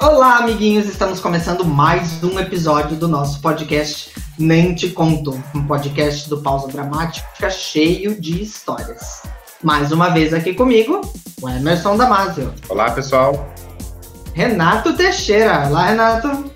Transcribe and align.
Olá, 0.00 0.36
amiguinhos! 0.36 0.86
Estamos 0.86 1.18
começando 1.18 1.64
mais 1.64 2.22
um 2.22 2.38
episódio 2.38 2.96
do 2.96 3.08
nosso 3.08 3.40
podcast 3.40 4.12
Nem 4.38 4.72
Te 4.72 4.88
Conto, 4.90 5.32
um 5.52 5.66
podcast 5.66 6.30
do 6.30 6.40
Pausa 6.40 6.68
Dramática 6.68 7.50
cheio 7.50 8.20
de 8.20 8.40
histórias. 8.40 9.24
Mais 9.64 9.90
uma 9.90 10.10
vez 10.10 10.32
aqui 10.32 10.54
comigo, 10.54 11.00
o 11.42 11.48
Emerson 11.48 11.96
Damasio. 11.96 12.54
Olá, 12.68 12.92
pessoal. 12.92 13.52
Renato 14.32 14.96
Teixeira. 14.96 15.66
Olá, 15.66 15.86
Renato. 15.86 16.52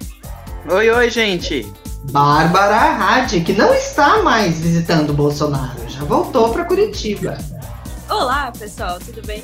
Oi, 0.71 0.91
oi, 0.91 1.11
gente. 1.11 1.67
Bárbara 2.11 2.97
Hadi, 2.97 3.41
que 3.41 3.53
não 3.53 3.75
está 3.75 4.23
mais 4.23 4.61
visitando 4.61 5.11
o 5.11 5.13
Bolsonaro, 5.13 5.89
já 5.89 6.05
voltou 6.05 6.51
para 6.51 6.65
Curitiba. 6.65 7.37
Olá, 8.09 8.53
pessoal, 8.57 8.99
tudo 9.05 9.27
bem? 9.27 9.43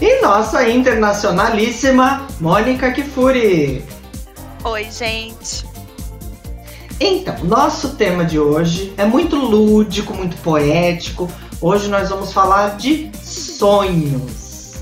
E 0.00 0.22
nossa 0.22 0.68
internacionalíssima 0.68 2.26
Mônica 2.40 2.92
Kifuri. 2.92 3.84
Oi, 4.64 4.88
gente. 4.90 5.66
Então, 7.00 7.36
nosso 7.42 7.96
tema 7.96 8.24
de 8.24 8.38
hoje 8.38 8.94
é 8.96 9.04
muito 9.04 9.36
lúdico, 9.36 10.14
muito 10.14 10.36
poético. 10.38 11.28
Hoje 11.60 11.88
nós 11.88 12.08
vamos 12.08 12.32
falar 12.32 12.76
de 12.76 13.10
sonhos. 13.20 14.74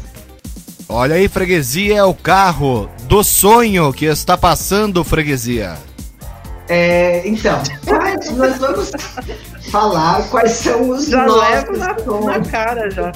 Olha 0.86 1.14
aí, 1.16 1.28
freguesia 1.28 1.96
é 1.96 2.04
o 2.04 2.12
carro 2.12 2.90
do 3.04 3.24
sonho 3.24 3.92
que 3.92 4.04
está 4.04 4.36
passando, 4.36 5.02
freguesia. 5.02 5.89
É, 6.70 7.26
então, 7.26 7.60
nós 8.36 8.58
vamos 8.58 8.92
falar 9.72 10.22
quais 10.28 10.52
são 10.52 10.90
os 10.90 11.08
já 11.08 11.26
nossos 11.26 11.50
levo 11.50 11.76
na, 11.76 11.98
sonhos. 11.98 12.26
na 12.26 12.40
cara 12.42 12.88
já. 12.88 13.12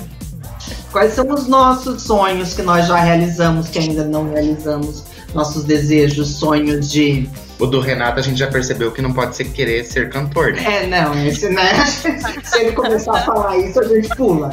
Quais 0.91 1.12
são 1.12 1.28
os 1.30 1.46
nossos 1.46 2.02
sonhos 2.02 2.52
que 2.55 2.62
nós 2.62 2.88
já 2.88 2.96
realizamos, 2.96 3.69
que 3.69 3.78
ainda 3.78 4.02
não 4.02 4.28
realizamos? 4.28 5.05
Nossos 5.33 5.62
desejos, 5.62 6.36
sonhos 6.36 6.91
de. 6.91 7.28
O 7.61 7.66
do 7.66 7.78
Renato 7.78 8.19
a 8.19 8.22
gente 8.24 8.41
já 8.41 8.48
percebeu 8.48 8.91
que 8.91 9.00
não 9.00 9.12
pode 9.12 9.36
ser 9.36 9.44
querer 9.44 9.84
ser 9.84 10.11
cantor, 10.11 10.52
né? 10.52 10.83
É, 10.83 10.86
não, 10.89 11.14
esse, 11.24 11.48
né? 11.48 11.74
Se 11.86 12.58
ele 12.58 12.72
começar 12.72 13.12
a 13.12 13.22
falar 13.22 13.56
isso, 13.58 13.78
a 13.78 13.84
gente 13.84 14.08
pula. 14.16 14.50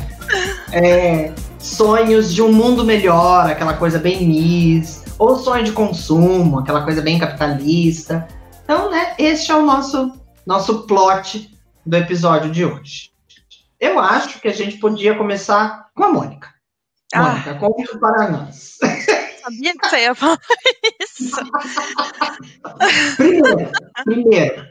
É, 0.71 1.31
sonhos 1.57 2.31
de 2.31 2.43
um 2.43 2.53
mundo 2.53 2.85
melhor, 2.85 3.49
aquela 3.49 3.73
coisa 3.73 3.97
bem 3.97 4.27
Miss. 4.27 5.01
Ou 5.17 5.39
sonho 5.39 5.63
de 5.63 5.71
consumo, 5.71 6.59
aquela 6.59 6.83
coisa 6.83 7.01
bem 7.01 7.17
capitalista. 7.17 8.27
Então, 8.71 8.89
né, 8.89 9.17
este 9.19 9.51
é 9.51 9.55
o 9.55 9.65
nosso, 9.65 10.17
nosso 10.47 10.87
plot 10.87 11.59
do 11.85 11.97
episódio 11.97 12.49
de 12.49 12.63
hoje. 12.63 13.11
Eu 13.77 13.99
acho 13.99 14.39
que 14.39 14.47
a 14.47 14.53
gente 14.53 14.77
podia 14.77 15.13
começar 15.17 15.89
com 15.93 16.05
a 16.05 16.09
Mônica. 16.09 16.55
Ah. 17.13 17.21
Mônica, 17.21 17.55
conta 17.55 17.99
para 17.99 18.29
nós. 18.29 18.77
Sabia 19.41 19.73
que 19.77 19.89
você 19.89 19.97
ia 20.03 20.15
falar 20.15 20.39
isso. 21.01 21.35
Primeiro, 23.17 23.71
primeiro, 24.05 24.65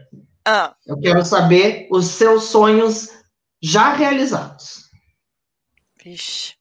Ah, 0.49 0.75
eu 0.87 0.99
quero 0.99 1.23
saber 1.23 1.87
os 1.91 2.07
seus 2.07 2.45
sonhos 2.45 3.11
já 3.63 3.93
realizados. 3.93 4.89
vixe. 6.03 6.55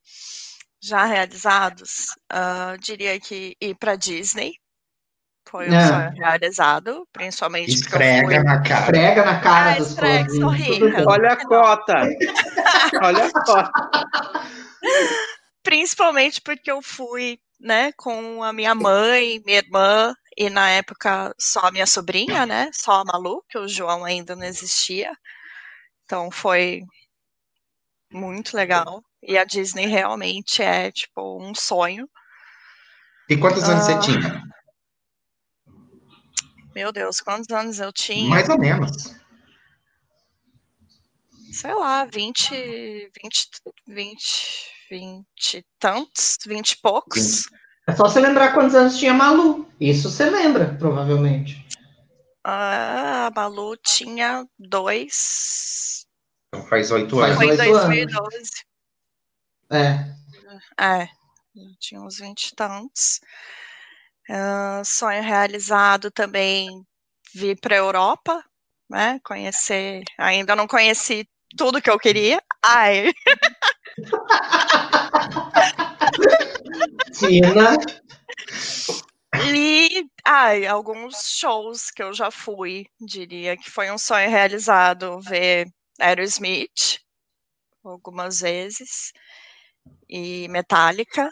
Já 0.81 1.05
realizados, 1.05 2.07
ah, 2.29 2.75
diria 2.81 3.17
que 3.17 3.55
ir 3.61 3.75
para 3.75 3.95
Disney 3.95 4.55
foi 5.49 5.69
um 5.69 5.73
É. 5.73 5.87
sonho 5.87 6.11
realizado, 6.11 7.07
principalmente 7.11 7.79
porque 7.79 7.95
eu 7.95 7.99
Esfrega 8.01 8.27
fui. 8.35 8.43
na 8.43 8.63
cara. 8.63 8.85
Prega 8.85 9.25
na 9.25 9.39
cara 9.41 9.71
Ah, 9.71 9.75
dos 9.77 9.87
esfrega, 9.89 10.29
sou 10.29 10.49
rica. 10.49 11.03
Olha 11.07 11.31
a 11.33 11.45
cota. 11.47 11.95
Olha 13.01 13.25
a 13.25 13.31
cota. 13.31 13.71
Principalmente 15.63 16.41
porque 16.41 16.71
eu 16.71 16.81
fui, 16.81 17.37
né, 17.59 17.91
com 17.97 18.41
a 18.43 18.53
minha 18.53 18.73
mãe, 18.73 19.41
minha 19.45 19.57
irmã, 19.59 20.13
e 20.37 20.49
na 20.49 20.69
época 20.69 21.33
só 21.39 21.59
a 21.61 21.71
minha 21.71 21.85
sobrinha, 21.85 22.45
né, 22.45 22.69
só 22.73 23.01
a 23.01 23.05
Malu, 23.05 23.43
que 23.49 23.57
o 23.57 23.67
João 23.67 24.05
ainda 24.05 24.35
não 24.35 24.43
existia. 24.45 25.11
Então 26.05 26.31
foi 26.31 26.81
muito 28.11 28.55
legal. 28.55 29.03
E 29.21 29.37
a 29.37 29.43
Disney 29.43 29.85
realmente 29.85 30.63
é, 30.63 30.91
tipo, 30.91 31.39
um 31.43 31.53
sonho. 31.53 32.07
E 33.29 33.35
quantos 33.37 33.63
anos 33.67 33.87
Ah. 33.87 34.01
você 34.01 34.11
tinha? 34.13 34.41
Meu 36.79 36.93
Deus, 36.93 37.19
quantos 37.19 37.49
anos 37.53 37.77
eu 37.77 37.91
tinha? 37.91 38.29
Mais 38.29 38.47
ou 38.47 38.57
menos. 38.57 39.13
Sei 41.51 41.73
lá, 41.73 42.05
20, 42.05 43.11
20, 43.21 43.49
20, 43.85 44.87
20 44.89 45.57
e 45.57 45.65
tantos, 45.77 46.37
20 46.47 46.71
e 46.71 46.77
poucos. 46.77 47.49
É 47.85 47.93
só 47.93 48.03
você 48.03 48.21
lembrar 48.21 48.53
quantos 48.53 48.75
anos 48.75 48.97
tinha 48.97 49.13
Malu. 49.13 49.69
Isso 49.77 50.09
você 50.09 50.29
lembra, 50.29 50.73
provavelmente. 50.79 51.67
Ah, 52.45 53.27
a 53.27 53.31
Malu 53.35 53.75
tinha 53.75 54.47
dois. 54.57 56.07
Então 56.47 56.65
faz 56.65 56.91
oito 56.91 57.19
anos. 57.19 57.35
Foi 57.35 57.45
em 57.47 57.49
oito 57.49 57.61
anos. 57.61 57.87
2012. 57.87 58.51
É. 59.69 60.15
É, 60.79 61.09
eu 61.57 61.75
tinha 61.77 61.99
uns 61.99 62.19
20 62.19 62.45
e 62.45 62.55
tantos. 62.55 63.19
Sonho 64.85 65.23
realizado 65.23 66.11
também 66.11 66.85
vir 67.33 67.59
para 67.59 67.75
a 67.75 67.79
Europa, 67.79 68.43
né? 68.89 69.19
Conhecer. 69.23 70.03
Ainda 70.17 70.55
não 70.55 70.67
conheci 70.67 71.27
tudo 71.57 71.81
que 71.81 71.89
eu 71.89 71.97
queria. 71.97 72.41
Ai, 72.63 73.11
Tina. 77.13 77.75
E 79.51 80.05
ai, 80.25 80.65
alguns 80.65 81.15
shows 81.37 81.91
que 81.91 82.03
eu 82.03 82.13
já 82.13 82.29
fui, 82.29 82.85
diria 82.99 83.57
que 83.57 83.69
foi 83.69 83.91
um 83.91 83.97
sonho 83.97 84.29
realizado 84.29 85.19
ver 85.21 85.67
Aerosmith 85.99 86.99
algumas 87.83 88.41
vezes 88.41 89.11
e 90.07 90.47
Metallica. 90.49 91.29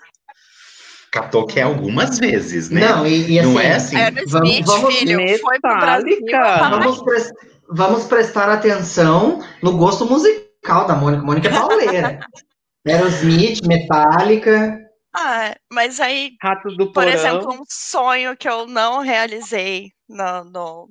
Catou 1.11 1.45
que 1.45 1.59
é 1.59 1.63
algumas 1.63 2.19
vezes, 2.19 2.69
né? 2.69 2.81
Não, 2.81 3.07
e, 3.07 3.31
e 3.31 3.39
assim, 3.39 3.53
Não 3.53 3.59
é 3.59 3.73
assim? 3.75 3.95
Aerosmith, 3.95 4.65
vamos- 4.65 4.95
filho, 4.95 5.39
foi 5.39 5.59
pro 5.59 5.77
Brasil. 5.79 6.17
Metallica. 6.21 6.69
vamos, 6.69 7.01
pres- 7.03 7.31
vamos 7.69 8.03
prestar 8.05 8.49
atenção 8.49 9.39
no 9.63 9.77
gosto 9.77 10.05
musical 10.05 10.85
da 10.85 10.95
Mônica. 10.95 11.23
Mônica 11.23 11.47
é 11.47 11.51
pauleira. 11.51 12.19
Aerosmith, 12.85 13.65
Metallica. 13.65 14.79
Ah, 15.15 15.55
mas 15.71 15.99
aí, 15.99 16.31
Ratos 16.41 16.77
do 16.77 16.85
por 16.87 17.03
porão. 17.03 17.09
exemplo, 17.09 17.53
um 17.53 17.63
sonho 17.67 18.35
que 18.37 18.47
eu 18.47 18.67
não 18.67 18.99
realizei 19.01 19.91
no, 20.07 20.43
no- 20.43 20.89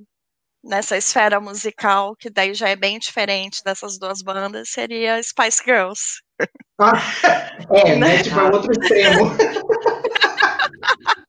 nessa 0.67 0.97
esfera 0.97 1.41
musical, 1.41 2.15
que 2.17 2.29
daí 2.29 2.53
já 2.55 2.69
é 2.69 2.77
bem 2.77 2.99
diferente 2.99 3.63
dessas 3.65 3.99
duas 3.99 4.21
bandas, 4.23 4.69
seria 4.71 5.23
Spice 5.23 5.63
Girls. 5.65 6.21
Ah, 6.79 6.93
é, 7.73 7.97
né? 7.97 8.23
Tipo, 8.23 8.41
é 8.41 8.45
outro 8.45 8.73
extremo. 8.73 9.31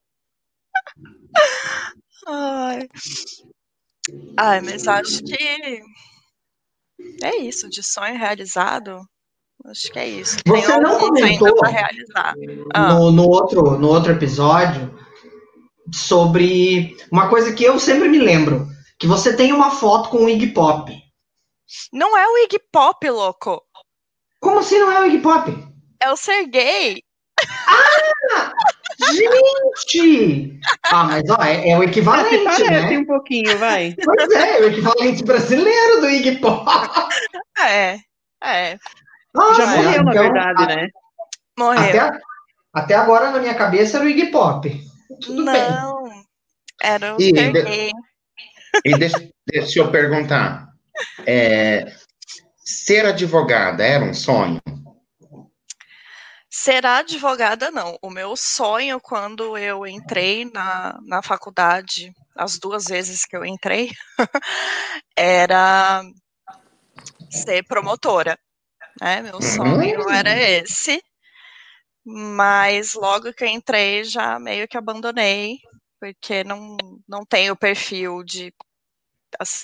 Ai. 2.28 2.90
Ai, 4.38 4.62
mas 4.62 4.88
acho 4.88 5.24
que 5.24 5.81
é 7.24 7.38
isso, 7.38 7.70
de 7.70 7.81
sonho 7.84 8.18
realizado. 8.18 9.00
Acho 9.66 9.92
que 9.92 10.00
é 10.00 10.08
isso. 10.08 10.38
Tem 10.44 10.62
Você 10.62 10.78
não 10.78 10.92
ainda 10.92 11.08
comentou 11.08 11.56
para 11.56 11.70
realizar. 11.70 12.34
Ah, 12.74 12.94
no, 12.94 13.12
no 13.12 13.28
outro, 13.28 13.78
no 13.78 13.88
outro 13.88 14.12
episódio 14.12 14.94
sobre 15.94 16.97
uma 17.12 17.30
coisa 17.30 17.53
que 17.53 17.64
eu 17.64 17.80
sempre 17.80 18.09
me 18.09 18.20
lembro. 18.20 18.68
Que 19.00 19.06
você 19.08 19.35
tem 19.35 19.53
uma 19.53 19.72
foto 19.72 20.09
com 20.09 20.25
o 20.25 20.30
Iggy 20.30 20.47
Pop. 20.47 20.91
não 21.94 22.17
é 22.17 22.28
o 22.28 22.38
Iggy 22.40 22.59
Pop, 22.72 23.09
louco. 23.09 23.61
Como 24.40 24.59
assim 24.59 24.79
não 24.79 24.91
é 24.91 25.02
o 25.02 25.05
Iggy 25.05 25.20
Pop? 25.20 25.52
É 26.02 26.11
o 26.11 26.16
Sergei. 26.17 27.03
Gente! 28.99 30.59
Ah, 30.91 31.03
mas 31.03 31.23
ó, 31.29 31.41
é, 31.44 31.70
é 31.70 31.78
o 31.78 31.82
Ah, 31.82 31.85
equivalente, 31.85 32.44
parece 32.44 32.72
né? 32.72 32.97
um 32.97 33.05
pouquinho, 33.05 33.58
vai. 33.59 33.96
Pois 34.03 34.32
é, 34.32 34.58
é 34.58 34.61
o 34.61 34.67
equivalente 34.70 35.23
brasileiro 35.23 36.02
do 36.02 36.09
Iggy 36.09 36.40
Pop. 36.40 36.66
É, 37.59 37.99
é. 38.44 38.78
Nossa, 39.34 39.66
Já 39.66 39.67
morreu, 39.76 40.03
na 40.03 40.11
então, 40.11 40.23
verdade, 40.23 40.64
a- 40.64 40.66
né? 40.76 40.88
Morreu. 41.58 41.82
Até, 42.02 42.20
até 42.73 42.96
agora, 42.96 43.32
na 43.32 43.40
minha 43.40 43.55
cabeça, 43.55 43.97
era 43.97 44.05
o 44.05 44.09
Iggy 44.09 44.28
Pop. 44.32 44.70
Tudo 45.22 45.46
bem. 45.46 45.72
não. 45.72 46.03
Era 46.82 47.16
o 47.16 47.22
E- 47.22 47.29
Sergei. 47.35 47.91
E 48.85 48.97
deixa, 48.97 49.29
deixa 49.46 49.79
eu 49.79 49.91
perguntar. 49.91 50.67
é, 51.25 51.93
ser 52.58 53.05
advogada 53.05 53.84
era 53.84 54.03
um 54.03 54.14
sonho? 54.14 54.59
Ser 56.49 56.85
advogada, 56.85 57.69
não. 57.72 57.97
O 58.02 58.09
meu 58.09 58.35
sonho, 58.35 58.99
quando 58.99 59.58
eu 59.58 59.85
entrei 59.85 60.43
na, 60.46 60.99
na 61.05 61.22
faculdade, 61.22 62.11
as 62.35 62.58
duas 62.58 62.85
vezes 62.85 63.25
que 63.25 63.37
eu 63.37 63.46
entrei, 63.46 63.91
era 65.16 66.03
ser 67.29 67.63
promotora. 67.67 68.37
Né? 68.99 69.22
Meu 69.22 69.41
sonho 69.41 70.09
era 70.09 70.35
esse. 70.37 71.02
Mas 72.03 72.93
logo 72.93 73.34
que 73.34 73.43
eu 73.43 73.49
entrei, 73.49 74.03
já 74.03 74.40
meio 74.40 74.67
que 74.67 74.78
abandonei, 74.78 75.59
porque 75.99 76.44
não, 76.44 76.78
não 77.08 77.26
tenho 77.26 77.53
o 77.53 77.58
perfil 77.58 78.23
de. 78.23 78.53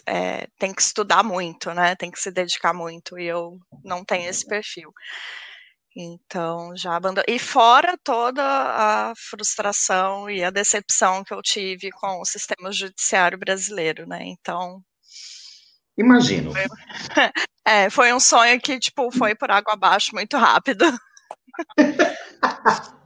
É, 0.05 0.47
tem 0.59 0.73
que 0.73 0.81
estudar 0.81 1.23
muito, 1.23 1.73
né? 1.73 1.95
Tem 1.95 2.11
que 2.11 2.19
se 2.19 2.31
dedicar 2.31 2.73
muito, 2.73 3.17
e 3.17 3.25
eu 3.25 3.57
não 3.83 4.03
tenho 4.03 4.29
esse 4.29 4.45
perfil. 4.45 4.91
Então, 5.95 6.75
já 6.75 6.95
abandonei. 6.95 7.35
E 7.35 7.39
fora 7.39 7.97
toda 8.03 8.43
a 8.43 9.13
frustração 9.15 10.29
e 10.29 10.43
a 10.43 10.49
decepção 10.49 11.23
que 11.23 11.33
eu 11.33 11.41
tive 11.41 11.91
com 11.91 12.19
o 12.19 12.25
sistema 12.25 12.71
judiciário 12.71 13.37
brasileiro, 13.37 14.07
né? 14.07 14.19
Então. 14.23 14.81
Imagino. 15.97 16.51
Foi, 16.51 16.63
é, 17.65 17.89
foi 17.89 18.13
um 18.13 18.19
sonho 18.19 18.59
que, 18.59 18.79
tipo, 18.79 19.11
foi 19.11 19.35
por 19.35 19.51
água 19.51 19.73
abaixo 19.73 20.11
muito 20.13 20.35
rápido. 20.37 20.85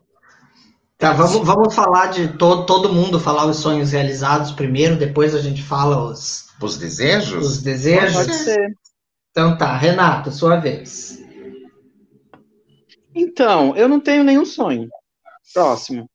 Tá, 0.97 1.13
vamos, 1.13 1.45
vamos 1.45 1.75
falar 1.75 2.07
de 2.07 2.29
todo, 2.37 2.65
todo 2.65 2.91
mundo 2.91 3.19
falar 3.19 3.45
os 3.45 3.57
sonhos 3.57 3.91
realizados 3.91 4.51
primeiro, 4.51 4.95
depois 4.95 5.35
a 5.35 5.41
gente 5.41 5.61
fala 5.61 6.03
os, 6.03 6.49
Os 6.59 6.77
desejos? 6.77 7.45
os 7.45 7.61
desejos. 7.61 8.13
Pode 8.15 8.33
ser. 8.33 8.75
Então 9.29 9.55
tá, 9.55 9.77
Renato, 9.77 10.31
sua 10.31 10.55
vez. 10.57 11.23
Então, 13.13 13.75
eu 13.75 13.87
não 13.87 13.99
tenho 13.99 14.23
nenhum 14.23 14.45
sonho. 14.45 14.89
Próximo. 15.53 16.09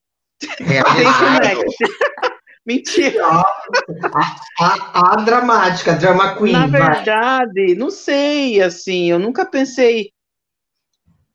Realizado. 0.59 1.61
Mentira. 2.67 3.25
A, 4.61 5.13
a 5.13 5.17
dramática, 5.17 5.95
drama 5.95 6.37
queen. 6.37 6.53
Na 6.53 6.67
vai. 6.67 6.81
verdade, 6.95 7.75
não 7.77 7.91
sei, 7.91 8.61
assim, 8.61 9.11
eu 9.11 9.19
nunca 9.19 9.45
pensei 9.45 10.13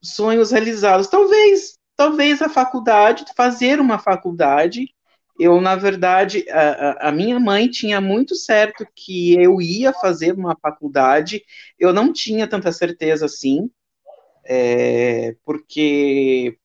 sonhos 0.02 0.52
realizados. 0.52 1.08
Talvez, 1.08 1.77
talvez 1.98 2.42
a 2.42 2.50
faculdade, 2.50 3.26
fazer 3.36 3.80
uma 3.82 4.00
faculdade. 4.00 4.88
Eu, 5.40 5.62
na 5.62 5.76
verdade, 5.76 6.46
a, 6.50 7.10
a- 7.10 7.12
minha 7.12 7.40
mãe 7.40 7.70
tinha 7.70 8.02
muito 8.02 8.36
certo 8.36 8.88
que 8.96 9.36
eu 9.36 9.62
ia 9.62 9.94
fazer 9.94 10.34
uma 10.34 10.56
faculdade. 10.62 11.44
Eu 11.80 11.94
não 11.94 12.14
tinha 12.14 12.48
tanta 12.48 12.72
certeza 12.72 13.26
assim, 13.28 13.70
é, 14.46 15.36
porque 15.46 16.58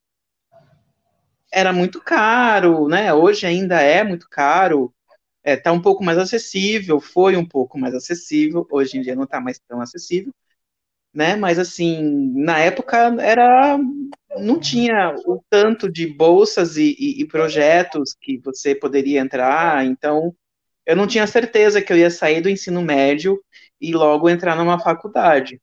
era 1.52 1.72
muito 1.72 2.00
caro, 2.00 2.88
né? 2.88 3.12
Hoje 3.12 3.46
ainda 3.46 3.80
é 3.80 4.02
muito 4.04 4.28
caro. 4.30 4.92
É, 5.44 5.56
tá 5.56 5.72
um 5.72 5.82
pouco 5.82 6.04
mais 6.04 6.18
acessível, 6.18 7.00
foi 7.00 7.36
um 7.36 7.46
pouco 7.46 7.78
mais 7.78 7.94
acessível, 7.94 8.66
hoje 8.72 8.98
em 8.98 9.02
dia 9.02 9.14
não 9.16 9.26
tá 9.28 9.40
mais 9.40 9.60
tão 9.60 9.80
acessível, 9.82 10.34
né? 11.14 11.36
Mas 11.36 11.58
assim, 11.58 12.32
na 12.34 12.58
época 12.58 12.96
era 13.20 13.78
não 14.38 14.58
tinha 14.58 15.14
o 15.26 15.42
tanto 15.50 15.90
de 15.90 16.06
bolsas 16.06 16.76
e, 16.76 16.96
e- 16.98 17.20
e 17.22 17.26
projetos 17.26 18.16
que 18.20 18.38
você 18.38 18.74
poderia 18.74 19.20
entrar, 19.20 19.84
então 19.84 20.34
eu 20.86 20.96
não 20.96 21.06
tinha 21.06 21.26
certeza 21.26 21.82
que 21.82 21.92
eu 21.92 21.96
ia 21.98 22.10
sair 22.10 22.40
do 22.40 22.48
ensino 22.48 22.82
médio 22.82 23.40
e 23.80 23.92
logo 23.92 24.28
entrar 24.28 24.56
numa 24.56 24.78
faculdade. 24.80 25.60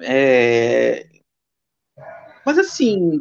É, 0.00 1.08
Mas 2.44 2.58
assim, 2.58 3.20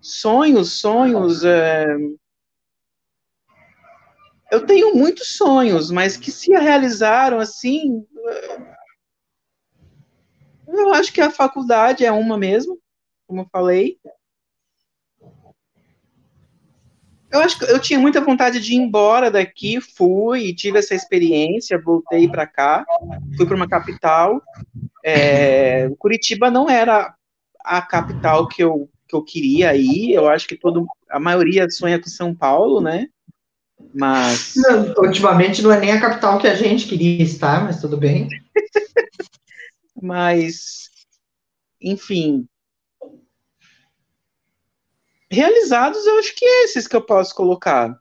sonhos, 0.00 0.72
sonhos. 0.80 1.44
é, 1.44 1.86
Eu 4.50 4.66
tenho 4.66 4.94
muitos 4.94 5.36
sonhos, 5.36 5.90
mas 5.90 6.16
que 6.16 6.30
se 6.30 6.50
realizaram 6.52 7.38
assim. 7.40 8.04
é, 8.28 8.73
Eu 10.76 10.92
acho 10.92 11.12
que 11.12 11.20
a 11.20 11.30
faculdade 11.30 12.04
é 12.04 12.10
uma 12.10 12.36
mesmo, 12.36 12.78
como 13.26 13.42
eu 13.42 13.48
falei. 13.50 13.96
Eu 17.30 17.40
acho 17.40 17.58
que 17.58 17.64
eu 17.64 17.80
tinha 17.80 17.98
muita 17.98 18.20
vontade 18.20 18.60
de 18.60 18.74
ir 18.74 18.76
embora 18.76 19.30
daqui, 19.30 19.80
fui, 19.80 20.54
tive 20.54 20.78
essa 20.78 20.94
experiência, 20.94 21.80
voltei 21.80 22.28
para 22.28 22.46
cá, 22.46 22.84
fui 23.36 23.44
para 23.44 23.56
uma 23.56 23.68
capital. 23.68 24.40
É, 25.04 25.90
Curitiba 25.98 26.50
não 26.50 26.70
era 26.70 27.12
a 27.64 27.82
capital 27.82 28.46
que 28.46 28.62
eu, 28.62 28.88
que 29.08 29.16
eu 29.16 29.24
queria 29.24 29.74
ir, 29.74 30.12
eu 30.12 30.28
acho 30.28 30.46
que 30.46 30.56
todo, 30.56 30.86
a 31.10 31.18
maioria 31.18 31.68
sonha 31.68 31.98
com 31.98 32.08
São 32.08 32.32
Paulo, 32.32 32.80
né? 32.80 33.08
Mas 33.92 34.54
Não, 34.56 34.94
ultimamente 34.98 35.60
não 35.60 35.72
é 35.72 35.80
nem 35.80 35.92
a 35.92 36.00
capital 36.00 36.38
que 36.38 36.46
a 36.46 36.54
gente 36.54 36.86
queria 36.86 37.22
estar, 37.22 37.64
mas 37.64 37.80
tudo 37.80 37.96
bem. 37.96 38.28
Mas, 40.04 40.90
enfim. 41.80 42.46
Realizados, 45.30 46.04
eu 46.04 46.18
acho 46.18 46.34
que 46.36 46.44
é 46.44 46.64
esses 46.64 46.86
que 46.86 46.94
eu 46.94 47.00
posso 47.00 47.34
colocar. 47.34 47.98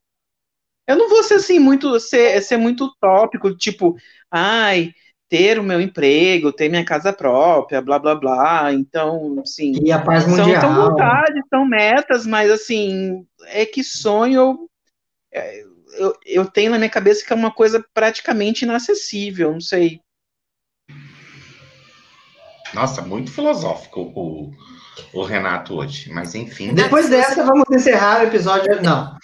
Eu 0.86 0.98
não 0.98 1.08
vou 1.08 1.24
ser 1.24 1.36
assim 1.36 1.60
muito 1.60 1.98
ser, 2.02 2.42
ser 2.42 2.58
muito 2.58 2.84
utópico, 2.84 3.56
tipo, 3.56 3.96
ai, 4.30 4.94
ter 5.30 5.58
o 5.58 5.64
meu 5.64 5.80
emprego, 5.80 6.52
ter 6.52 6.68
minha 6.68 6.84
casa 6.84 7.14
própria, 7.14 7.82
blá 7.82 7.98
blá 7.98 8.16
blá. 8.16 8.74
Então, 8.74 9.40
assim, 9.40 9.72
E 9.82 9.90
a 9.90 10.00
paz 10.04 10.26
são, 10.26 10.32
mundial. 10.32 10.60
são 10.60 10.76
vontades, 10.76 11.44
são 11.50 11.66
metas, 11.66 12.28
mas 12.28 12.52
assim, 12.52 13.26
é 13.46 13.66
que 13.66 13.82
sonho 13.82 14.70
é, 15.32 15.64
eu, 15.98 16.14
eu 16.26 16.46
tenho 16.46 16.72
na 16.72 16.78
minha 16.78 16.90
cabeça 16.90 17.26
que 17.26 17.32
é 17.32 17.36
uma 17.36 17.52
coisa 17.52 17.84
praticamente 17.94 18.66
inacessível, 18.66 19.54
não 19.54 19.62
sei. 19.62 20.03
Nossa, 22.74 23.02
muito 23.02 23.32
filosófico 23.32 24.02
o, 24.16 24.52
o 25.14 25.24
Renato 25.24 25.76
hoje. 25.76 26.12
Mas 26.12 26.34
enfim. 26.36 26.74
Depois 26.74 27.10
dessa, 27.10 27.44
vamos 27.44 27.66
encerrar 27.72 28.22
o 28.22 28.24
episódio. 28.24 28.82
Não. 28.82 29.16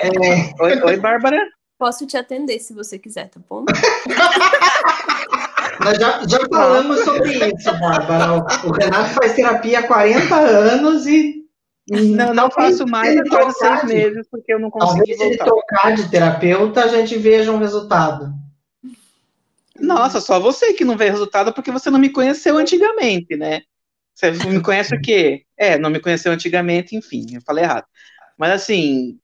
É, 0.00 0.62
Oi, 0.62 0.82
oi 0.82 0.96
Bárbara? 0.96 1.38
Posso 1.78 2.06
te 2.06 2.16
atender 2.16 2.58
se 2.60 2.72
você 2.74 2.98
quiser, 2.98 3.28
tá 3.28 3.40
bom? 3.48 3.64
nós 5.84 5.98
já, 5.98 6.22
já 6.28 6.38
falamos 6.48 7.00
sobre 7.00 7.32
isso, 7.32 7.72
Bárbara. 7.78 8.34
O, 8.34 8.72
Renato 8.72 9.10
faz 9.14 9.34
terapia 9.34 9.80
há 9.80 9.86
40 9.86 10.34
anos 10.34 11.06
e. 11.06 11.42
Não, 11.90 12.32
não 12.32 12.48
faço 12.48 12.86
mais 12.86 13.08
se 13.08 13.14
ele 13.18 13.24
depois 13.24 13.48
de 13.48 13.54
trocar 13.58 13.80
seis 13.80 13.92
meses, 13.92 14.26
porque 14.30 14.54
eu 14.54 14.60
não 14.60 14.70
consegui 14.70 14.98
Talvez 14.98 15.18
se 15.18 15.24
ele 15.24 15.36
voltar. 15.36 15.44
trocar 15.44 15.94
de 15.96 16.08
terapeuta, 16.08 16.84
a 16.84 16.88
gente 16.88 17.18
veja 17.18 17.50
um 17.50 17.58
resultado. 17.58 18.32
Nossa, 19.82 20.20
só 20.20 20.38
você 20.38 20.72
que 20.72 20.84
não 20.84 20.96
vê 20.96 21.10
resultado 21.10 21.52
porque 21.52 21.72
você 21.72 21.90
não 21.90 21.98
me 21.98 22.08
conheceu 22.08 22.56
antigamente, 22.56 23.36
né? 23.36 23.62
Você 24.14 24.30
me 24.30 24.62
conhece 24.62 24.94
o 24.94 25.00
quê? 25.00 25.44
É, 25.56 25.76
não 25.76 25.90
me 25.90 25.98
conheceu 25.98 26.30
antigamente, 26.30 26.94
enfim, 26.94 27.34
eu 27.34 27.42
falei 27.42 27.64
errado. 27.64 27.86
Mas 28.38 28.52
assim, 28.52 29.18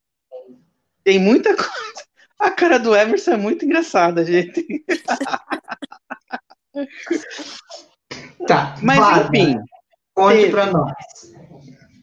tem 1.04 1.18
muita 1.18 1.50
coisa. 1.54 2.08
A 2.38 2.50
cara 2.50 2.78
do 2.78 2.94
Emerson 2.94 3.32
é 3.32 3.36
muito 3.36 3.64
engraçada, 3.64 4.24
gente. 4.24 4.84
Tá. 8.46 8.76
Mas 8.82 9.00
Bárbara, 9.00 9.36
enfim, 9.36 9.58
Conte 10.14 10.36
teve. 10.36 10.50
pra 10.52 10.66
nós. 10.66 10.92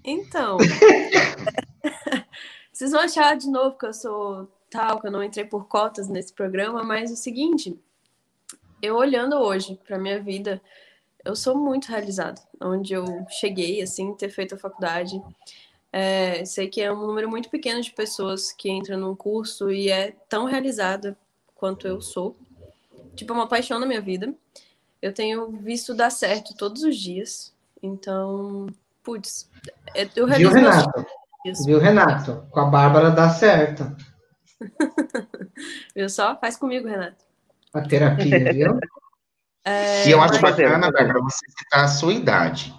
Então. 0.03 0.57
Vocês 2.73 2.91
vão 2.91 3.01
achar 3.01 3.37
de 3.37 3.49
novo 3.49 3.77
que 3.77 3.85
eu 3.85 3.93
sou 3.93 4.51
tal, 4.69 4.99
que 4.99 5.07
eu 5.07 5.11
não 5.11 5.23
entrei 5.23 5.45
por 5.45 5.67
cotas 5.67 6.09
nesse 6.09 6.33
programa, 6.33 6.83
mas 6.83 7.09
o 7.09 7.15
seguinte, 7.15 7.79
eu 8.85 8.95
olhando 8.95 9.35
hoje 9.37 9.79
pra 9.85 9.97
minha 9.97 10.21
vida, 10.21 10.61
eu 11.23 11.35
sou 11.35 11.57
muito 11.57 11.87
realizada. 11.87 12.41
Onde 12.61 12.93
eu 12.93 13.05
cheguei, 13.29 13.81
assim, 13.81 14.13
ter 14.13 14.29
feito 14.29 14.55
a 14.55 14.57
faculdade. 14.57 15.21
É, 15.91 16.43
sei 16.45 16.67
que 16.67 16.81
é 16.81 16.91
um 16.91 17.07
número 17.07 17.29
muito 17.29 17.49
pequeno 17.49 17.81
de 17.81 17.91
pessoas 17.91 18.51
que 18.51 18.69
entram 18.69 18.99
num 18.99 19.15
curso 19.15 19.71
e 19.71 19.89
é 19.89 20.11
tão 20.29 20.45
realizada 20.45 21.17
quanto 21.55 21.87
eu 21.87 22.01
sou. 22.01 22.35
Tipo, 23.15 23.33
é 23.33 23.35
uma 23.35 23.47
paixão 23.47 23.79
na 23.79 23.85
minha 23.85 24.01
vida. 24.01 24.33
Eu 25.01 25.13
tenho 25.13 25.49
visto 25.51 25.93
dar 25.93 26.09
certo 26.09 26.55
todos 26.55 26.83
os 26.83 26.97
dias. 26.97 27.53
Então, 27.81 28.67
putz, 29.03 29.49
é- 29.93 30.05
eu 30.15 30.25
Viu, 30.25 30.27
realizo 30.27 30.59
meus 30.59 30.75
Renato? 30.75 31.05
Viu, 31.65 31.79
Renato? 31.79 32.47
Com 32.51 32.59
a 32.59 32.65
Bárbara 32.65 33.11
dá 33.11 33.29
certo. 33.29 33.83
Viu 35.95 36.09
só? 36.09 36.35
Faz 36.37 36.57
comigo, 36.57 36.87
Renato. 36.87 37.24
A 37.75 37.81
terapia, 37.81 38.51
viu? 38.53 38.79
E 40.05 40.11
eu 40.11 40.21
acho 40.21 40.41
bacana, 40.41 40.91
Bárbara, 40.91 41.19
você 41.19 41.45
citar 41.49 41.83
a 41.83 41.87
sua 41.87 42.13
idade. 42.13 42.73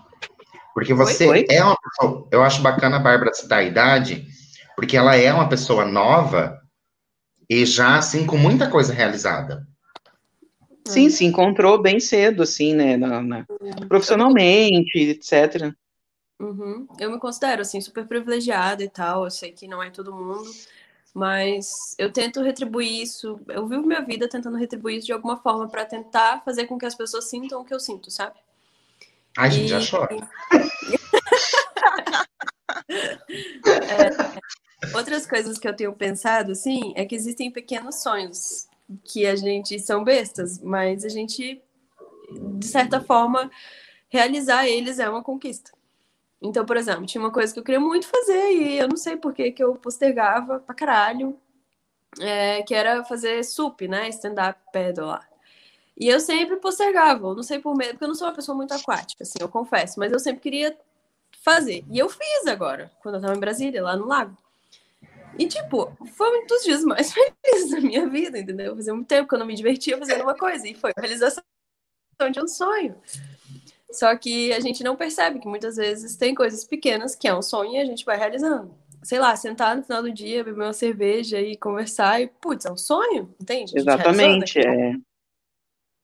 Porque 0.72 0.94
você 0.94 1.28
Oi? 1.28 1.46
é 1.50 1.62
uma 1.62 1.76
pessoa. 1.76 2.28
Eu 2.30 2.42
acho 2.42 2.62
bacana 2.62 2.96
a 2.96 3.00
Bárbara 3.00 3.34
citar 3.34 3.58
a 3.58 3.62
idade, 3.64 4.26
porque 4.74 4.96
ela 4.96 5.14
é 5.16 5.32
uma 5.32 5.48
pessoa 5.48 5.84
nova 5.84 6.58
e 7.48 7.64
já, 7.66 7.98
assim, 7.98 8.26
com 8.26 8.36
muita 8.38 8.70
coisa 8.70 8.92
realizada. 8.92 9.66
sim, 10.86 11.10
se 11.10 11.24
encontrou 11.24 11.82
bem 11.82 11.98
cedo, 11.98 12.42
assim, 12.42 12.72
né? 12.74 12.96
na- 12.96 13.20
na- 13.20 13.46
profissionalmente, 13.88 14.96
etc. 14.98 15.74
Uhum. 16.40 16.86
Eu 16.98 17.10
me 17.10 17.18
considero, 17.18 17.62
assim, 17.62 17.80
super 17.80 18.06
privilegiada 18.06 18.82
e 18.84 18.88
tal. 18.88 19.24
Eu 19.24 19.30
sei 19.30 19.52
que 19.52 19.66
não 19.66 19.82
é 19.82 19.90
todo 19.90 20.14
mundo. 20.14 20.44
Mas 21.16 21.94
eu 21.96 22.12
tento 22.12 22.42
retribuir 22.42 23.00
isso, 23.00 23.40
eu 23.48 23.66
vivo 23.66 23.86
minha 23.86 24.02
vida 24.02 24.28
tentando 24.28 24.58
retribuir 24.58 24.98
isso 24.98 25.06
de 25.06 25.14
alguma 25.14 25.38
forma 25.38 25.66
para 25.66 25.86
tentar 25.86 26.42
fazer 26.44 26.66
com 26.66 26.76
que 26.76 26.84
as 26.84 26.94
pessoas 26.94 27.24
sintam 27.24 27.62
o 27.62 27.64
que 27.64 27.72
eu 27.72 27.80
sinto, 27.80 28.10
sabe? 28.10 28.36
Ai, 29.34 29.50
gente, 29.50 29.68
já 29.68 29.80
E- 29.80 29.90
chora. 29.90 30.30
É, 33.88 34.96
outras 34.96 35.26
coisas 35.26 35.58
que 35.58 35.66
eu 35.66 35.74
tenho 35.74 35.92
pensado, 35.94 36.52
assim, 36.52 36.92
é 36.94 37.06
que 37.06 37.14
existem 37.14 37.50
pequenos 37.50 38.02
sonhos 38.02 38.68
que 39.04 39.26
a 39.26 39.34
gente 39.34 39.80
são 39.80 40.04
bestas, 40.04 40.60
mas 40.60 41.02
a 41.02 41.08
gente, 41.08 41.62
de 42.58 42.66
certa 42.66 43.00
forma, 43.00 43.50
realizar 44.08 44.68
eles 44.68 44.98
é 44.98 45.08
uma 45.08 45.22
conquista. 45.22 45.72
Então, 46.40 46.64
por 46.66 46.76
exemplo, 46.76 47.06
tinha 47.06 47.22
uma 47.22 47.32
coisa 47.32 47.52
que 47.52 47.58
eu 47.58 47.64
queria 47.64 47.80
muito 47.80 48.06
fazer 48.06 48.52
e 48.52 48.78
eu 48.78 48.88
não 48.88 48.96
sei 48.96 49.16
por 49.16 49.32
que 49.32 49.50
que 49.52 49.62
eu 49.62 49.74
postergava 49.76 50.60
pra 50.60 50.74
caralho, 50.74 51.38
é, 52.20 52.62
que 52.62 52.74
era 52.74 53.04
fazer 53.04 53.42
sup, 53.44 53.88
né? 53.88 54.08
Stand-up 54.08 54.60
lá. 54.98 55.26
E 55.98 56.08
eu 56.08 56.20
sempre 56.20 56.56
postergava, 56.56 57.28
eu 57.28 57.34
não 57.34 57.42
sei 57.42 57.58
por 57.58 57.74
medo, 57.74 57.92
porque 57.92 58.04
eu 58.04 58.08
não 58.08 58.14
sou 58.14 58.28
uma 58.28 58.34
pessoa 58.34 58.54
muito 58.54 58.74
aquática, 58.74 59.22
assim, 59.22 59.38
eu 59.40 59.48
confesso, 59.48 59.98
mas 59.98 60.12
eu 60.12 60.18
sempre 60.18 60.42
queria 60.42 60.76
fazer. 61.42 61.84
E 61.90 61.98
eu 61.98 62.08
fiz 62.08 62.46
agora, 62.46 62.92
quando 63.00 63.14
eu 63.14 63.20
tava 63.22 63.34
em 63.34 63.40
Brasília, 63.40 63.82
lá 63.82 63.96
no 63.96 64.06
lago. 64.06 64.36
E, 65.38 65.46
tipo, 65.46 65.96
foi 66.12 66.38
um 66.38 66.46
dos 66.46 66.64
dias 66.64 66.84
mais 66.84 67.12
felizes 67.14 67.70
da 67.70 67.80
minha 67.80 68.06
vida, 68.08 68.38
entendeu? 68.38 68.76
Fazia 68.76 68.94
muito 68.94 69.08
tempo 69.08 69.28
que 69.28 69.34
eu 69.34 69.38
não 69.38 69.46
me 69.46 69.54
divertia 69.54 69.96
fazendo 69.96 70.22
uma 70.22 70.36
coisa, 70.36 70.68
e 70.68 70.74
foi 70.74 70.92
a 70.96 71.00
realização 71.00 71.42
de 72.30 72.40
um 72.40 72.48
sonho. 72.48 72.94
Só 73.96 74.14
que 74.16 74.52
a 74.52 74.60
gente 74.60 74.84
não 74.84 74.94
percebe 74.94 75.38
que 75.38 75.48
muitas 75.48 75.76
vezes 75.76 76.16
tem 76.16 76.34
coisas 76.34 76.64
pequenas 76.64 77.14
que 77.14 77.26
é 77.26 77.34
um 77.34 77.40
sonho 77.40 77.72
e 77.72 77.78
a 77.78 77.84
gente 77.84 78.04
vai 78.04 78.18
realizando. 78.18 78.74
Sei 79.02 79.18
lá, 79.18 79.34
sentar 79.36 79.76
no 79.76 79.82
final 79.82 80.02
do 80.02 80.12
dia, 80.12 80.44
beber 80.44 80.64
uma 80.64 80.72
cerveja 80.72 81.40
e 81.40 81.56
conversar, 81.56 82.20
e, 82.20 82.26
putz, 82.26 82.66
é 82.66 82.72
um 82.72 82.76
sonho, 82.76 83.34
entende? 83.40 83.72
Exatamente, 83.74 84.58
é. 84.58 84.92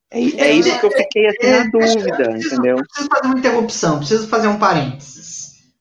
É, 0.09 0.19
é 0.19 0.51
isso 0.53 0.79
que 0.79 0.85
eu 0.85 0.91
fiquei 0.91 1.27
assim 1.27 1.49
na 1.49 1.63
dúvida, 1.65 2.29
preciso, 2.29 2.55
entendeu? 2.55 2.77
preciso 2.77 3.09
fazer 3.09 3.27
uma 3.27 3.39
interrupção, 3.39 3.97
preciso 3.97 4.27
fazer 4.27 4.47
um 4.47 4.59
parênteses. 4.59 5.73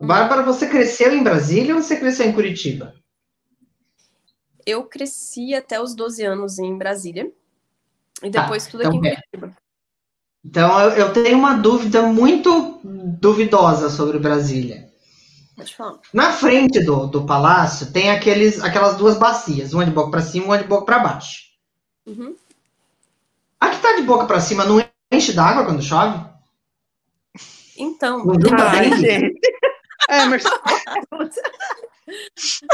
Bárbara, 0.00 0.42
você 0.42 0.68
cresceu 0.68 1.14
em 1.14 1.22
Brasília 1.22 1.74
ou 1.74 1.82
você 1.82 1.96
cresceu 1.96 2.26
em 2.26 2.32
Curitiba? 2.32 2.94
Eu 4.64 4.84
cresci 4.84 5.54
até 5.54 5.80
os 5.80 5.94
12 5.94 6.24
anos 6.24 6.58
em 6.58 6.76
Brasília. 6.76 7.32
E 8.22 8.30
depois 8.30 8.66
tudo 8.66 8.82
então 8.82 8.98
aqui 8.98 9.08
em 9.08 9.10
é. 9.10 9.14
Curitiba. 9.14 9.65
Então, 10.46 10.80
eu, 10.80 10.90
eu 10.90 11.12
tenho 11.12 11.36
uma 11.36 11.54
dúvida 11.54 12.02
muito 12.02 12.78
duvidosa 12.84 13.90
sobre 13.90 14.16
Brasília. 14.20 14.88
Pode 15.56 15.74
falar. 15.74 15.98
Na 16.12 16.32
frente 16.32 16.84
do, 16.84 17.08
do 17.08 17.26
palácio 17.26 17.90
tem 17.92 18.10
aqueles, 18.10 18.62
aquelas 18.62 18.96
duas 18.96 19.18
bacias, 19.18 19.72
uma 19.72 19.84
de 19.84 19.90
boca 19.90 20.12
para 20.12 20.22
cima 20.22 20.44
e 20.44 20.48
uma 20.48 20.58
de 20.58 20.64
boca 20.64 20.84
para 20.86 21.00
baixo. 21.00 21.46
Uhum. 22.06 22.36
A 23.60 23.70
que 23.70 23.78
tá 23.78 23.96
de 23.96 24.02
boca 24.02 24.26
para 24.26 24.40
cima 24.40 24.64
não 24.64 24.84
enche 25.10 25.32
d'água 25.32 25.64
quando 25.64 25.82
chove? 25.82 26.24
Então, 27.76 28.22
Ai, 28.56 28.88
bem? 28.90 28.98
gente. 28.98 29.40
É, 30.08 30.24
mas 30.26 30.44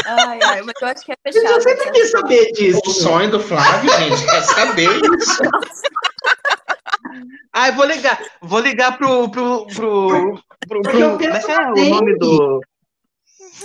ai, 0.04 0.38
ai, 0.42 0.62
mas 0.62 0.74
eu 0.82 0.88
acho 0.88 1.04
que 1.06 1.12
é 1.12 1.16
Eu 1.24 1.32
fechado. 1.32 1.62
sempre 1.62 1.86
né? 1.86 1.90
quis 1.92 2.10
saber 2.10 2.52
disso. 2.52 2.80
O 2.84 2.90
sonho 2.90 3.30
do 3.30 3.40
Flávio, 3.40 3.90
gente, 3.98 4.28
é 4.28 4.42
saber 4.42 4.90
isso. 5.16 5.38
Ah, 7.52 7.68
eu 7.68 7.74
vou 7.74 7.84
ligar. 7.84 8.18
Vou 8.40 8.60
ligar 8.60 8.96
pro. 8.98 9.28
pro, 9.30 9.66
pro, 9.66 10.42
pro, 10.68 10.82
pro 10.82 11.18
como 11.18 11.22
é 11.24 11.52
é 11.52 11.86
o 11.86 11.90
nome 11.90 12.18
do. 12.18 12.60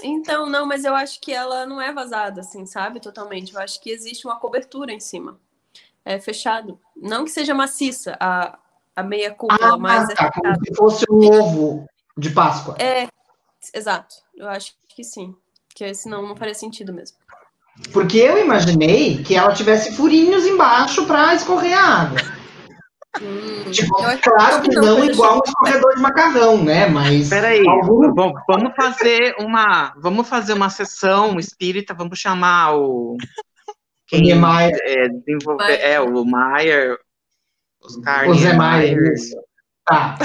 Então, 0.04 0.46
não, 0.46 0.66
mas 0.66 0.84
eu 0.86 0.94
acho 0.96 1.20
que 1.20 1.34
ela 1.34 1.66
não 1.66 1.82
é 1.82 1.92
vazada, 1.94 2.42
assim, 2.42 2.66
sabe? 2.66 3.00
Totalmente. 3.00 3.54
Eu 3.54 3.62
acho 3.62 3.82
que 3.82 3.90
existe 3.90 4.26
uma 4.28 4.40
cobertura 4.40 4.92
em 4.92 5.00
cima. 5.00 5.40
É 6.06 6.20
fechado. 6.20 6.80
Não 6.96 7.24
que 7.26 7.32
seja 7.32 7.54
maciça 7.54 8.16
a, 8.20 8.58
a 8.96 9.04
meia 9.04 9.32
cúpula, 9.32 9.74
Ah, 9.74 9.78
mas 9.78 10.10
é 10.10 10.16
tá, 10.16 10.32
como 10.32 10.46
fechado. 10.46 10.66
se 10.66 10.76
fosse 10.76 11.06
um 11.10 11.26
ovo 11.42 11.88
de 12.18 12.30
Páscoa. 12.30 12.76
É, 12.80 13.08
exato. 13.74 14.16
Eu 14.36 14.48
acho 14.48 14.74
que 14.88 15.04
sim. 15.04 15.36
Porque 15.68 15.94
senão 15.94 16.28
não 16.28 16.36
faria 16.36 16.56
sentido 16.56 16.94
mesmo. 16.94 17.18
Porque 17.94 18.18
eu 18.18 18.38
imaginei 18.40 19.22
que 19.24 19.36
ela 19.36 19.54
tivesse 19.54 19.96
furinhos 19.96 20.46
embaixo 20.46 21.06
para 21.06 21.36
escorrer 21.36 21.78
a 21.78 22.02
água. 22.02 22.18
Hum, 23.22 23.72
Tipo, 23.72 23.96
claro 24.22 24.62
que 24.62 24.76
não 24.76 25.00
mas 25.00 25.10
igual 25.10 25.38
um 25.38 25.42
escorredor 25.46 25.96
de 25.96 26.02
macarrão, 26.02 26.64
né? 26.64 26.88
Mas 26.88 27.30
Peraí, 27.30 27.68
algum- 27.68 28.14
bom, 28.14 28.34
vamos 28.48 28.74
fazer 28.76 29.36
uma. 29.40 29.94
Vamos 29.98 30.28
fazer 30.28 30.54
uma 30.54 30.70
sessão 30.70 31.38
espírita, 31.40 31.94
vamos 31.94 32.18
chamar 32.20 32.76
o. 32.76 33.18
o 34.14 34.18
Niemeyer, 34.18 34.78
é, 34.84 35.10
desenvolver, 35.10 35.74
é, 35.82 36.00
o 36.00 36.24
Maier, 36.26 36.98
Oscar 37.82 38.30
o 38.30 38.36
Zé 38.36 38.54
Maier, 38.54 38.98
isso. 39.14 39.36
Tá, 39.86 40.18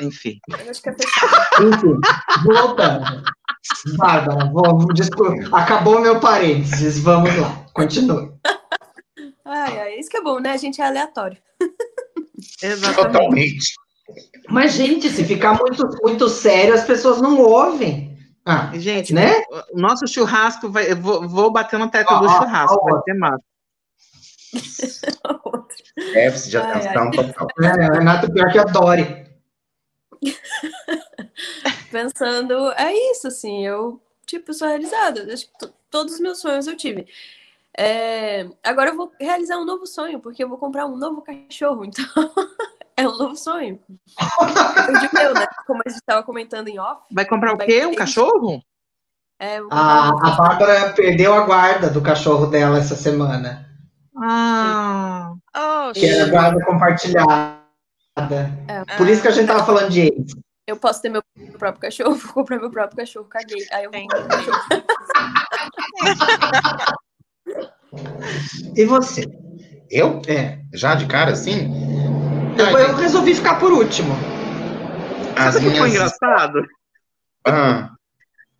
enfim. 0.00 0.38
Eu 0.48 0.70
acho 0.70 0.82
que 0.82 0.88
é 0.90 0.92
enfim, 0.92 1.94
voltando. 2.44 3.22
Bárbara, 3.96 4.50
vou, 4.50 4.86
desculpa, 4.94 5.34
acabou 5.56 6.00
meu 6.00 6.20
parênteses, 6.20 6.98
vamos 7.02 7.34
lá, 7.36 7.64
continue. 7.74 8.30
Ai, 9.44 9.78
ai, 9.80 9.98
isso 9.98 10.08
que 10.10 10.16
é 10.18 10.22
bom, 10.22 10.38
né? 10.40 10.52
A 10.52 10.56
gente 10.56 10.80
é 10.80 10.86
aleatório. 10.86 11.38
Exatamente. 12.62 12.94
Totalmente. 13.12 13.74
Mas, 14.48 14.72
gente, 14.72 15.10
se 15.10 15.24
ficar 15.24 15.58
muito, 15.58 15.86
muito 16.02 16.28
sério, 16.28 16.72
as 16.74 16.84
pessoas 16.84 17.20
não 17.20 17.38
ouvem. 17.40 18.16
Ah, 18.44 18.70
Gente, 18.74 19.12
né? 19.12 19.42
o 19.72 19.78
nosso 19.78 20.06
churrasco 20.08 20.70
vai. 20.70 20.90
Eu 20.92 20.96
vou, 20.96 21.28
vou 21.28 21.50
bater 21.52 21.78
no 21.78 21.90
teto 21.90 22.10
Ó, 22.14 22.18
do 22.20 22.28
churrasco, 22.30 22.78
ó, 22.80 23.02
vai 23.06 23.14
massa. 23.16 23.42
De 26.48 26.56
Ai, 26.56 26.64
ai. 26.72 26.76
atenção 26.86 27.10
total. 27.10 27.48
É, 27.60 27.92
Renato, 27.98 28.32
pior 28.32 28.50
que 28.50 28.58
adore. 28.58 29.26
Pensando, 31.90 32.70
é 32.72 32.92
isso, 33.12 33.28
assim, 33.28 33.66
eu, 33.66 34.00
tipo, 34.26 34.52
sou 34.54 34.68
realizada. 34.68 35.32
Acho 35.32 35.46
que 35.46 35.58
to- 35.58 35.74
todos 35.90 36.14
os 36.14 36.20
meus 36.20 36.40
sonhos 36.40 36.66
eu 36.66 36.76
tive. 36.76 37.06
É, 37.80 38.48
agora 38.64 38.90
eu 38.90 38.96
vou 38.96 39.12
realizar 39.20 39.56
um 39.56 39.64
novo 39.64 39.86
sonho, 39.86 40.18
porque 40.18 40.42
eu 40.42 40.48
vou 40.48 40.58
comprar 40.58 40.84
um 40.84 40.96
novo 40.96 41.22
cachorro, 41.22 41.84
então 41.84 42.04
é 42.96 43.06
um 43.06 43.16
novo 43.16 43.36
sonho. 43.36 43.78
Eu 44.20 44.84
perdi 44.84 45.06
o 45.06 45.14
meu, 45.14 45.32
né? 45.32 45.46
Como 45.64 45.80
a 45.86 45.88
gente 45.88 46.00
estava 46.00 46.24
comentando 46.24 46.66
em 46.66 46.80
off. 46.80 47.02
Vai 47.12 47.24
comprar 47.24 47.54
o 47.54 47.58
quê? 47.58 47.86
Um 47.86 47.94
cachorro? 47.94 48.60
É, 49.38 49.60
eu 49.60 49.68
vou 49.68 49.70
comprar 49.70 50.08
A, 50.08 50.12
um 50.12 50.26
a. 50.26 50.30
Bárbara 50.36 50.92
perdeu 50.92 51.32
a 51.32 51.46
guarda 51.46 51.88
do 51.88 52.02
cachorro 52.02 52.46
dela 52.46 52.78
essa 52.78 52.96
semana. 52.96 53.64
Ah, 54.20 55.34
Oh, 55.56 55.92
Que 55.92 56.06
era 56.06 56.24
a 56.24 56.28
guarda 56.30 56.64
compartilhada. 56.64 57.62
É, 58.66 58.96
Por 58.96 59.08
isso 59.08 59.22
que 59.22 59.28
a 59.28 59.30
gente 59.30 59.46
tava 59.46 59.64
falando 59.64 59.90
de 59.90 60.00
eles. 60.00 60.32
eu 60.66 60.76
posso 60.76 61.00
ter 61.00 61.10
meu 61.10 61.22
próprio 61.56 61.82
cachorro, 61.82 62.16
vou 62.18 62.32
comprar 62.32 62.58
meu 62.58 62.72
próprio 62.72 62.96
cachorro, 62.96 63.26
caguei. 63.26 63.64
Aí 63.70 63.84
eu 63.84 63.92
vou 63.92 64.00
Sim. 64.00 64.08
comprar 64.08 64.28
cachorro. 64.28 64.58
E 68.76 68.84
você? 68.84 69.24
Eu? 69.90 70.20
É. 70.26 70.60
Já 70.74 70.94
de 70.94 71.06
cara, 71.06 71.32
assim? 71.32 71.70
Ai, 72.58 72.84
eu 72.84 72.94
resolvi 72.96 73.34
ficar 73.34 73.58
por 73.58 73.72
último. 73.72 74.14
as 75.36 75.54
sabe 75.54 75.68
o 75.68 75.70
que 75.70 75.78
foi 75.78 75.88
minhas... 75.88 76.12
engraçado? 76.12 76.66
Ah, 77.46 77.90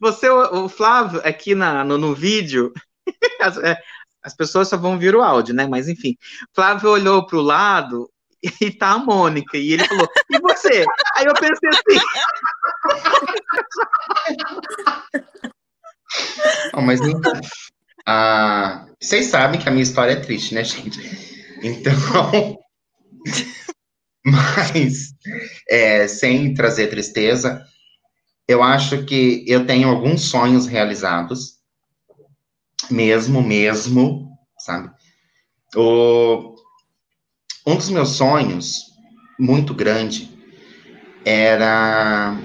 Você, 0.01 0.29
o 0.31 0.69
Flávio, 0.69 1.21
aqui 1.25 1.55
na, 1.55 1.85
no, 1.85 1.99
no 1.99 2.15
vídeo, 2.15 2.73
as, 3.41 3.59
é, 3.59 3.77
as 4.23 4.35
pessoas 4.35 4.69
só 4.69 4.77
vão 4.77 4.99
ver 4.99 5.15
o 5.15 5.23
áudio, 5.23 5.55
né? 5.55 5.67
Mas 5.67 5.89
enfim, 5.89 6.17
Flávio 6.55 6.91
olhou 6.91 7.27
para 7.27 7.37
o 7.37 7.43
lado 7.43 8.09
e 8.61 8.71
tá 8.71 8.93
a 8.93 8.99
Mônica, 8.99 9.59
e 9.59 9.73
ele 9.73 9.87
falou, 9.87 10.09
e 10.31 10.39
você? 10.41 10.85
Aí 11.17 11.27
eu 11.27 11.35
pensei 11.35 11.69
assim, 11.69 12.01
não, 16.73 16.83
mas 16.83 17.01
então, 17.01 17.33
ah, 18.11 18.87
vocês 18.99 19.27
sabem 19.27 19.61
que 19.61 19.69
a 19.69 19.71
minha 19.71 19.83
história 19.83 20.13
é 20.13 20.21
triste, 20.21 20.55
né, 20.55 20.65
gente? 20.65 20.99
Então, 21.63 21.93
mas 24.25 25.13
é, 25.69 26.09
sem 26.09 26.55
trazer 26.55 26.87
tristeza, 26.87 27.63
eu 28.49 28.63
acho 28.63 29.05
que 29.05 29.45
eu 29.47 29.67
tenho 29.67 29.91
alguns 29.91 30.23
sonhos 30.23 30.67
realizados, 30.67 31.59
mesmo, 32.91 33.43
mesmo, 33.43 34.31
sabe? 34.59 34.91
O, 35.77 36.55
um 37.67 37.77
dos 37.77 37.91
meus 37.91 38.13
sonhos, 38.13 38.85
muito 39.39 39.75
grande, 39.75 40.35
era 41.27 42.39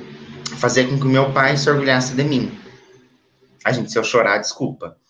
fazer 0.57 0.89
com 0.89 0.99
que 0.99 1.05
o 1.05 1.09
meu 1.09 1.31
pai 1.31 1.55
se 1.55 1.69
orgulhasse 1.69 2.15
de 2.15 2.23
mim. 2.25 2.51
A 3.63 3.71
gente, 3.71 3.89
se 3.89 3.97
eu 3.97 4.03
chorar, 4.03 4.39
desculpa. 4.39 5.01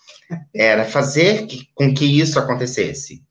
Era 0.54 0.86
fazer 0.86 1.48
com 1.76 1.94
que 1.94 2.06
isso 2.06 2.40
acontecesse. 2.40 3.24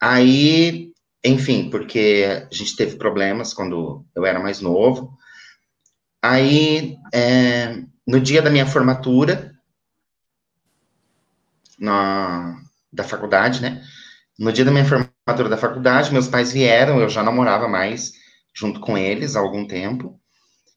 Aí, 0.00 0.92
enfim, 1.24 1.70
porque 1.70 2.46
a 2.50 2.54
gente 2.54 2.76
teve 2.76 2.96
problemas 2.96 3.52
quando 3.52 4.04
eu 4.14 4.24
era 4.24 4.38
mais 4.38 4.60
novo. 4.60 5.16
Aí, 6.22 6.96
é, 7.12 7.82
no 8.06 8.20
dia 8.20 8.40
da 8.40 8.50
minha 8.50 8.66
formatura, 8.66 9.54
na, 11.78 12.60
da 12.92 13.04
faculdade, 13.04 13.60
né? 13.60 13.82
No 14.38 14.52
dia 14.52 14.64
da 14.64 14.70
minha 14.70 14.84
formatura 14.84 15.48
da 15.48 15.56
faculdade, 15.56 16.12
meus 16.12 16.28
pais 16.28 16.52
vieram, 16.52 17.00
eu 17.00 17.08
já 17.08 17.22
não 17.22 17.32
morava 17.34 17.68
mais 17.68 18.12
junto 18.54 18.80
com 18.80 18.96
eles 18.96 19.36
há 19.36 19.40
algum 19.40 19.66
tempo. 19.66 20.20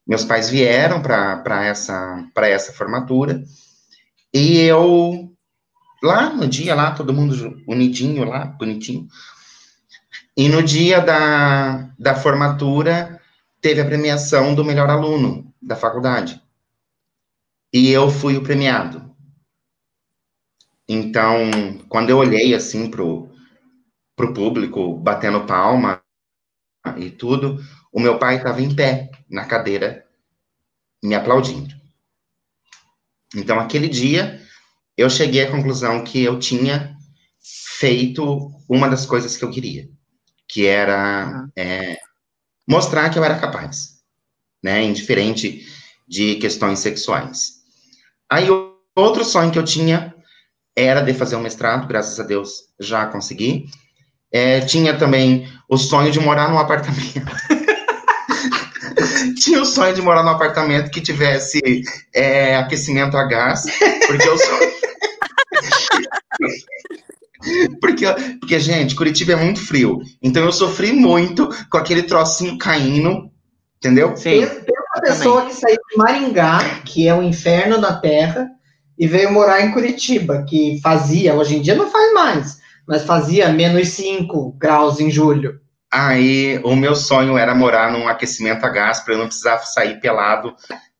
Meus 0.05 0.25
pais 0.25 0.49
vieram 0.49 1.01
para 1.01 1.65
essa, 1.65 2.27
essa 2.37 2.73
formatura 2.73 3.43
e 4.33 4.59
eu, 4.59 5.35
lá 6.01 6.29
no 6.33 6.47
dia, 6.47 6.73
lá, 6.73 6.91
todo 6.91 7.13
mundo 7.13 7.61
unidinho 7.67 8.23
lá, 8.23 8.45
bonitinho. 8.45 9.07
E 10.35 10.47
no 10.47 10.63
dia 10.63 11.01
da, 11.01 11.89
da 11.99 12.15
formatura, 12.15 13.21
teve 13.59 13.81
a 13.81 13.85
premiação 13.85 14.55
do 14.55 14.63
melhor 14.63 14.89
aluno 14.89 15.53
da 15.61 15.75
faculdade. 15.75 16.41
E 17.73 17.89
eu 17.89 18.09
fui 18.09 18.37
o 18.37 18.43
premiado. 18.43 19.11
Então, 20.87 21.49
quando 21.87 22.09
eu 22.09 22.17
olhei 22.17 22.53
assim 22.53 22.89
pro, 22.89 23.29
pro 24.15 24.33
público, 24.33 24.97
batendo 24.97 25.45
palma 25.45 26.01
e 26.97 27.09
tudo, 27.09 27.63
o 27.91 27.99
meu 27.99 28.17
pai 28.17 28.37
estava 28.37 28.61
em 28.61 28.75
pé 28.75 29.09
na 29.29 29.45
cadeira, 29.45 30.05
me 31.03 31.15
aplaudindo. 31.15 31.80
Então, 33.35 33.59
aquele 33.59 33.87
dia, 33.87 34.41
eu 34.97 35.09
cheguei 35.09 35.43
à 35.43 35.51
conclusão 35.51 36.03
que 36.03 36.21
eu 36.21 36.37
tinha 36.39 36.95
feito 37.79 38.51
uma 38.69 38.89
das 38.89 39.05
coisas 39.05 39.35
que 39.37 39.43
eu 39.43 39.49
queria, 39.49 39.87
que 40.47 40.67
era 40.67 41.47
é, 41.55 41.97
mostrar 42.67 43.09
que 43.09 43.17
eu 43.17 43.23
era 43.23 43.39
capaz, 43.39 44.01
né, 44.63 44.83
indiferente 44.83 45.65
de 46.07 46.35
questões 46.35 46.79
sexuais. 46.79 47.61
Aí, 48.29 48.47
outro 48.95 49.25
sonho 49.25 49.51
que 49.51 49.57
eu 49.57 49.63
tinha 49.63 50.13
era 50.75 51.01
de 51.01 51.13
fazer 51.13 51.35
um 51.35 51.41
mestrado, 51.41 51.87
graças 51.87 52.19
a 52.19 52.23
Deus 52.23 52.65
já 52.79 53.05
consegui. 53.05 53.65
É, 54.31 54.61
tinha 54.61 54.97
também 54.97 55.51
o 55.69 55.77
sonho 55.77 56.11
de 56.11 56.19
morar 56.19 56.49
num 56.49 56.59
apartamento. 56.59 57.31
tinha 59.41 59.61
o 59.61 59.65
sonho 59.65 59.93
de 59.93 60.01
morar 60.01 60.23
num 60.23 60.29
apartamento 60.29 60.91
que 60.91 61.01
tivesse 61.01 61.83
é, 62.13 62.55
aquecimento 62.55 63.17
a 63.17 63.23
gás, 63.23 63.65
porque 64.07 64.27
eu 64.27 64.37
sou. 64.37 64.59
porque, 67.81 68.05
porque, 68.39 68.59
gente, 68.59 68.95
Curitiba 68.95 69.33
é 69.33 69.35
muito 69.35 69.59
frio. 69.59 69.99
Então 70.21 70.43
eu 70.43 70.51
sofri 70.51 70.93
muito 70.93 71.49
com 71.69 71.77
aquele 71.77 72.03
trocinho 72.03 72.57
caindo, 72.57 73.31
entendeu? 73.77 74.15
Sim. 74.15 74.45
Tem 74.45 74.75
uma 74.93 75.01
pessoa 75.01 75.45
que 75.45 75.55
saiu 75.55 75.79
de 75.89 75.97
Maringá, 75.97 76.81
que 76.85 77.07
é 77.07 77.15
o 77.15 77.23
inferno 77.23 77.79
na 77.79 77.93
Terra, 77.93 78.47
e 78.97 79.07
veio 79.07 79.31
morar 79.31 79.61
em 79.61 79.71
Curitiba, 79.71 80.45
que 80.47 80.79
fazia, 80.83 81.33
hoje 81.33 81.55
em 81.55 81.61
dia 81.61 81.73
não 81.73 81.89
faz 81.89 82.13
mais, 82.13 82.59
mas 82.87 83.03
fazia 83.03 83.49
menos 83.49 83.87
5 83.89 84.55
graus 84.59 84.99
em 84.99 85.09
julho. 85.09 85.60
Aí 85.91 86.59
o 86.63 86.75
meu 86.75 86.95
sonho 86.95 87.37
era 87.37 87.53
morar 87.53 87.91
num 87.91 88.07
aquecimento 88.07 88.65
a 88.65 88.69
gás 88.69 89.01
para 89.01 89.13
eu 89.13 89.17
não 89.17 89.27
precisar 89.27 89.59
sair 89.59 89.99
pelado 89.99 90.55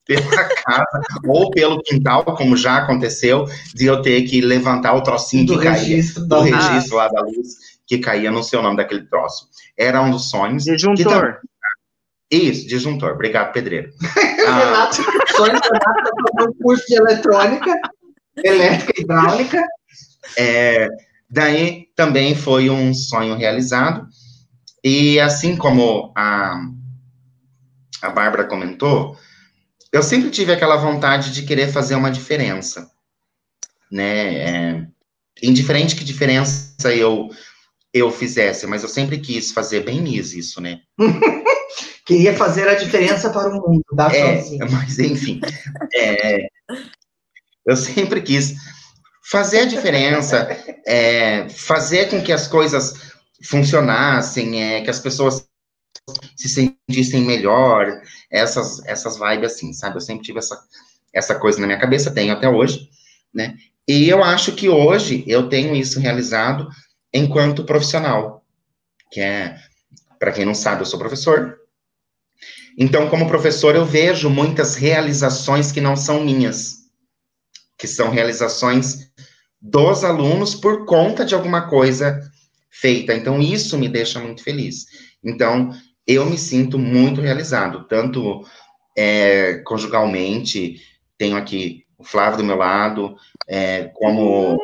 pela 0.05 0.21
casa 0.65 1.01
ou 1.25 1.49
pelo 1.49 1.81
quintal, 1.81 2.25
como 2.35 2.57
já 2.57 2.77
aconteceu, 2.77 3.45
de 3.73 3.85
eu 3.85 4.01
ter 4.01 4.23
que 4.23 4.41
levantar 4.41 4.93
o 4.93 5.01
trocinho 5.01 5.45
do 5.45 5.59
que 5.59 5.69
registro 5.69 6.27
caía, 6.27 6.43
do 6.43 6.57
registro 6.57 6.97
lá 6.97 7.07
da 7.07 7.21
luz 7.21 7.71
que 7.87 7.99
caía 7.99 8.31
no 8.31 8.43
seu 8.43 8.61
nome 8.61 8.77
daquele 8.77 9.05
troço. 9.05 9.47
Era 9.77 10.01
um 10.01 10.11
dos 10.11 10.29
sonhos. 10.29 10.63
Disjuntor. 10.63 11.39
Isso, 12.29 12.65
disjuntor. 12.65 13.11
Obrigado, 13.11 13.51
pedreiro. 13.51 13.91
ah. 14.47 14.59
Renato, 14.59 14.95
sonho 15.35 15.53
do 15.53 15.67
Renato 15.67 16.11
fazer 16.33 16.49
um 16.49 16.53
curso 16.53 16.85
de 16.87 16.95
eletrônica, 16.95 17.81
elétrica 18.37 18.93
e 18.97 19.01
hidráulica. 19.01 19.61
É, 20.37 20.87
daí 21.29 21.87
também 21.93 22.33
foi 22.33 22.69
um 22.69 22.93
sonho 22.93 23.35
realizado. 23.35 24.07
E 24.83 25.19
assim 25.19 25.55
como 25.55 26.11
a, 26.15 26.59
a 28.01 28.09
Bárbara 28.09 28.45
comentou, 28.45 29.17
eu 29.91 30.01
sempre 30.01 30.29
tive 30.31 30.51
aquela 30.51 30.77
vontade 30.77 31.31
de 31.31 31.43
querer 31.43 31.71
fazer 31.71 31.95
uma 31.95 32.09
diferença, 32.09 32.89
né? 33.91 34.35
É, 34.37 34.87
indiferente 35.43 35.95
que 35.95 36.03
diferença 36.03 36.93
eu 36.93 37.29
eu 37.93 38.09
fizesse, 38.09 38.65
mas 38.65 38.83
eu 38.83 38.89
sempre 38.89 39.19
quis 39.19 39.51
fazer 39.51 39.81
bem 39.83 40.15
isso, 40.15 40.61
né? 40.61 40.79
Queria 42.05 42.35
fazer 42.35 42.67
a 42.67 42.75
diferença 42.75 43.29
para 43.29 43.49
o 43.49 43.53
mundo, 43.53 43.83
tá? 43.95 44.13
É, 44.15 44.41
mas 44.69 44.97
enfim, 44.97 45.41
é, 45.93 46.47
eu 47.65 47.75
sempre 47.75 48.21
quis 48.21 48.55
fazer 49.29 49.61
a 49.61 49.65
diferença, 49.65 50.47
é, 50.87 51.47
fazer 51.49 52.09
com 52.09 52.21
que 52.21 52.31
as 52.31 52.47
coisas 52.47 53.10
funcionassem, 53.43 54.61
é, 54.61 54.81
que 54.81 54.89
as 54.89 54.99
pessoas 54.99 55.45
se 56.35 56.49
sentissem 56.49 57.21
melhor, 57.21 58.01
essas, 58.29 58.83
essas 58.85 59.17
vibes 59.17 59.53
assim, 59.53 59.73
sabe? 59.73 59.97
Eu 59.97 60.01
sempre 60.01 60.23
tive 60.23 60.39
essa, 60.39 60.59
essa 61.13 61.35
coisa 61.35 61.59
na 61.59 61.67
minha 61.67 61.79
cabeça, 61.79 62.11
tenho 62.11 62.33
até 62.33 62.49
hoje, 62.49 62.89
né? 63.33 63.55
E 63.87 64.07
eu 64.07 64.23
acho 64.23 64.53
que 64.53 64.69
hoje 64.69 65.23
eu 65.27 65.49
tenho 65.49 65.75
isso 65.75 65.99
realizado 65.99 66.67
enquanto 67.13 67.65
profissional, 67.65 68.45
que 69.11 69.19
é, 69.19 69.57
para 70.19 70.31
quem 70.31 70.45
não 70.45 70.53
sabe, 70.53 70.81
eu 70.81 70.85
sou 70.85 70.99
professor. 70.99 71.57
Então, 72.77 73.09
como 73.09 73.27
professor, 73.27 73.75
eu 73.75 73.85
vejo 73.85 74.29
muitas 74.29 74.75
realizações 74.75 75.71
que 75.71 75.81
não 75.81 75.95
são 75.95 76.23
minhas, 76.23 76.75
que 77.77 77.87
são 77.87 78.09
realizações 78.09 79.11
dos 79.59 80.03
alunos 80.03 80.55
por 80.55 80.85
conta 80.85 81.25
de 81.25 81.35
alguma 81.35 81.67
coisa 81.67 82.30
feita. 82.71 83.13
Então, 83.13 83.39
isso 83.41 83.77
me 83.77 83.89
deixa 83.89 84.19
muito 84.19 84.43
feliz. 84.43 84.85
Então, 85.23 85.71
eu 86.07 86.25
me 86.25 86.37
sinto 86.37 86.79
muito 86.79 87.21
realizado, 87.21 87.85
tanto 87.87 88.43
é, 88.97 89.55
conjugalmente, 89.65 90.81
tenho 91.17 91.37
aqui 91.37 91.85
o 91.97 92.03
Flávio 92.03 92.39
do 92.39 92.43
meu 92.43 92.55
lado, 92.55 93.15
é, 93.47 93.91
como 93.93 94.57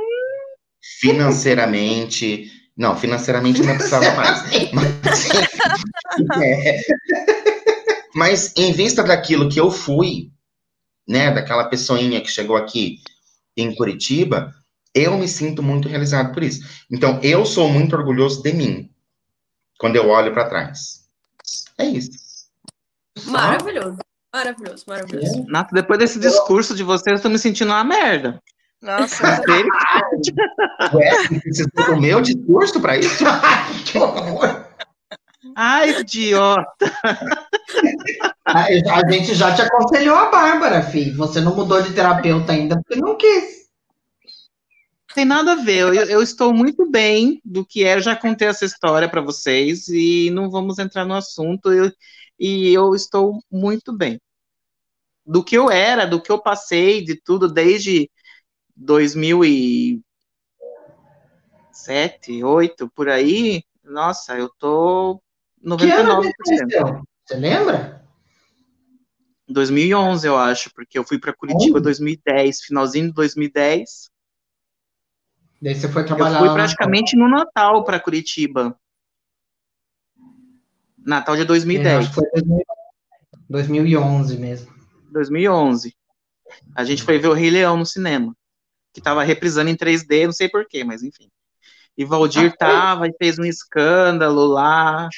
financeiramente. 1.00 2.52
Não, 2.76 2.98
financeiramente 2.98 3.62
não 3.62 3.76
precisava 3.76 4.12
mais. 4.16 4.44
Mas, 4.72 5.30
é, 6.42 6.82
mas, 8.16 8.54
em 8.56 8.72
vista 8.72 9.04
daquilo 9.04 9.50
que 9.50 9.60
eu 9.60 9.70
fui, 9.70 10.32
né, 11.08 11.32
daquela 11.32 11.66
pessoinha 11.66 12.22
que 12.22 12.30
chegou 12.30 12.56
aqui 12.56 12.98
em 13.56 13.74
Curitiba, 13.74 14.54
eu 14.98 15.18
me 15.18 15.28
sinto 15.28 15.62
muito 15.62 15.88
realizado 15.88 16.34
por 16.34 16.44
isso. 16.44 16.86
Então, 16.92 17.20
eu 17.22 17.46
sou 17.46 17.70
muito 17.70 17.96
orgulhoso 17.96 18.42
de 18.42 18.54
mim 18.54 18.90
quando 19.80 19.96
eu 19.96 20.10
olho 20.10 20.34
para 20.34 20.50
trás. 20.50 21.08
É 21.78 21.86
isso. 21.86 22.12
Maravilhoso. 23.26 23.98
Maravilhoso, 24.34 24.84
maravilhoso. 24.88 25.46
Nato, 25.48 25.74
depois 25.74 26.00
desse 26.00 26.20
discurso 26.20 26.76
de 26.76 26.84
vocês, 26.84 27.18
eu 27.18 27.24
tô 27.24 27.30
me 27.30 27.40
sentindo 27.40 27.72
uma 27.72 27.84
merda. 27.84 28.42
Nossa, 28.82 29.42
Ué, 30.94 31.28
precisa 31.42 31.70
do 31.88 31.98
meu 32.00 32.22
discurso 32.22 32.80
para 32.80 32.98
isso? 32.98 33.24
que 33.86 33.98
horror. 33.98 34.68
Ai, 35.56 35.90
idiota. 36.02 36.92
A, 38.46 38.66
a 38.66 39.12
gente 39.12 39.34
já 39.34 39.56
te 39.56 39.64
aconselhou 39.64 40.16
a 40.16 40.30
Bárbara, 40.30 40.84
filho. 40.84 41.18
Você 41.18 41.42
não 41.42 41.56
mudou 41.56 41.82
de 41.82 41.94
terapeuta 41.94 42.52
ainda 42.52 42.76
porque 42.76 43.02
não 43.02 43.18
quis. 43.18 43.67
Tem 45.18 45.26
nada 45.26 45.54
a 45.54 45.56
ver. 45.56 45.80
Eu, 45.80 45.94
eu 45.96 46.22
estou 46.22 46.54
muito 46.54 46.88
bem 46.88 47.42
do 47.44 47.66
que 47.66 47.84
é. 47.84 47.96
Eu 47.96 48.02
já 48.02 48.16
contei 48.16 48.48
essa 48.48 48.66
história 48.66 49.10
para 49.10 49.20
vocês 49.20 49.88
e 49.88 50.30
não 50.30 50.48
vamos 50.48 50.78
entrar 50.78 51.06
no 51.06 51.16
assunto. 51.16 51.74
Eu, 51.74 51.92
e 52.40 52.72
eu 52.72 52.94
estou 52.94 53.40
muito 53.52 53.92
bem. 53.92 54.22
Do 55.26 55.44
que 55.44 55.58
eu 55.58 55.72
era, 55.72 56.06
do 56.06 56.22
que 56.22 56.32
eu 56.32 56.40
passei, 56.40 57.04
de 57.04 57.20
tudo, 57.20 57.52
desde 57.52 58.12
2007, 58.76 60.04
2008, 62.28 62.88
por 62.94 63.10
aí. 63.10 63.64
Nossa, 63.84 64.38
eu 64.38 64.52
tô 64.60 65.20
99%. 65.66 67.02
Você 67.26 67.36
lembra? 67.38 68.06
2011, 69.48 70.28
eu 70.28 70.38
acho, 70.38 70.72
porque 70.76 71.00
eu 71.00 71.04
fui 71.04 71.18
para 71.18 71.34
Curitiba 71.34 71.80
em 71.80 71.82
2010, 71.82 72.62
finalzinho 72.66 73.08
de 73.08 73.14
2010. 73.14 74.16
Daí 75.62 75.76
você 75.76 75.90
foi 75.90 76.06
trabalhar. 76.06 76.40
Eu 76.40 76.46
fui 76.46 76.54
praticamente 76.54 77.16
no 77.16 77.28
Natal 77.28 77.84
para 77.84 78.00
Curitiba. 78.00 78.78
Natal 80.98 81.36
de 81.36 81.46
2010. 81.46 82.06
É, 82.06 82.12
foi 82.12 82.24
2011 83.50 84.38
mesmo. 84.38 84.74
2011. 85.12 85.96
A 86.76 86.84
gente 86.84 87.04
foi 87.04 87.18
ver 87.18 87.28
o 87.28 87.34
Rei 87.34 87.50
Leão 87.50 87.78
no 87.78 87.86
cinema, 87.86 88.36
que 88.94 89.02
tava 89.02 89.24
reprisando 89.24 89.70
em 89.70 89.76
3D, 89.76 90.26
não 90.26 90.34
sei 90.34 90.50
porquê, 90.50 90.84
mas 90.84 91.04
enfim. 91.04 91.30
E 91.98 92.06
Valdir 92.06 92.52
ah, 92.54 92.58
tava 92.58 93.08
e 93.08 93.14
fez 93.18 93.40
um 93.40 93.46
escândalo 93.46 94.46
lá. 94.46 95.10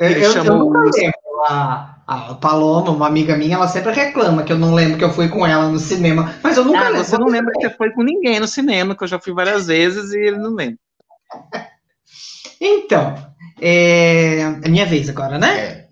É, 0.00 0.24
eu, 0.24 0.32
eu, 0.32 0.44
nunca 0.44 0.78
lembro. 0.78 1.27
A, 1.46 1.96
a 2.06 2.34
Paloma, 2.34 2.90
uma 2.90 3.06
amiga 3.06 3.36
minha, 3.36 3.56
ela 3.56 3.68
sempre 3.68 3.92
reclama 3.92 4.42
que 4.42 4.52
eu 4.52 4.58
não 4.58 4.74
lembro 4.74 4.98
que 4.98 5.04
eu 5.04 5.12
fui 5.12 5.28
com 5.28 5.46
ela 5.46 5.68
no 5.68 5.78
cinema. 5.78 6.34
Mas 6.42 6.56
eu 6.56 6.64
nunca 6.64 6.80
Ah, 6.80 6.88
lembro. 6.88 7.04
você 7.04 7.18
não 7.18 7.28
lembra 7.28 7.52
que 7.54 7.60
você 7.68 7.70
foi 7.76 7.90
com 7.90 8.02
ninguém 8.02 8.40
no 8.40 8.48
cinema, 8.48 8.94
que 8.96 9.04
eu 9.04 9.08
já 9.08 9.18
fui 9.18 9.32
várias 9.32 9.66
vezes 9.66 10.12
e 10.12 10.18
ele 10.18 10.38
não 10.38 10.54
lembra. 10.54 10.78
Então, 12.60 13.14
é, 13.60 14.40
é 14.40 14.68
minha 14.68 14.84
vez 14.84 15.08
agora, 15.08 15.38
né? 15.38 15.58
É. 15.60 15.87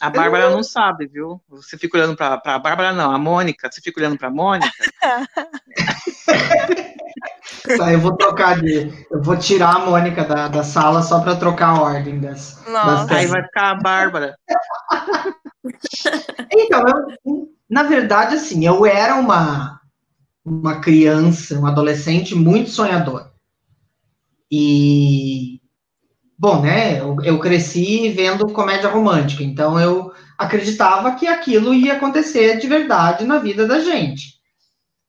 A 0.00 0.10
Bárbara 0.10 0.50
não 0.50 0.62
sabe, 0.62 1.06
viu? 1.06 1.40
Você 1.48 1.76
fica 1.76 1.96
olhando 1.96 2.16
pra, 2.16 2.38
pra 2.38 2.58
Bárbara, 2.58 2.92
não, 2.92 3.10
a 3.10 3.18
Mônica, 3.18 3.70
você 3.70 3.80
fica 3.80 4.00
olhando 4.00 4.18
pra 4.18 4.30
Mônica. 4.30 4.70
Tá, 7.76 7.92
eu 7.92 8.00
vou 8.00 8.16
trocar 8.16 8.60
de. 8.60 9.06
Eu 9.10 9.22
vou 9.22 9.36
tirar 9.36 9.76
a 9.76 9.78
Mônica 9.80 10.24
da, 10.24 10.48
da 10.48 10.62
sala 10.62 11.02
só 11.02 11.20
pra 11.20 11.36
trocar 11.36 11.76
a 11.76 11.82
ordem 11.82 12.20
das. 12.20 12.62
Nossa. 12.68 13.06
das 13.06 13.18
Aí 13.18 13.26
vai 13.26 13.42
ficar 13.42 13.70
a 13.70 13.74
Bárbara. 13.74 14.36
Então, 16.50 16.82
eu, 17.26 17.48
na 17.68 17.82
verdade, 17.82 18.36
assim, 18.36 18.64
eu 18.64 18.86
era 18.86 19.16
uma, 19.16 19.80
uma 20.42 20.80
criança, 20.80 21.58
um 21.58 21.66
adolescente 21.66 22.34
muito 22.34 22.70
sonhador. 22.70 23.30
E, 24.50 25.57
bom, 26.38 26.62
né, 26.62 27.00
eu, 27.00 27.16
eu 27.24 27.38
cresci 27.40 28.10
vendo 28.10 28.52
comédia 28.52 28.88
romântica, 28.88 29.42
então 29.42 29.78
eu 29.78 30.12
acreditava 30.38 31.14
que 31.16 31.26
aquilo 31.26 31.74
ia 31.74 31.94
acontecer 31.94 32.58
de 32.58 32.68
verdade 32.68 33.24
na 33.24 33.38
vida 33.38 33.66
da 33.66 33.80
gente. 33.80 34.38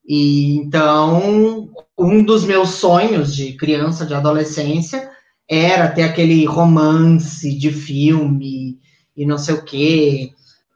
E 0.04 0.56
então, 0.56 1.70
um 1.96 2.22
dos 2.24 2.44
meus 2.44 2.70
sonhos 2.70 3.34
de 3.34 3.52
criança, 3.52 4.04
de 4.04 4.12
adolescência, 4.12 5.08
era 5.48 5.88
ter 5.88 6.02
aquele 6.02 6.44
romance 6.44 7.56
de 7.56 7.70
filme 7.70 8.80
e 9.16 9.24
não 9.24 9.38
sei 9.38 9.54
o 9.54 9.64
quê, 9.64 10.32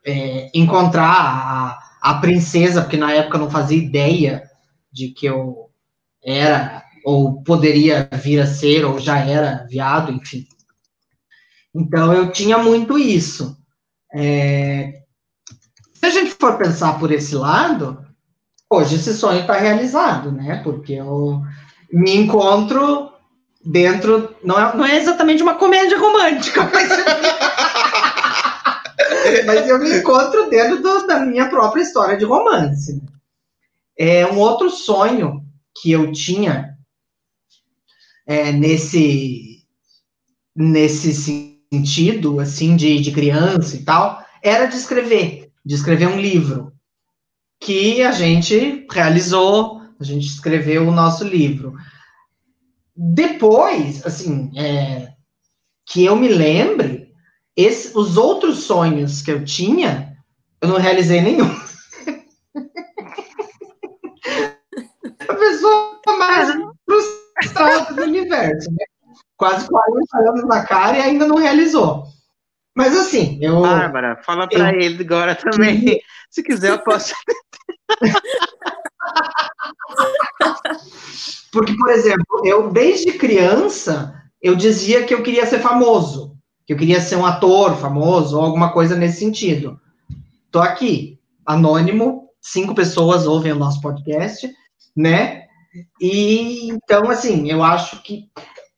é, 0.07 0.51
encontrar 0.55 1.11
a, 1.11 1.79
a 2.01 2.15
princesa, 2.15 2.83
porque 2.83 2.97
na 2.97 3.13
época 3.13 3.37
eu 3.37 3.43
não 3.43 3.51
fazia 3.51 3.79
ideia 3.79 4.43
de 4.93 5.09
que 5.09 5.27
eu 5.27 5.71
era, 6.23 6.85
ou 7.05 7.43
poderia 7.43 8.09
vir 8.15 8.41
a 8.41 8.47
ser, 8.47 8.85
ou 8.85 8.99
já 8.99 9.19
era 9.19 9.67
viado, 9.69 10.13
enfim. 10.13 10.47
Então 11.75 12.13
eu 12.13 12.31
tinha 12.33 12.59
muito 12.59 12.99
isso. 12.99 13.57
É, 14.15 15.03
se 15.95 16.07
a 16.07 16.11
gente 16.11 16.33
for 16.41 16.57
pensar 16.59 16.99
por 16.99 17.11
esse 17.13 17.35
lado, 17.35 18.05
hoje 18.71 18.97
esse 18.97 19.15
sonho 19.15 19.41
está 19.41 19.55
realizado, 19.59 20.33
né? 20.33 20.63
Porque 20.65 20.95
eu 20.95 21.43
me 21.93 22.15
encontro 22.17 23.13
dentro, 23.65 24.35
não 24.45 24.59
é, 24.59 24.77
não 24.77 24.87
é 24.87 24.97
exatamente 24.99 25.43
uma 25.43 25.55
comédia 25.57 25.99
romântica, 25.99 26.65
mas 26.73 26.89
mas 29.47 29.69
eu 29.69 29.79
me 29.79 29.99
encontro 29.99 30.49
dentro 30.51 30.83
do- 30.83 31.07
da 31.07 31.21
minha 31.21 31.49
própria 31.49 31.83
história 31.83 32.17
de 32.17 32.25
romance. 32.25 33.03
É 33.99 34.27
um 34.27 34.39
outro 34.39 34.71
sonho 34.71 35.43
que 35.81 35.91
eu 35.93 36.13
tinha 36.13 36.74
é, 38.27 38.53
nesse 38.53 39.63
nesse 40.57 41.13
sentido, 41.13 42.39
assim, 42.41 42.77
de, 42.77 43.01
de 43.01 43.11
criança 43.13 43.77
e 43.77 43.85
tal, 43.85 44.25
era 44.43 44.67
de 44.67 44.77
escrever, 44.77 45.51
de 45.65 45.75
escrever 45.75 46.07
um 46.07 46.21
livro 46.21 46.73
que 47.61 48.03
a 48.03 48.13
gente 48.13 48.87
realizou, 48.91 49.81
a 49.99 50.05
gente 50.05 50.27
escreveu 50.27 50.87
o 50.87 50.93
nosso 50.93 51.25
livro. 51.25 51.75
Depois, 52.97 54.05
assim, 54.07 54.53
é, 54.57 55.13
que 55.87 56.05
eu 56.05 56.15
me 56.17 56.29
lembre, 56.29 57.11
esse- 57.57 57.97
os 57.97 58.17
outros 58.17 58.65
sonhos 58.65 59.23
que 59.23 59.31
eu 59.33 59.45
tinha, 59.45 60.17
eu 60.61 60.69
não 60.69 60.79
realizei 60.79 61.21
nenhum. 61.21 61.49
A 65.29 65.35
pessoa 65.35 66.01
mais 66.19 66.51
frustrada 66.87 67.74
do 67.93 68.03
universo, 68.03 68.71
né? 68.71 68.85
Quase 69.37 69.69
40 69.69 70.31
anos 70.31 70.45
na 70.47 70.65
cara 70.65 70.97
e 70.97 71.01
ainda 71.01 71.27
não 71.27 71.37
realizou. 71.37 72.05
Mas 72.75 72.97
assim, 72.97 73.39
eu. 73.41 73.61
Bárbara, 73.61 74.21
fala 74.25 74.49
pra 74.49 74.75
ele 74.75 75.03
agora 75.03 75.35
também. 75.35 76.01
Se 76.31 76.43
quiser, 76.43 76.71
eu 76.71 76.79
posso. 76.81 77.15
Porque, 81.53 81.77
por 81.77 81.91
exemplo, 81.91 82.43
eu 82.45 82.71
desde 82.71 83.13
criança 83.13 84.21
eu 84.43 84.57
dizia 84.57 85.05
que 85.05 85.15
eu 85.15 85.23
queria 85.23 85.47
ser 85.47 85.61
famoso, 85.61 86.37
que 86.67 86.73
eu 86.73 86.77
queria 86.77 87.01
ser 87.01 87.17
um 87.17 87.25
ator 87.25 87.77
famoso 87.77 88.37
ou 88.37 88.45
alguma 88.45 88.73
coisa 88.73 88.97
nesse 88.97 89.21
sentido. 89.21 89.81
Tô 90.51 90.61
aqui, 90.61 91.19
anônimo, 91.47 92.29
cinco 92.43 92.75
pessoas 92.75 93.27
ouvem 93.27 93.53
o 93.53 93.59
nosso 93.59 93.81
podcast, 93.81 94.53
né? 94.95 95.44
E 96.01 96.69
então, 96.69 97.11
assim, 97.11 97.51
eu 97.51 97.63
acho 97.63 98.03
que 98.03 98.29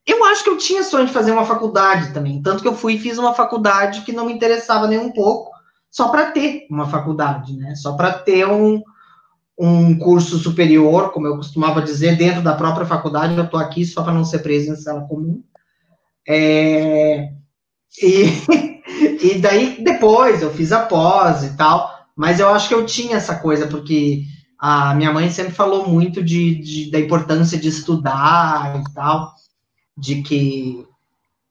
eu 0.06 0.24
acho 0.24 0.44
que 0.44 0.50
eu 0.50 0.56
tinha 0.56 0.84
sonho 0.84 1.06
de 1.06 1.12
fazer 1.12 1.32
uma 1.32 1.44
faculdade 1.44 2.12
também, 2.12 2.40
tanto 2.40 2.62
que 2.62 2.68
eu 2.68 2.74
fui 2.74 2.94
e 2.94 2.98
fiz 2.98 3.18
uma 3.18 3.34
faculdade 3.34 4.02
que 4.02 4.12
não 4.12 4.26
me 4.26 4.32
interessava 4.32 4.86
nem 4.86 4.98
um 4.98 5.10
pouco, 5.10 5.50
só 5.90 6.08
para 6.08 6.30
ter 6.30 6.66
uma 6.70 6.88
faculdade, 6.88 7.56
né? 7.56 7.74
Só 7.74 7.96
para 7.96 8.12
ter 8.12 8.46
um 8.46 8.82
um 9.58 9.98
curso 9.98 10.38
superior, 10.38 11.12
como 11.12 11.26
eu 11.26 11.36
costumava 11.36 11.80
dizer, 11.80 12.16
dentro 12.16 12.42
da 12.42 12.54
própria 12.54 12.84
faculdade, 12.84 13.36
eu 13.36 13.44
estou 13.44 13.58
aqui 13.58 13.86
só 13.86 14.02
para 14.02 14.12
não 14.12 14.24
ser 14.24 14.40
preso 14.40 14.70
em 14.70 14.76
sala 14.76 15.06
comum. 15.08 15.42
É, 16.28 17.30
e, 18.02 18.24
e 19.24 19.38
daí, 19.38 19.82
depois, 19.82 20.42
eu 20.42 20.52
fiz 20.52 20.72
a 20.72 20.84
pós 20.84 21.42
e 21.42 21.56
tal, 21.56 21.90
mas 22.14 22.38
eu 22.38 22.50
acho 22.50 22.68
que 22.68 22.74
eu 22.74 22.84
tinha 22.84 23.16
essa 23.16 23.36
coisa, 23.36 23.66
porque 23.66 24.24
a 24.58 24.94
minha 24.94 25.12
mãe 25.12 25.30
sempre 25.30 25.52
falou 25.54 25.88
muito 25.88 26.22
de, 26.22 26.56
de- 26.56 26.90
da 26.90 26.98
importância 27.00 27.58
de 27.58 27.68
estudar 27.68 28.80
e 28.80 28.94
tal, 28.94 29.34
de 29.98 30.22
que 30.22 30.86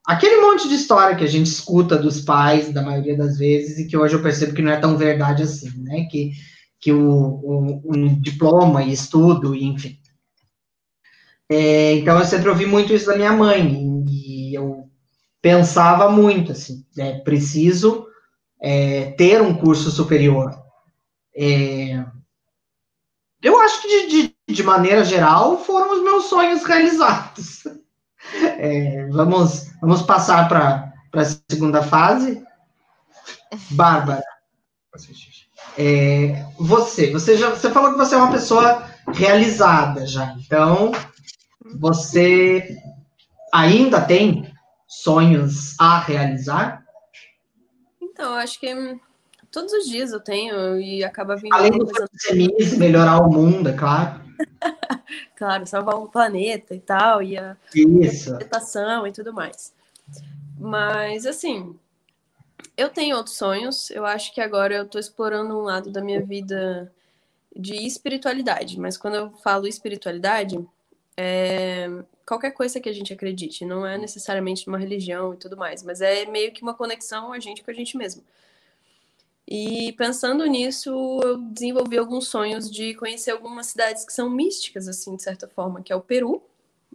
aquele 0.07 0.41
monte 0.41 0.67
de 0.69 0.75
história 0.75 1.15
que 1.15 1.23
a 1.23 1.27
gente 1.27 1.47
escuta 1.47 1.97
dos 1.97 2.21
pais, 2.21 2.73
da 2.73 2.81
maioria 2.83 3.17
das 3.17 3.37
vezes, 3.37 3.79
e 3.79 3.87
que 3.87 3.97
hoje 3.97 4.15
eu 4.15 4.21
percebo 4.23 4.53
que 4.55 4.61
não 4.61 4.71
é 4.71 4.79
tão 4.79 4.97
verdade 4.97 5.43
assim, 5.43 5.71
né? 5.83 6.05
Que 6.11 6.31
que 6.79 6.93
o, 6.93 7.01
o- 7.09 7.81
um 7.95 8.19
diploma 8.21 8.83
e 8.83 8.93
estudo, 8.93 9.55
enfim. 9.55 9.97
É, 11.49 11.93
então 11.93 12.17
eu 12.17 12.25
sempre 12.25 12.49
ouvi 12.49 12.65
muito 12.65 12.93
isso 12.93 13.05
da 13.05 13.15
minha 13.15 13.31
mãe 13.33 14.03
e 14.07 14.53
eu 14.57 14.89
pensava 15.41 16.09
muito 16.09 16.51
assim, 16.51 16.85
é 16.97 17.19
preciso 17.19 18.07
é, 18.61 19.11
ter 19.13 19.41
um 19.41 19.55
curso 19.55 19.91
superior. 19.91 20.53
É, 21.35 22.05
eu 23.45 23.59
acho 23.61 23.79
que 23.83 23.87
de, 23.87 24.07
de, 24.07 24.35
de 24.55 24.63
maneira 24.63 25.05
geral 25.05 25.63
foram 25.63 25.93
os 25.93 26.03
meus 26.03 26.25
sonhos 26.25 26.63
realizados. 26.63 27.63
É, 28.57 29.07
vamos, 29.11 29.67
vamos 29.79 30.01
passar 30.01 30.49
para 30.49 30.91
a 31.13 31.25
segunda 31.47 31.83
fase. 31.83 32.43
Bárbara. 33.69 34.23
É, 35.77 36.43
você, 36.57 37.11
você 37.11 37.37
já 37.37 37.51
você 37.51 37.69
falou 37.69 37.91
que 37.91 37.99
você 37.99 38.15
é 38.15 38.17
uma 38.17 38.31
pessoa 38.31 38.83
realizada 39.13 40.07
já. 40.07 40.33
Então, 40.39 40.91
você 41.79 42.75
ainda 43.53 44.01
tem 44.01 44.51
sonhos 44.87 45.79
a 45.79 45.99
realizar? 45.99 46.83
Então, 48.01 48.33
acho 48.33 48.59
que 48.59 48.73
todos 49.55 49.71
os 49.71 49.87
dias 49.87 50.11
eu 50.11 50.19
tenho 50.19 50.77
e 50.81 51.01
acaba 51.01 51.37
vindo 51.37 51.55
Além 51.55 51.71
do 51.71 51.87
feminismo, 52.19 52.77
melhorar 52.77 53.21
o 53.21 53.31
mundo, 53.31 53.69
é 53.69 53.73
claro. 53.73 54.19
claro, 55.33 55.65
salvar 55.65 55.95
o 55.95 56.09
planeta 56.09 56.75
e 56.75 56.79
tal, 56.81 57.23
e 57.23 57.37
a 57.37 57.55
alimentação 57.73 59.07
e 59.07 59.13
tudo 59.13 59.31
mais. 59.31 59.73
Mas, 60.59 61.25
assim, 61.25 61.73
eu 62.75 62.89
tenho 62.89 63.15
outros 63.15 63.37
sonhos. 63.37 63.89
Eu 63.91 64.05
acho 64.05 64.33
que 64.33 64.41
agora 64.41 64.75
eu 64.75 64.85
tô 64.85 64.99
explorando 64.99 65.57
um 65.57 65.61
lado 65.61 65.89
da 65.89 66.01
minha 66.01 66.21
vida 66.21 66.91
de 67.55 67.75
espiritualidade. 67.87 68.77
Mas 68.77 68.97
quando 68.97 69.15
eu 69.15 69.29
falo 69.41 69.67
espiritualidade, 69.67 70.59
é 71.15 71.89
qualquer 72.25 72.51
coisa 72.51 72.77
que 72.81 72.89
a 72.89 72.93
gente 72.93 73.13
acredite. 73.13 73.63
Não 73.63 73.87
é 73.87 73.97
necessariamente 73.97 74.67
uma 74.67 74.77
religião 74.77 75.33
e 75.33 75.37
tudo 75.37 75.55
mais. 75.55 75.81
Mas 75.81 76.01
é 76.01 76.25
meio 76.25 76.51
que 76.51 76.61
uma 76.61 76.73
conexão 76.73 77.31
a 77.31 77.39
gente 77.39 77.63
com 77.63 77.71
a 77.71 77.73
gente 77.73 77.95
mesmo. 77.95 78.21
E 79.47 79.93
pensando 79.93 80.43
nisso, 80.45 81.19
eu 81.23 81.37
desenvolvi 81.37 81.97
alguns 81.97 82.27
sonhos 82.27 82.69
de 82.69 82.95
conhecer 82.95 83.31
algumas 83.31 83.67
cidades 83.67 84.03
que 84.03 84.11
são 84.11 84.29
místicas, 84.29 84.87
assim, 84.87 85.15
de 85.15 85.21
certa 85.21 85.47
forma, 85.47 85.81
que 85.81 85.93
é 85.93 85.95
o 85.95 86.01
Peru. 86.01 86.41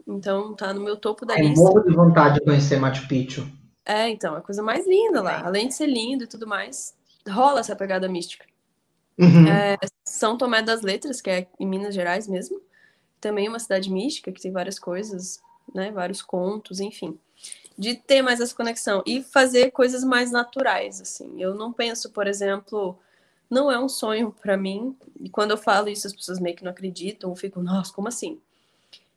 Então, 0.06 0.54
tá 0.54 0.74
no 0.74 0.80
meu 0.80 0.96
topo 0.96 1.24
da 1.24 1.38
Eu 1.38 1.48
lista. 1.48 1.64
morro 1.64 1.80
de 1.82 1.94
vontade 1.94 2.40
de 2.40 2.44
conhecer 2.44 2.80
Machu 2.80 3.06
Picchu. 3.06 3.46
É, 3.84 4.08
então, 4.08 4.34
é 4.34 4.38
a 4.38 4.42
coisa 4.42 4.62
mais 4.62 4.86
linda 4.86 5.22
lá. 5.22 5.42
Além 5.44 5.68
de 5.68 5.74
ser 5.74 5.86
lindo 5.86 6.24
e 6.24 6.26
tudo 6.26 6.46
mais, 6.46 6.94
rola 7.28 7.60
essa 7.60 7.76
pegada 7.76 8.08
mística. 8.08 8.44
Uhum. 9.18 9.44
São 10.04 10.36
Tomé 10.36 10.62
das 10.62 10.82
Letras, 10.82 11.20
que 11.20 11.30
é 11.30 11.46
em 11.58 11.66
Minas 11.66 11.94
Gerais 11.94 12.26
mesmo. 12.26 12.60
Também 13.20 13.46
é 13.46 13.48
uma 13.48 13.58
cidade 13.58 13.90
mística, 13.92 14.32
que 14.32 14.40
tem 14.40 14.50
várias 14.50 14.78
coisas, 14.78 15.40
né? 15.74 15.92
Vários 15.92 16.22
contos, 16.22 16.80
enfim. 16.80 17.18
De 17.76 17.94
ter 17.94 18.22
mais 18.22 18.40
essa 18.40 18.54
conexão 18.54 19.02
e 19.06 19.22
fazer 19.22 19.70
coisas 19.70 20.04
mais 20.04 20.30
naturais, 20.30 21.00
assim. 21.00 21.40
Eu 21.40 21.54
não 21.54 21.72
penso, 21.72 22.11
por 22.11 22.26
exemplo, 22.26 22.98
não 23.48 23.70
é 23.70 23.78
um 23.78 23.88
sonho 23.88 24.35
para 24.40 24.56
mim, 24.56 24.96
e 25.20 25.28
quando 25.28 25.52
eu 25.52 25.59
falo 25.59 25.88
isso 25.88 26.06
as 26.06 26.12
pessoas 26.12 26.38
meio 26.38 26.56
que 26.56 26.64
não 26.64 26.70
acreditam, 26.70 27.35
ficam, 27.35 27.62
nossa, 27.62 27.92
como 27.92 28.09
assim? 28.09 28.40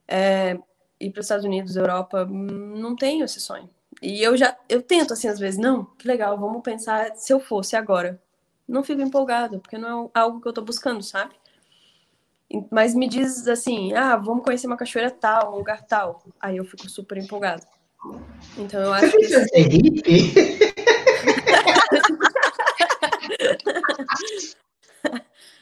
É, 0.07 0.57
ir 0.99 1.11
para 1.11 1.19
os 1.19 1.25
Estados 1.25 1.45
Unidos, 1.45 1.75
Europa, 1.75 2.25
não 2.25 2.95
tenho 2.95 3.25
esse 3.25 3.39
sonho. 3.39 3.69
E 4.01 4.21
eu 4.21 4.35
já, 4.35 4.57
eu 4.67 4.81
tento 4.81 5.13
assim 5.13 5.27
às 5.27 5.39
vezes, 5.39 5.59
não, 5.59 5.85
que 5.85 6.07
legal, 6.07 6.37
vamos 6.37 6.61
pensar 6.63 7.15
se 7.15 7.31
eu 7.31 7.39
fosse 7.39 7.75
agora. 7.75 8.21
Não 8.67 8.83
fico 8.83 9.01
empolgada, 9.01 9.59
porque 9.59 9.77
não 9.77 10.05
é 10.15 10.19
algo 10.19 10.41
que 10.41 10.47
eu 10.47 10.53
tô 10.53 10.61
buscando, 10.61 11.03
sabe? 11.03 11.35
Mas 12.71 12.93
me 12.93 13.07
diz 13.07 13.47
assim, 13.47 13.93
ah, 13.93 14.15
vamos 14.15 14.43
conhecer 14.43 14.67
uma 14.67 14.77
cachoeira 14.77 15.11
tal, 15.11 15.53
um 15.53 15.57
lugar 15.57 15.81
tal. 15.83 16.23
Aí 16.39 16.57
eu 16.57 16.65
fico 16.65 16.89
super 16.89 17.17
empolgada. 17.17 17.65
Então 18.57 18.81
eu 18.81 18.93
acho 18.93 19.11
que. 19.17 19.27
Você 19.27 19.55
é 19.55 19.61
hippie? 19.61 20.33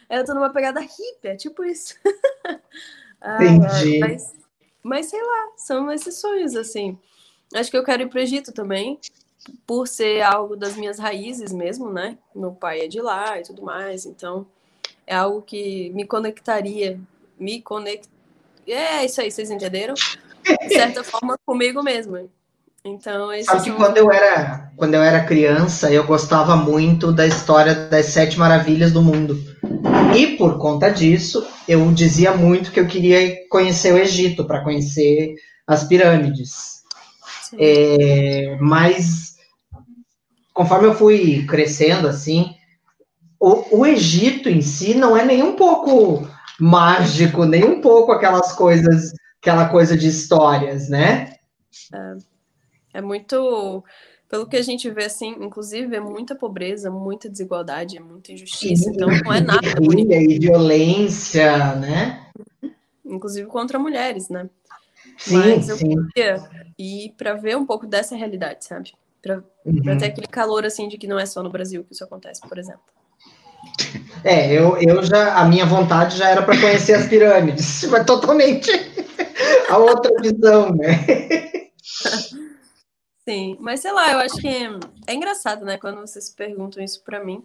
eu 0.10 0.26
tô 0.26 0.34
numa 0.34 0.52
pegada 0.52 0.80
hippie, 0.80 1.28
é 1.28 1.36
tipo 1.36 1.64
isso. 1.64 1.96
ah, 3.22 3.44
Entendi. 3.44 4.00
Mas, 4.00 4.34
mas 4.84 5.06
sei 5.08 5.22
lá, 5.22 5.52
são 5.58 5.92
esses 5.92 6.16
sonhos, 6.16 6.56
assim. 6.56 6.98
Acho 7.54 7.70
que 7.70 7.78
eu 7.78 7.84
quero 7.84 8.04
ir 8.04 8.10
pro 8.10 8.20
Egito 8.20 8.52
também, 8.52 9.00
por 9.66 9.88
ser 9.88 10.22
algo 10.22 10.56
das 10.56 10.76
minhas 10.76 10.98
raízes 11.00 11.52
mesmo, 11.52 11.92
né? 11.92 12.18
Meu 12.34 12.52
pai 12.52 12.82
é 12.82 12.88
de 12.88 13.02
lá 13.02 13.40
e 13.40 13.44
tudo 13.44 13.62
mais, 13.62 14.06
então 14.06 14.48
é 15.06 15.16
algo 15.16 15.42
que 15.42 15.90
me 15.92 16.06
conectaria, 16.06 17.00
me 17.38 17.62
conect... 17.62 18.10
É 18.68 19.04
isso 19.04 19.20
aí, 19.20 19.30
vocês 19.32 19.52
entenderam? 19.52 19.96
De 20.68 20.74
certa 20.74 21.04
forma, 21.04 21.38
comigo 21.46 21.84
mesmo. 21.84 22.30
Então, 22.84 23.30
Sabe 23.44 23.64
que 23.64 23.72
quando 23.72 23.98
eu 23.98 24.12
era 24.12 24.72
quando 24.76 24.96
eu 24.96 25.04
era 25.04 25.24
criança, 25.24 25.92
eu 25.92 26.04
gostava 26.04 26.56
muito 26.56 27.12
da 27.12 27.28
história 27.28 27.76
das 27.76 28.08
sete 28.08 28.40
maravilhas 28.40 28.92
do 28.92 29.04
mundo. 29.04 29.38
E 30.16 30.36
por 30.36 30.58
conta 30.58 30.90
disso, 30.90 31.48
eu 31.68 31.92
dizia 31.92 32.34
muito 32.34 32.72
que 32.72 32.80
eu 32.80 32.88
queria 32.88 33.48
conhecer 33.50 33.94
o 33.94 33.98
Egito 33.98 34.46
para 34.46 34.64
conhecer 34.64 35.36
as 35.68 35.84
pirâmides. 35.84 36.82
É, 37.60 38.58
mas 38.60 39.36
conforme 40.54 40.88
eu 40.88 40.96
fui 40.96 41.46
crescendo 41.46 42.08
assim, 42.08 42.56
o, 43.40 43.80
o 43.80 43.86
Egito 43.86 44.50
em 44.50 44.62
si 44.62 44.96
não 44.96 45.16
é 45.16 45.24
nem 45.24 45.44
um 45.44 45.56
pouco 45.56 46.28
mágico, 46.60 47.46
nem 47.46 47.64
um 47.64 47.82
pouco 47.82 48.12
aquelas 48.12 48.52
coisas, 48.54 49.12
aquela 49.42 49.68
coisa 49.70 49.98
de 49.98 50.08
histórias, 50.08 50.88
né? 50.88 51.36
É, 51.94 52.18
é 52.96 53.02
muito 53.02 53.84
pelo 54.30 54.48
que 54.48 54.56
a 54.56 54.62
gente 54.62 54.90
vê, 54.90 55.06
assim, 55.06 55.36
inclusive, 55.42 55.94
é 55.94 56.00
muita 56.00 56.34
pobreza, 56.34 56.90
muita 56.90 57.28
desigualdade, 57.28 57.98
é 57.98 58.00
muita 58.00 58.32
injustiça. 58.32 58.84
Sim, 58.86 58.92
então, 58.92 59.10
não 59.10 59.34
é 59.34 59.42
nada 59.42 59.60
bonito. 59.82 60.14
E 60.14 60.40
violência, 60.40 61.76
né? 61.76 62.28
Inclusive 63.04 63.50
contra 63.50 63.78
mulheres, 63.78 64.30
né? 64.30 64.50
Sim, 65.18 65.36
Mas 65.36 65.68
eu 65.68 65.76
sim. 65.76 66.08
queria 66.14 66.42
ir 66.80 67.14
para 67.18 67.34
ver 67.34 67.58
um 67.58 67.66
pouco 67.66 67.86
dessa 67.86 68.16
realidade, 68.16 68.64
sabe? 68.64 68.94
Para 69.22 69.44
uhum. 69.66 69.98
ter 69.98 70.06
aquele 70.06 70.28
calor, 70.28 70.66
assim, 70.66 70.88
de 70.88 70.98
que 70.98 71.08
não 71.08 71.20
é 71.20 71.26
só 71.26 71.44
no 71.44 71.50
Brasil 71.50 71.84
que 71.84 71.94
isso 71.94 72.04
acontece, 72.04 72.40
por 72.48 72.58
exemplo. 72.58 72.82
É, 74.24 74.52
eu, 74.52 74.78
eu 74.78 75.04
já, 75.04 75.36
a 75.36 75.46
minha 75.46 75.66
vontade 75.66 76.18
já 76.18 76.30
era 76.30 76.42
para 76.42 76.60
conhecer 76.60 76.94
as 76.94 77.08
pirâmides, 77.08 77.82
totalmente 78.06 78.72
a 79.72 79.78
outra 79.78 80.12
visão, 80.22 80.74
né? 80.76 80.92
Sim, 83.28 83.56
mas 83.60 83.80
sei 83.80 83.92
lá, 83.92 84.12
eu 84.12 84.20
acho 84.20 84.36
que 84.38 84.48
é 85.08 85.14
engraçado, 85.14 85.64
né, 85.64 85.78
quando 85.78 86.02
vocês 86.02 86.30
perguntam 86.30 86.84
isso 86.84 87.04
para 87.04 87.24
mim. 87.24 87.44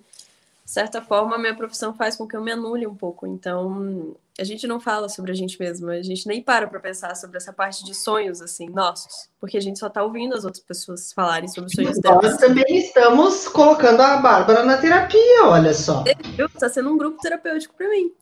De 0.65 0.73
certa 0.73 1.01
forma, 1.01 1.37
a 1.37 1.39
minha 1.39 1.55
profissão 1.55 1.95
faz 1.95 2.17
com 2.17 2.27
que 2.27 2.37
eu 2.37 2.43
me 2.43 2.51
anule 2.51 2.89
um 2.89 2.95
pouco. 2.95 3.25
Então, 3.25 4.17
a 4.37 4.43
gente 4.43 4.67
não 4.67 4.81
fala 4.81 5.09
sobre 5.09 5.31
a 5.31 5.35
gente 5.35 5.57
mesma, 5.61 5.93
a 5.93 6.03
gente 6.03 6.27
nem 6.27 6.43
para 6.43 6.67
para 6.67 6.81
pensar 6.81 7.15
sobre 7.15 7.37
essa 7.37 7.53
parte 7.53 7.85
de 7.85 7.95
sonhos, 7.95 8.43
assim, 8.43 8.69
nossos, 8.69 9.29
porque 9.39 9.57
a 9.57 9.61
gente 9.61 9.79
só 9.79 9.89
tá 9.89 10.03
ouvindo 10.03 10.35
as 10.35 10.45
outras 10.45 10.65
pessoas 10.65 11.13
falarem 11.13 11.49
sobre 11.49 11.69
os 11.69 11.73
sonhos 11.73 12.01
delas. 12.01 12.33
Nós 12.33 12.37
também 12.39 12.79
estamos 12.79 13.47
colocando 13.47 14.01
a 14.01 14.17
Bárbara 14.17 14.65
na 14.65 14.77
terapia, 14.77 15.45
olha 15.45 15.73
só. 15.73 16.03
Viu? 16.35 16.49
Tá 16.49 16.69
sendo 16.69 16.93
um 16.93 16.99
grupo 16.99 17.21
terapêutico 17.21 17.75
para 17.77 17.89
mim. 17.89 18.13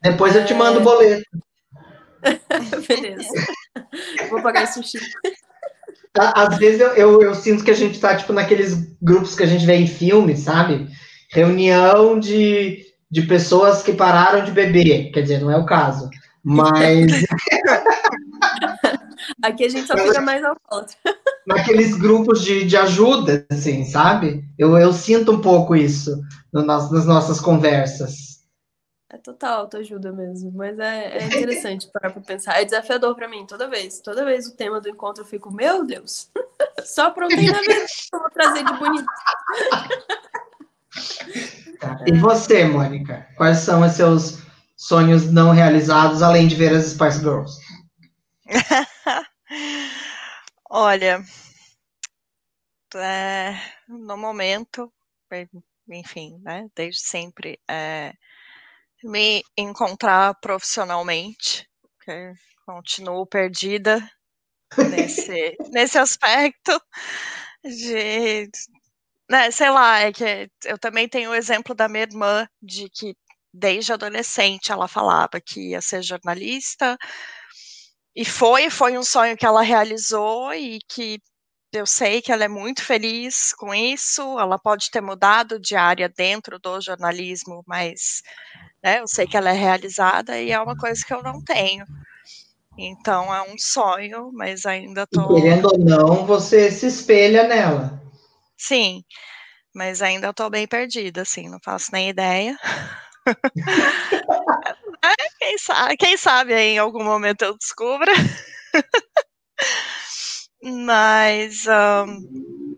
Depois 0.00 0.36
eu 0.36 0.46
te 0.46 0.54
mando 0.54 0.78
o 0.78 0.82
é... 0.82 0.84
boleto. 0.84 1.49
Beleza. 2.88 3.28
Vou 4.28 4.42
pagar 4.42 4.64
esse 4.64 4.74
sushi. 4.74 4.98
Às 6.14 6.58
vezes 6.58 6.80
eu, 6.80 6.88
eu, 6.88 7.22
eu, 7.22 7.34
sinto 7.34 7.62
que 7.64 7.70
a 7.70 7.74
gente 7.74 8.00
tá, 8.00 8.16
tipo, 8.16 8.32
naqueles 8.32 8.96
grupos 9.00 9.36
que 9.36 9.44
a 9.44 9.46
gente 9.46 9.64
vê 9.64 9.76
em 9.76 9.86
filme, 9.86 10.36
sabe? 10.36 10.88
Reunião 11.30 12.18
de, 12.18 12.84
de 13.08 13.22
pessoas 13.22 13.82
que 13.82 13.92
pararam 13.92 14.44
de 14.44 14.50
beber. 14.50 15.12
Quer 15.12 15.22
dizer, 15.22 15.40
não 15.40 15.50
é 15.50 15.56
o 15.56 15.66
caso. 15.66 16.10
Mas. 16.42 17.24
Aqui 19.42 19.64
a 19.64 19.68
gente 19.68 19.86
só 19.86 19.96
fica 19.96 20.20
mais 20.20 20.42
alcoólatra. 20.44 20.96
Naqueles 21.46 21.96
grupos 21.96 22.42
de, 22.42 22.64
de 22.64 22.76
ajuda, 22.76 23.46
assim, 23.50 23.84
sabe? 23.84 24.44
Eu, 24.58 24.76
eu 24.76 24.92
sinto 24.92 25.32
um 25.32 25.40
pouco 25.40 25.74
isso 25.74 26.20
no, 26.52 26.62
nas, 26.62 26.90
nas 26.90 27.06
nossas 27.06 27.40
conversas. 27.40 28.29
É 29.12 29.18
total 29.18 29.62
autoajuda 29.62 30.12
mesmo, 30.12 30.52
mas 30.52 30.78
é, 30.78 31.18
é 31.18 31.24
interessante 31.24 31.90
parar 31.92 32.12
para 32.12 32.22
pensar. 32.22 32.60
É 32.60 32.64
desafiador 32.64 33.16
para 33.16 33.26
mim 33.26 33.44
toda 33.44 33.68
vez. 33.68 33.98
Toda 34.00 34.24
vez 34.24 34.46
o 34.46 34.54
tema 34.54 34.80
do 34.80 34.88
encontro 34.88 35.24
eu 35.24 35.26
fico, 35.26 35.52
meu 35.52 35.84
Deus, 35.84 36.30
só 36.84 37.08
aprontei 37.08 37.50
na 37.50 37.60
vida 37.60 37.74
que 37.86 38.14
eu 38.14 38.20
vou 38.20 38.30
trazer 38.30 38.64
de 38.64 38.72
bonito. 38.74 39.06
E 42.06 42.12
você, 42.18 42.64
Mônica? 42.64 43.26
Quais 43.36 43.58
são 43.58 43.82
os 43.82 43.92
seus 43.92 44.42
sonhos 44.76 45.32
não 45.32 45.50
realizados, 45.50 46.20
além 46.20 46.46
de 46.46 46.54
ver 46.54 46.74
as 46.74 46.86
Spice 46.86 47.20
Girls? 47.20 47.58
Olha, 50.68 51.24
é, 52.94 53.54
no 53.88 54.16
momento, 54.16 54.92
enfim, 55.88 56.38
né, 56.42 56.68
desde 56.74 57.00
sempre, 57.00 57.58
é, 57.68 58.12
me 59.04 59.42
encontrar 59.56 60.34
profissionalmente, 60.40 61.68
porque 61.82 62.32
continuo 62.66 63.26
perdida 63.26 64.00
nesse, 64.90 65.56
nesse 65.72 65.98
aspecto 65.98 66.80
de, 67.64 68.48
né, 69.30 69.50
sei 69.50 69.70
lá, 69.70 70.00
é 70.00 70.12
que 70.12 70.50
eu 70.64 70.78
também 70.78 71.08
tenho 71.08 71.30
o 71.30 71.34
exemplo 71.34 71.74
da 71.74 71.88
minha 71.88 72.04
irmã 72.04 72.48
de 72.62 72.88
que 72.90 73.14
desde 73.52 73.92
adolescente 73.92 74.72
ela 74.72 74.88
falava 74.88 75.40
que 75.40 75.70
ia 75.70 75.80
ser 75.80 76.02
jornalista 76.02 76.96
e 78.14 78.24
foi, 78.24 78.70
foi 78.70 78.98
um 78.98 79.02
sonho 79.04 79.36
que 79.36 79.46
ela 79.46 79.62
realizou 79.62 80.52
e 80.52 80.80
que 80.88 81.20
eu 81.72 81.86
sei 81.86 82.20
que 82.20 82.32
ela 82.32 82.44
é 82.44 82.48
muito 82.48 82.82
feliz 82.84 83.52
com 83.54 83.72
isso. 83.72 84.22
Ela 84.38 84.58
pode 84.58 84.90
ter 84.90 85.00
mudado 85.00 85.60
de 85.60 85.76
área 85.76 86.08
dentro 86.08 86.58
do 86.58 86.80
jornalismo, 86.80 87.62
mas 87.66 88.22
né? 88.82 89.00
Eu 89.00 89.08
sei 89.08 89.26
que 89.26 89.36
ela 89.36 89.50
é 89.50 89.54
realizada 89.54 90.40
e 90.40 90.50
é 90.50 90.60
uma 90.60 90.76
coisa 90.76 91.02
que 91.06 91.12
eu 91.12 91.22
não 91.22 91.42
tenho. 91.42 91.84
Então 92.78 93.34
é 93.34 93.42
um 93.42 93.58
sonho, 93.58 94.30
mas 94.32 94.64
ainda 94.64 95.06
tô. 95.06 95.36
E 95.36 95.42
querendo 95.42 95.66
ou 95.66 95.78
não, 95.78 96.26
você 96.26 96.70
se 96.70 96.86
espelha 96.86 97.46
nela. 97.46 98.00
Sim, 98.56 99.04
mas 99.74 100.02
ainda 100.02 100.32
tô 100.32 100.48
bem 100.48 100.66
perdida, 100.66 101.22
assim, 101.22 101.48
não 101.48 101.58
faço 101.64 101.90
nem 101.92 102.08
ideia. 102.08 102.56
quem, 105.38 105.58
sabe, 105.58 105.96
quem 105.96 106.16
sabe 106.16 106.54
aí, 106.54 106.74
em 106.74 106.78
algum 106.78 107.04
momento 107.04 107.42
eu 107.42 107.56
descubra. 107.56 108.12
mas 110.62 111.66
um, 111.66 112.76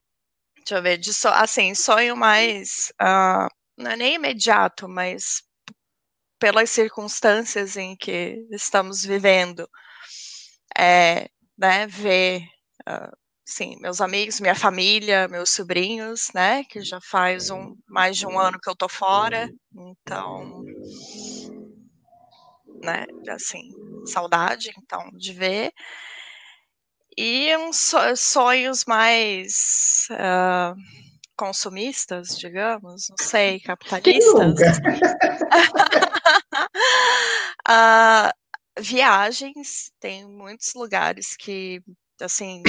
deixa 0.57 0.77
eu 0.77 0.83
ver, 0.83 0.99
de 0.99 1.13
so, 1.13 1.29
assim, 1.29 1.75
sonho 1.75 2.17
mais 2.17 2.93
uh, 3.01 3.49
não 3.77 3.93
é 3.93 3.97
nem 3.97 4.15
imediato, 4.15 4.89
mas 4.89 5.43
pelas 6.43 6.71
circunstâncias 6.71 7.77
em 7.77 7.95
que 7.95 8.45
estamos 8.51 9.05
vivendo, 9.05 9.71
é, 10.77 11.29
né, 11.57 11.87
ver, 11.87 12.41
uh, 12.81 13.17
sim, 13.47 13.77
meus 13.79 14.01
amigos, 14.01 14.41
minha 14.41 14.57
família, 14.57 15.29
meus 15.29 15.51
sobrinhos, 15.51 16.33
né, 16.35 16.65
que 16.65 16.83
já 16.83 17.01
faz 17.01 17.49
um, 17.49 17.77
mais 17.89 18.17
de 18.17 18.27
um 18.27 18.41
ano 18.41 18.59
que 18.61 18.69
eu 18.69 18.75
tô 18.75 18.89
fora, 18.89 19.49
então, 19.73 20.65
né, 22.83 23.07
assim, 23.29 23.71
saudade, 24.05 24.73
então, 24.77 25.13
de 25.13 25.33
ver, 25.33 25.73
e 27.17 27.57
uns 27.57 27.95
sonhos 28.17 28.85
mais 28.85 30.09
uh, 30.11 30.75
consumistas, 31.37 32.37
digamos, 32.39 33.09
não 33.09 33.17
sei, 33.21 33.61
capitalistas. 33.61 34.79
uh, 37.69 38.31
viagens, 38.79 39.93
tem 40.01 40.27
muitos 40.27 40.75
lugares 40.75 41.37
que, 41.37 41.83
assim, 42.21 42.63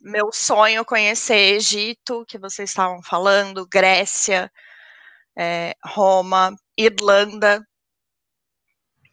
meu 0.00 0.30
sonho 0.32 0.84
conhecer 0.84 1.56
Egito, 1.56 2.24
que 2.26 2.38
vocês 2.38 2.70
estavam 2.70 3.02
falando, 3.02 3.66
Grécia, 3.66 4.50
é, 5.36 5.74
Roma, 5.84 6.54
Irlanda, 6.76 7.64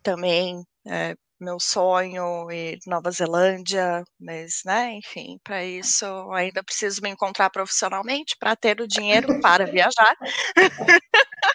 também 0.02 0.64
é, 0.88 1.16
meu 1.40 1.60
sonho 1.60 2.50
e 2.52 2.78
Nova 2.88 3.12
Zelândia, 3.12 4.04
mas, 4.20 4.62
né, 4.66 4.94
enfim, 4.94 5.38
para 5.44 5.64
isso 5.66 6.06
ainda 6.32 6.64
preciso 6.64 7.02
me 7.02 7.10
encontrar 7.10 7.50
profissionalmente 7.50 8.36
para 8.40 8.56
ter 8.56 8.80
o 8.80 8.88
dinheiro 8.88 9.40
para 9.42 9.66
viajar. 9.66 10.16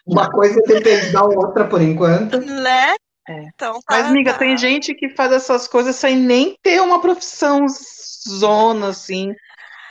Uma 0.07 0.31
coisa 0.31 0.61
depende 0.66 1.12
da 1.12 1.25
outra 1.25 1.66
por 1.66 1.81
enquanto. 1.81 2.38
Né? 2.38 2.95
É. 3.29 3.43
Então, 3.55 3.75
tá, 3.75 3.81
Mas, 3.90 4.07
amiga, 4.07 4.33
tá. 4.33 4.38
tem 4.38 4.57
gente 4.57 4.95
que 4.95 5.09
faz 5.11 5.33
essas 5.33 5.69
coisas 5.69 5.95
sem 5.97 6.16
nem 6.16 6.57
ter 6.62 6.81
uma 6.81 7.01
profissão 7.01 7.66
zona, 8.29 8.88
assim. 8.88 9.33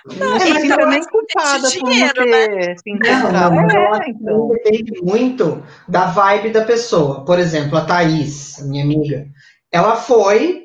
Não, 0.06 0.36
é, 0.38 0.39
se 0.39 0.65
então 0.65 0.89
nem 0.89 0.99
é 0.99 1.06
culpada 1.06 1.62
por 1.62 1.89
dinheiro, 1.89 2.25
não 2.25 2.32
ter 2.32 2.78
se 2.80 2.91
Não, 2.91 3.19
encontrado. 3.19 3.56
não, 3.56 3.95
É, 3.95 3.99
que 3.99 4.12
então. 4.12 4.47
depende 4.47 4.91
muito 5.02 5.63
da 5.88 6.06
vibe 6.08 6.52
da 6.52 6.63
pessoa. 6.65 7.23
Por 7.25 7.38
exemplo, 7.38 7.78
a 7.78 7.86
Thaís, 7.86 8.58
minha 8.65 8.84
amiga, 8.84 9.28
ela 9.71 9.95
foi 9.95 10.63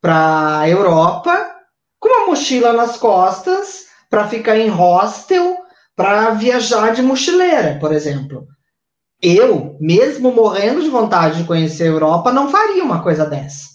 para 0.00 0.68
Europa 0.68 1.54
com 2.00 2.08
uma 2.08 2.26
mochila 2.26 2.72
nas 2.72 2.96
costas 2.96 3.86
para 4.10 4.28
ficar 4.28 4.58
em 4.58 4.68
hostel, 4.68 5.56
para 5.96 6.30
viajar 6.30 6.92
de 6.92 7.02
mochileira, 7.02 7.78
por 7.80 7.92
exemplo. 7.92 8.46
Eu, 9.22 9.76
mesmo 9.80 10.32
morrendo 10.32 10.82
de 10.82 10.88
vontade 10.88 11.38
de 11.38 11.44
conhecer 11.46 11.84
a 11.84 11.92
Europa, 11.92 12.32
não 12.32 12.50
faria 12.50 12.82
uma 12.82 13.02
coisa 13.02 13.24
dessa. 13.24 13.71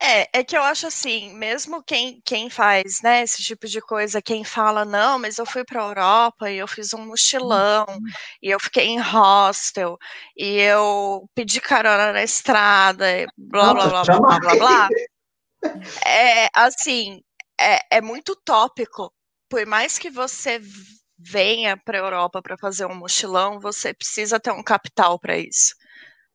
É, 0.00 0.38
é 0.38 0.44
que 0.44 0.56
eu 0.56 0.62
acho 0.62 0.86
assim, 0.86 1.34
mesmo 1.34 1.82
quem, 1.82 2.20
quem 2.24 2.48
faz, 2.48 3.02
né, 3.02 3.22
esse 3.22 3.42
tipo 3.42 3.66
de 3.66 3.80
coisa, 3.80 4.22
quem 4.22 4.44
fala, 4.44 4.84
não, 4.84 5.18
mas 5.18 5.38
eu 5.38 5.44
fui 5.44 5.64
para 5.64 5.82
a 5.82 5.88
Europa 5.88 6.50
e 6.50 6.58
eu 6.58 6.68
fiz 6.68 6.94
um 6.94 7.04
mochilão, 7.04 7.84
e 8.40 8.48
eu 8.48 8.60
fiquei 8.60 8.86
em 8.86 9.00
hostel, 9.00 9.98
e 10.36 10.60
eu 10.60 11.28
pedi 11.34 11.60
carona 11.60 12.12
na 12.12 12.22
estrada, 12.22 13.10
e 13.10 13.26
blá, 13.36 13.74
blá, 13.74 13.88
blá, 13.88 14.02
blá, 14.04 14.18
blá, 14.20 14.38
blá, 14.38 14.54
blá. 14.54 14.88
É, 16.06 16.48
assim, 16.54 17.20
é, 17.60 17.96
é 17.98 18.00
muito 18.00 18.36
tópico. 18.36 19.12
Por 19.48 19.66
mais 19.66 19.98
que 19.98 20.10
você 20.10 20.60
venha 21.18 21.76
para 21.76 21.98
a 21.98 22.02
Europa 22.02 22.40
para 22.40 22.56
fazer 22.56 22.86
um 22.86 22.94
mochilão, 22.94 23.58
você 23.58 23.92
precisa 23.92 24.38
ter 24.38 24.52
um 24.52 24.62
capital 24.62 25.18
para 25.18 25.36
isso. 25.36 25.74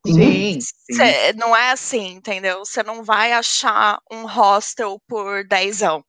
Sim, 0.05 0.59
sim. 0.59 0.95
Cê- 0.95 1.33
não 1.33 1.55
é 1.55 1.71
assim, 1.71 2.07
entendeu? 2.15 2.59
Você 2.59 2.83
não 2.83 3.03
vai 3.03 3.31
achar 3.31 3.99
um 4.11 4.25
hostel 4.27 5.01
por 5.07 5.45
dezão. 5.47 6.03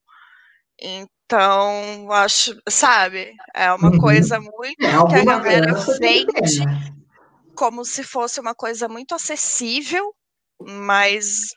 Então, 0.80 2.11
acho, 2.11 2.57
sabe? 2.68 3.33
É 3.54 3.72
uma 3.72 3.90
Uhum. 3.90 3.98
coisa 3.98 4.40
muito 4.40 4.85
É, 4.85 5.09
que 5.09 5.14
a 5.14 5.24
galera 5.24 5.72
vende 6.00 6.64
né? 6.64 6.92
como 7.54 7.85
se 7.85 8.02
fosse 8.02 8.40
uma 8.40 8.54
coisa 8.54 8.88
muito 8.88 9.14
acessível, 9.14 10.12
mas 10.61 11.50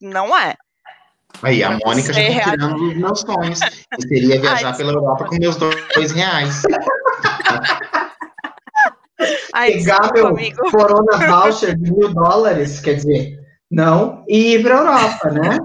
não 0.00 0.36
é. 0.36 0.54
Aí, 1.42 1.62
a 1.62 1.68
Pra 1.68 1.78
Mônica 1.86 2.12
já 2.12 2.20
tá 2.20 2.28
real- 2.32 2.50
tirando 2.52 2.88
os 2.88 2.96
meus 2.96 3.20
sonhos. 3.20 3.60
Eu 3.92 4.02
seria 4.08 4.40
viajar 4.40 4.68
Ai, 4.72 4.76
pela. 4.76 4.92
Europa 4.92 5.24
com 5.26 5.36
meus 5.36 5.56
dois 5.56 6.12
reais. 6.12 6.62
Ai, 9.52 9.72
Pegar 9.72 10.12
meu 10.12 10.28
amigo. 10.28 10.70
Corona 10.70 11.18
Voucher 11.26 11.76
de 11.76 11.92
mil 11.92 12.12
dólares, 12.12 12.80
quer 12.80 12.94
dizer, 12.94 13.38
não, 13.70 14.24
e 14.28 14.54
ir 14.54 14.62
para 14.62 14.76
Europa, 14.76 15.30
né? 15.30 15.58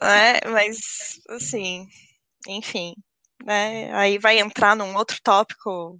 né? 0.00 0.40
Mas, 0.50 0.78
assim, 1.30 1.86
enfim, 2.48 2.94
né? 3.44 3.92
Aí 3.94 4.18
vai 4.18 4.38
entrar 4.38 4.76
num 4.76 4.96
outro 4.96 5.18
tópico, 5.22 5.98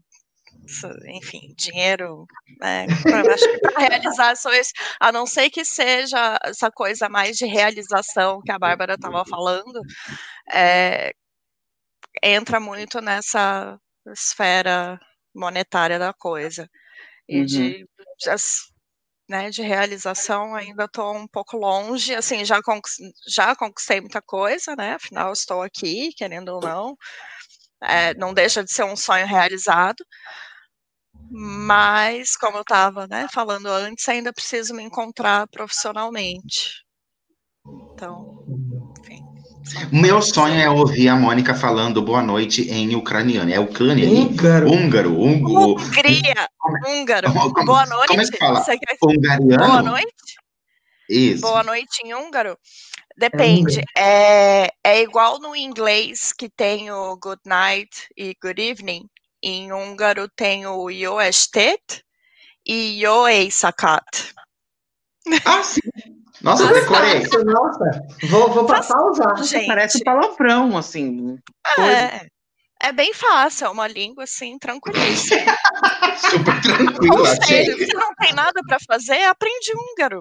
enfim, 1.08 1.54
dinheiro, 1.56 2.26
né? 2.60 2.86
Acho 3.32 3.48
que 3.50 3.58
para 3.58 3.78
realizar 3.88 4.36
só 4.36 4.52
isso, 4.52 4.72
a 5.00 5.12
não 5.12 5.26
ser 5.26 5.50
que 5.50 5.64
seja 5.64 6.38
essa 6.44 6.70
coisa 6.70 7.08
mais 7.08 7.36
de 7.36 7.46
realização 7.46 8.40
que 8.42 8.52
a 8.52 8.58
Bárbara 8.58 8.94
estava 8.94 9.24
falando, 9.28 9.80
é, 10.52 11.12
entra 12.22 12.58
muito 12.60 13.00
nessa 13.00 13.78
esfera 14.12 14.98
monetária 15.36 15.98
da 15.98 16.12
coisa. 16.14 16.68
E 17.28 17.38
Uhum. 17.40 17.46
de, 17.46 17.86
né, 19.28 19.50
de 19.50 19.62
realização 19.62 20.54
ainda 20.54 20.84
estou 20.84 21.14
um 21.16 21.26
pouco 21.26 21.56
longe, 21.56 22.14
assim, 22.14 22.44
já, 22.44 22.62
conquis- 22.62 22.96
já 23.28 23.56
conquistei 23.56 24.00
muita 24.00 24.22
coisa, 24.22 24.74
né, 24.76 24.94
afinal 24.94 25.32
estou 25.32 25.62
aqui, 25.62 26.12
querendo 26.16 26.50
ou 26.50 26.60
não, 26.60 26.96
É, 27.82 28.14
não 28.14 28.34
deixa 28.34 28.64
de 28.64 28.72
ser 28.72 28.84
um 28.84 28.96
sonho 28.96 29.26
realizado, 29.26 30.04
mas, 31.30 32.36
como 32.36 32.56
eu 32.58 32.62
estava, 32.62 33.06
né, 33.06 33.26
falando 33.32 33.66
antes, 33.68 34.08
ainda 34.08 34.32
preciso 34.32 34.74
me 34.74 34.82
encontrar 34.82 35.46
profissionalmente. 35.48 36.84
Então. 37.94 38.36
Meu 39.92 40.22
sonho 40.22 40.54
é 40.60 40.70
ouvir 40.70 41.08
a 41.08 41.16
Mônica 41.16 41.54
falando 41.54 42.00
boa 42.02 42.22
noite 42.22 42.62
em 42.70 42.94
ucraniano. 42.94 43.52
É 43.52 43.58
ucrânia? 43.58 44.08
Húngaro. 44.08 44.70
Húngaro, 44.70 45.20
húngaro, 45.20 45.74
Hungria, 45.74 46.48
húngaro, 46.86 47.32
Como- 47.32 47.64
boa 47.64 47.86
noite, 47.86 48.08
como 48.08 48.20
é 48.20 48.24
que 48.30 48.36
fala? 48.38 48.64
Hungariano. 49.02 49.66
boa 49.66 49.82
noite? 49.82 50.14
Isso. 51.08 51.40
Boa 51.42 51.62
noite 51.62 52.02
em 52.04 52.14
húngaro? 52.14 52.58
Depende. 53.16 53.80
É, 53.96 54.68
é 54.84 55.02
igual 55.02 55.38
no 55.40 55.56
inglês 55.56 56.32
que 56.32 56.48
tem 56.48 56.90
o 56.90 57.16
good 57.16 57.40
night 57.46 58.08
e 58.16 58.36
good 58.42 58.60
evening. 58.60 59.08
Em 59.42 59.72
húngaro 59.72 60.28
tem 60.36 60.66
o 60.66 60.90
jó 60.90 61.20
estet 61.20 62.02
e 62.66 63.00
jó 63.00 63.26
éjszakát. 63.28 64.04
Ah, 65.44 65.62
sim. 65.62 65.80
Nossa, 66.42 66.66
decorei. 66.66 67.22
Nossa, 67.44 68.02
vou, 68.28 68.50
vou 68.52 68.66
passar 68.66 68.98
a 68.98 69.10
usar. 69.10 69.42
Gente, 69.42 69.66
Parece 69.66 70.04
palavrão, 70.04 70.76
assim. 70.76 71.38
é, 71.78 72.26
é 72.82 72.92
bem 72.92 73.12
fácil, 73.14 73.66
é 73.66 73.70
uma 73.70 73.88
língua 73.88 74.24
assim, 74.24 74.58
tranquilíssima. 74.58 75.40
Super 76.30 76.60
tranquila. 76.62 77.18
Ou 77.18 77.26
seja, 77.26 77.76
se 77.76 77.94
não 77.94 78.14
tem 78.14 78.32
nada 78.34 78.60
para 78.66 78.78
fazer, 78.86 79.22
aprende 79.24 79.72
húngaro. 79.74 80.20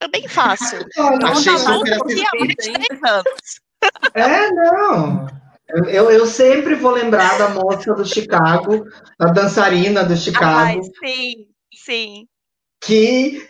É 0.00 0.08
bem 0.08 0.28
fácil. 0.28 0.78
Olha, 0.98 1.26
Achei 1.28 1.56
super 1.56 1.78
nada 1.78 1.98
porque 1.98 2.22
há 2.22 2.38
mais 2.38 2.54
de 2.56 2.72
10 2.72 3.02
anos. 3.04 3.64
É, 4.14 4.50
não. 4.50 5.26
Eu, 5.68 5.84
eu, 5.84 6.10
eu 6.10 6.26
sempre 6.26 6.74
vou 6.74 6.92
lembrar 6.92 7.36
da 7.36 7.50
moça 7.50 7.92
do 7.92 8.02
Chicago, 8.02 8.86
da 9.18 9.26
dançarina 9.26 10.02
do 10.02 10.16
Chicago, 10.16 10.56
Ai, 10.56 10.80
sim, 11.04 11.46
sim. 11.74 12.26
Que 12.86 13.46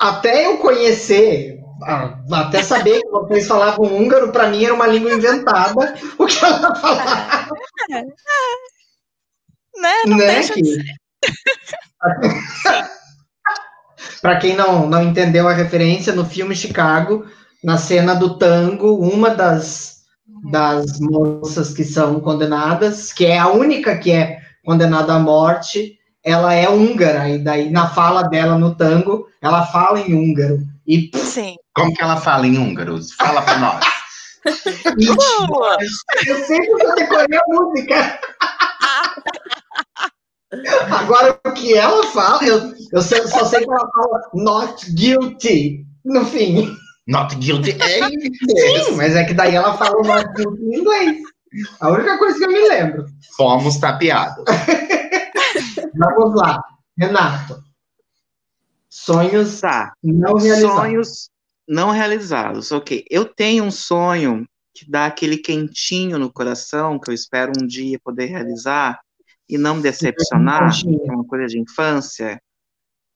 até 0.00 0.46
eu 0.46 0.58
conhecer, 0.58 1.60
ah, 1.82 2.18
até 2.32 2.62
saber 2.62 3.00
que 3.00 3.08
vocês 3.08 3.46
falavam 3.46 3.84
húngaro, 3.84 4.32
para 4.32 4.48
mim 4.48 4.64
era 4.64 4.74
uma 4.74 4.86
língua 4.86 5.12
inventada, 5.12 5.94
o 6.18 6.26
que 6.26 6.44
ela 6.44 6.74
falava, 6.74 7.48
Né? 9.78 9.92
Não 10.06 10.16
né? 10.16 10.26
deixa 10.26 10.54
de 10.54 10.62
Que... 10.62 10.82
Para 14.22 14.38
quem 14.38 14.56
não, 14.56 14.88
não 14.88 15.02
entendeu 15.02 15.46
a 15.46 15.52
referência, 15.52 16.14
no 16.14 16.24
filme 16.24 16.56
Chicago, 16.56 17.26
na 17.62 17.76
cena 17.76 18.14
do 18.14 18.38
tango, 18.38 18.96
uma 18.96 19.28
das, 19.30 19.98
das 20.50 20.98
moças 20.98 21.74
que 21.74 21.84
são 21.84 22.18
condenadas, 22.20 23.12
que 23.12 23.26
é 23.26 23.38
a 23.38 23.48
única 23.48 23.98
que 23.98 24.10
é 24.10 24.38
condenada 24.64 25.12
à 25.14 25.18
morte, 25.18 25.98
ela 26.26 26.52
é 26.52 26.68
húngara, 26.68 27.28
e 27.28 27.38
daí 27.38 27.70
na 27.70 27.88
fala 27.88 28.24
dela 28.24 28.58
no 28.58 28.74
tango, 28.74 29.28
ela 29.40 29.64
fala 29.64 30.00
em 30.00 30.12
húngaro. 30.12 30.58
E, 30.84 31.08
Sim. 31.14 31.54
Como 31.72 31.94
que 31.94 32.02
ela 32.02 32.16
fala 32.16 32.48
em 32.48 32.58
húngaro? 32.58 32.98
Fala 33.16 33.40
pra 33.42 33.58
nós. 33.58 33.84
eu 36.26 36.44
sempre 36.44 36.80
só 36.80 36.94
decorei 36.96 37.38
a 37.38 37.42
música. 37.46 38.20
Agora, 40.90 41.38
o 41.46 41.52
que 41.52 41.74
ela 41.74 42.02
fala, 42.08 42.42
eu, 42.44 42.74
eu 42.92 43.02
só 43.02 43.24
só 43.28 43.44
sei 43.44 43.60
que 43.60 43.70
ela 43.70 43.88
fala 43.88 44.20
not 44.34 44.90
guilty 44.94 45.86
no 46.04 46.24
fim. 46.24 46.76
Not 47.06 47.36
guilty 47.36 47.70
é 47.80 48.00
em 48.00 48.14
inglês. 48.14 48.86
Sim, 48.86 48.96
mas 48.96 49.14
é 49.14 49.22
que 49.22 49.34
daí 49.34 49.54
ela 49.54 49.76
fala 49.76 49.96
o 49.96 50.04
not 50.04 50.26
guilty 50.34 50.60
em 50.60 50.80
inglês. 50.80 51.16
A 51.80 51.88
única 51.90 52.18
coisa 52.18 52.36
que 52.36 52.44
eu 52.44 52.48
me 52.48 52.68
lembro. 52.68 53.06
Fomos 53.36 53.76
tapeados. 53.78 54.44
Vamos 55.98 56.34
lá, 56.34 56.62
Renato. 56.96 57.64
Sonhos 58.88 59.60
Tá. 59.60 59.94
não 60.02 60.36
realizados. 60.36 60.76
Sonhos 60.76 61.30
não 61.68 61.90
realizados. 61.90 62.72
Ok. 62.72 63.04
Eu 63.10 63.24
tenho 63.24 63.64
um 63.64 63.70
sonho 63.70 64.46
que 64.74 64.88
dá 64.90 65.06
aquele 65.06 65.38
quentinho 65.38 66.18
no 66.18 66.32
coração 66.32 66.98
que 66.98 67.10
eu 67.10 67.14
espero 67.14 67.52
um 67.58 67.66
dia 67.66 67.98
poder 67.98 68.26
realizar 68.26 69.00
e 69.48 69.56
não 69.56 69.76
me 69.76 69.82
decepcionar, 69.82 70.70
que 70.78 70.88
é 70.88 71.12
uma 71.12 71.24
coisa 71.24 71.46
de 71.46 71.58
infância, 71.58 72.40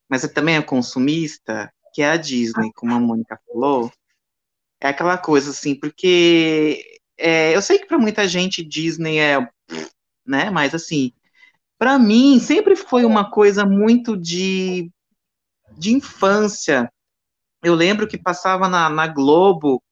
mas 0.08 0.22
também 0.32 0.56
é 0.56 0.62
consumista, 0.62 1.70
que 1.92 2.02
é 2.02 2.10
a 2.10 2.16
Disney, 2.16 2.70
como 2.74 2.94
a 2.94 3.00
Mônica 3.00 3.38
falou. 3.46 3.92
É 4.80 4.88
aquela 4.88 5.18
coisa 5.18 5.50
assim, 5.50 5.74
porque 5.74 7.00
é, 7.18 7.54
eu 7.54 7.60
sei 7.60 7.78
que 7.78 7.86
para 7.86 7.98
muita 7.98 8.26
gente 8.26 8.64
Disney 8.64 9.18
é, 9.18 9.38
né? 10.26 10.50
Mas 10.50 10.74
assim, 10.74 11.12
para 11.80 11.98
mim 11.98 12.38
sempre 12.38 12.76
foi 12.76 13.04
uma 13.06 13.30
coisa 13.30 13.64
muito 13.64 14.14
de 14.14 14.92
de 15.78 15.94
infância. 15.94 16.92
Eu 17.64 17.74
lembro 17.74 18.06
que 18.06 18.18
passava 18.18 18.68
na, 18.68 18.90
na 18.90 19.06
Globo 19.06 19.82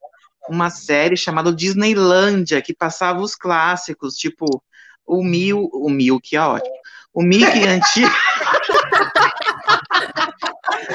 uma 0.51 0.69
série 0.69 1.17
chamada 1.17 1.51
Disneylândia, 1.51 2.61
que 2.61 2.75
passava 2.75 3.21
os 3.21 3.35
clássicos, 3.35 4.17
tipo 4.17 4.63
o 5.07 5.25
Mil, 5.25 5.71
o 5.73 5.89
Mil, 5.89 6.21
que 6.21 6.37
é 6.37 6.43
ótimo. 6.43 6.77
O 7.15 7.23
Mickey 7.23 7.65
antigo. 7.67 8.13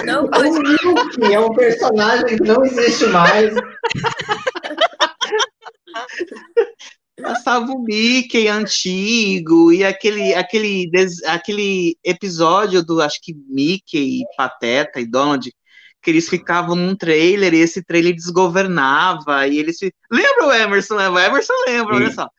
Não, 0.06 0.26
o 0.26 0.60
Mickey 0.60 1.34
é 1.34 1.40
um 1.40 1.56
personagem 1.56 2.38
que 2.38 2.44
não 2.44 2.64
existe 2.64 3.08
mais. 3.08 3.52
Passava 7.22 7.72
o 7.72 7.84
Mickey 7.84 8.48
antigo 8.48 9.72
e 9.72 9.84
aquele, 9.84 10.34
aquele, 10.34 10.92
aquele 11.28 11.98
episódio 12.04 12.84
do, 12.84 13.02
acho 13.02 13.22
que 13.22 13.36
Mickey, 13.50 14.24
Pateta 14.36 15.00
e 15.00 15.06
Donald, 15.06 15.54
que 16.02 16.10
eles 16.10 16.28
ficavam 16.28 16.76
num 16.76 16.96
trailer 16.96 17.54
e 17.54 17.60
esse 17.60 17.84
trailer 17.84 18.16
desgovernava 18.16 19.48
e 19.48 19.60
eles 19.60 19.78
lembra 20.12 20.48
o 20.48 20.52
Emerson, 20.52 20.96
lembra? 20.96 21.22
O 21.22 21.26
Emerson 21.26 21.54
lembra, 21.68 21.96
Sim. 21.96 22.04
olha 22.04 22.12
só. 22.12 22.30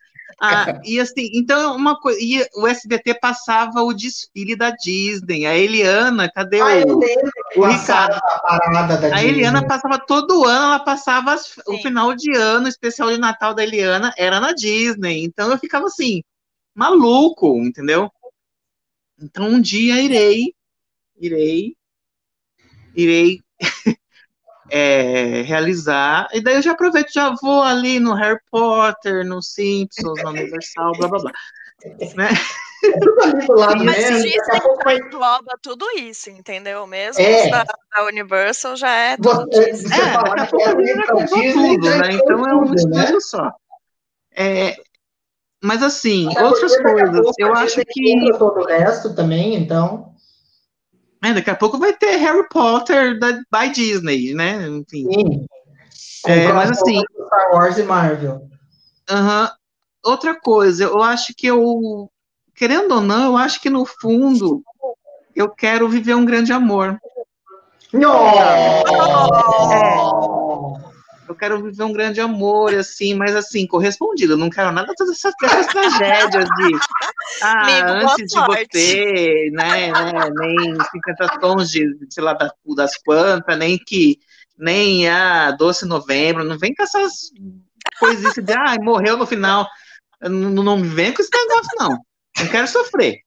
Ah, 0.40 0.80
e 0.84 0.98
assim, 0.98 1.30
então 1.32 1.76
uma 1.76 1.98
coisa, 1.98 2.18
o 2.56 2.66
SBT 2.66 3.14
passava 3.20 3.82
o 3.82 3.94
desfile 3.94 4.56
da 4.56 4.70
Disney, 4.70 5.46
a 5.46 5.56
Eliana, 5.56 6.30
cadê 6.30 6.60
ah, 6.60 6.84
o, 6.86 7.60
o 7.60 7.66
Ricardo? 7.66 8.20
A, 8.44 8.58
a 9.14 9.24
Eliana 9.24 9.66
passava 9.66 9.98
todo 9.98 10.44
ano, 10.44 10.66
ela 10.66 10.78
passava 10.80 11.32
as, 11.32 11.56
o 11.66 11.78
final 11.78 12.14
de 12.14 12.36
ano, 12.36 12.68
especial 12.68 13.10
de 13.10 13.18
Natal 13.18 13.54
da 13.54 13.62
Eliana, 13.62 14.12
era 14.18 14.38
na 14.38 14.52
Disney. 14.52 15.24
Então 15.24 15.50
eu 15.50 15.58
ficava 15.58 15.86
assim, 15.86 16.22
maluco, 16.74 17.56
entendeu? 17.58 18.10
Então 19.18 19.48
um 19.48 19.60
dia 19.60 20.00
irei, 20.00 20.54
irei, 21.16 21.74
irei 22.94 23.40
é, 24.70 25.40
realizar, 25.42 26.28
e 26.32 26.42
daí 26.42 26.56
eu 26.56 26.62
já 26.62 26.72
aproveito, 26.72 27.12
já 27.12 27.34
vou 27.40 27.62
ali 27.62 27.98
no 27.98 28.12
Harry 28.12 28.40
Potter, 28.50 29.24
no 29.24 29.40
Simpsons, 29.40 30.22
no 30.22 30.30
Universal, 30.30 30.92
blá 30.98 31.08
blá 31.08 31.18
blá. 31.20 31.32
Né? 32.14 32.28
Mas 33.84 33.96
Disney 33.96 34.36
vai... 34.84 34.96
engloba 34.96 35.58
tudo 35.62 35.86
isso, 35.98 36.30
entendeu? 36.30 36.86
Mesmo 36.86 37.22
é. 37.22 37.50
da, 37.50 37.64
da, 37.64 38.04
Universal 38.04 38.76
já 38.76 38.90
é 38.90 39.16
tudo 39.16 39.46
você, 39.46 39.70
Disney. 39.70 39.96
É, 39.96 40.34
daqui 40.34 40.40
a 40.40 40.46
pouco 40.46 41.34
a 41.34 41.40
Disney 41.40 41.74
tudo, 41.78 41.90
né? 41.90 42.08
Então 42.12 42.48
é 42.48 42.54
um 42.54 42.64
né? 42.64 42.74
estudo 42.74 43.20
só. 43.20 43.52
É, 44.36 44.76
mas 45.62 45.82
assim, 45.82 46.28
Até 46.30 46.44
outras 46.44 46.76
coisas, 46.76 47.32
eu 47.38 47.54
acho 47.54 47.80
que... 47.88 48.32
todo 48.38 48.60
o 48.60 48.66
resto 48.66 49.14
também, 49.14 49.54
então... 49.54 50.14
É, 51.24 51.32
daqui 51.32 51.48
a 51.48 51.56
pouco 51.56 51.78
vai 51.78 51.94
ter 51.94 52.16
Harry 52.16 52.46
Potter 52.50 53.18
da, 53.18 53.32
by 53.50 53.72
Disney, 53.72 54.34
né? 54.34 54.68
Enfim. 54.68 55.06
Sim. 55.10 55.46
É, 56.26 56.52
mas 56.52 56.70
assim. 56.70 57.00
Star 57.26 57.52
Wars 57.52 57.78
e 57.78 57.82
Marvel. 57.82 58.46
Uh 59.10 59.14
-huh. 59.14 59.50
Outra 60.04 60.38
coisa, 60.38 60.84
eu 60.84 61.02
acho 61.02 61.34
que 61.34 61.46
eu. 61.46 62.10
Querendo 62.54 62.94
ou 62.94 63.00
não, 63.00 63.24
eu 63.24 63.36
acho 63.36 63.60
que 63.60 63.70
no 63.70 63.84
fundo 63.84 64.62
eu 65.34 65.48
quero 65.50 65.88
viver 65.88 66.14
um 66.14 66.24
grande 66.24 66.52
amor. 66.52 66.98
Não! 67.92 68.28
É 68.28 68.84
eu 71.28 71.34
quero 71.34 71.62
viver 71.62 71.82
um 71.82 71.92
grande 71.92 72.20
amor, 72.20 72.74
assim, 72.74 73.14
mas 73.14 73.34
assim, 73.34 73.66
correspondido. 73.66 74.34
Eu 74.34 74.36
não 74.36 74.50
quero 74.50 74.70
nada 74.70 74.92
dessas, 74.96 75.32
dessas 75.40 75.66
tragédias 75.66 76.44
de 76.44 76.78
ah, 77.42 77.62
Amigo, 77.62 77.88
antes 77.88 78.26
de 78.26 78.40
você, 78.40 79.50
né, 79.52 79.90
né, 79.90 80.30
nem 80.38 80.76
50 80.92 81.40
tons 81.40 81.70
de, 81.70 81.86
sei 82.10 82.22
lá, 82.22 82.34
das, 82.34 82.52
das 82.76 82.96
quantas, 82.98 83.58
nem 83.58 83.78
que, 83.78 84.18
nem 84.56 85.08
a 85.08 85.48
ah, 85.48 85.50
doce 85.52 85.86
novembro, 85.86 86.44
não 86.44 86.58
vem 86.58 86.74
com 86.74 86.82
essas 86.82 87.30
coisas 87.98 88.34
de, 88.34 88.52
ah, 88.52 88.76
morreu 88.80 89.16
no 89.16 89.26
final. 89.26 89.66
Não, 90.22 90.62
não 90.62 90.78
me 90.78 90.88
vem 90.88 91.12
com 91.12 91.22
esse 91.22 91.30
negócio, 91.32 91.70
não. 91.78 91.98
Não 92.38 92.48
quero 92.48 92.68
sofrer. 92.68 93.20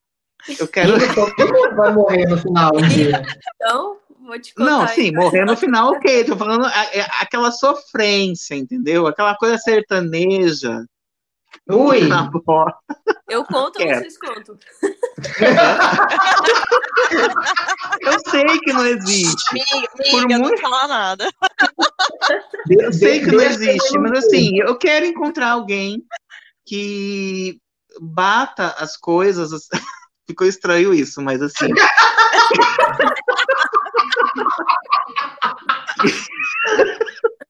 Eu 0.60 0.68
quero. 0.68 0.94
Todo 1.14 1.54
mundo 1.54 1.76
vai 1.76 1.94
morrer 1.94 2.26
no 2.28 2.38
final 2.38 2.72
um 2.76 2.88
dia. 2.88 3.22
Então, 3.56 3.98
Vou 4.28 4.38
te 4.38 4.54
contar. 4.54 4.70
Não, 4.70 4.88
sim, 4.90 5.14
morrer 5.14 5.46
no 5.46 5.56
final, 5.56 5.94
ok. 5.94 6.26
Tô 6.26 6.36
falando 6.36 6.66
a, 6.66 6.70
a, 6.70 6.84
é, 6.94 7.08
aquela 7.22 7.50
sofrência, 7.50 8.56
entendeu? 8.56 9.08
Aquela 9.08 9.34
coisa 9.38 9.58
sertaneja. 9.58 10.86
Ui! 11.70 12.02
Eu 13.30 13.46
conto 13.46 13.82
ou 13.82 13.88
vocês 13.88 14.18
contam? 14.18 14.58
Eu 18.02 18.20
sei 18.30 18.60
que 18.60 18.74
não 18.74 18.86
existe. 18.86 19.54
Miga, 19.54 19.88
Por 20.12 20.28
muito... 20.28 20.40
não 20.40 20.58
fala 20.58 20.88
nada. 20.88 21.30
Eu 22.70 22.92
sei 22.92 23.22
que 23.22 23.32
não 23.32 23.42
existe, 23.42 23.98
mas 23.98 24.26
assim, 24.26 24.60
eu 24.60 24.78
quero 24.78 25.06
encontrar 25.06 25.52
alguém 25.52 26.04
que 26.66 27.60
bata 28.02 28.76
as 28.80 28.98
coisas. 28.98 29.52
Ficou 30.28 30.46
estranho 30.48 30.94
isso, 30.94 31.22
mas 31.22 31.42
assim. 31.42 31.70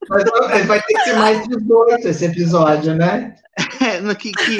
Mas 0.09 0.65
vai 0.67 0.81
ter 0.81 0.93
que 0.93 1.03
ser 1.03 1.13
mais 1.15 1.47
18 1.47 2.07
esse 2.07 2.25
episódio, 2.25 2.95
né? 2.95 3.35
É, 3.81 4.13
que, 4.13 4.31
que, 4.31 4.57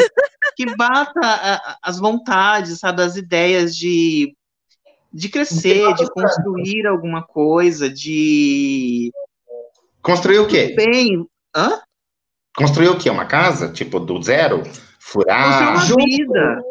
que 0.56 0.76
bata 0.76 1.62
as 1.84 2.00
vontades, 2.00 2.80
sabe, 2.80 3.04
as 3.04 3.16
ideias 3.16 3.76
de, 3.76 4.36
de 5.14 5.30
crescer, 5.30 5.94
de 5.94 6.10
construir 6.12 6.88
alguma 6.88 7.22
coisa, 7.22 7.90
de. 7.90 9.12
Construir 10.02 10.40
o 10.40 10.48
quê? 10.48 10.74
Bem. 10.76 11.28
Hã? 11.56 11.80
Construir 12.56 12.90
o 12.90 12.98
quê? 12.98 13.08
Uma 13.10 13.26
casa? 13.26 13.72
Tipo, 13.72 14.00
do 14.00 14.22
zero? 14.22 14.64
Furar? 15.08 15.74
Construir 15.74 16.26
uma 16.26 16.36
vida. 16.36 16.64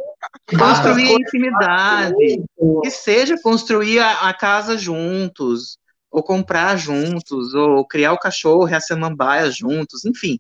Construir 0.59 1.09
a 1.09 1.13
intimidade. 1.13 2.45
Que 2.83 2.91
seja 2.91 3.41
construir 3.43 3.99
a, 3.99 4.29
a 4.29 4.35
casa 4.35 4.77
juntos 4.77 5.79
ou 6.11 6.23
comprar 6.23 6.77
juntos, 6.77 7.53
ou 7.53 7.87
criar 7.87 8.13
o 8.13 8.19
cachorro 8.19 8.69
e 8.69 8.75
a 8.75 8.81
samambaia 8.81 9.51
juntos, 9.51 10.05
enfim. 10.05 10.39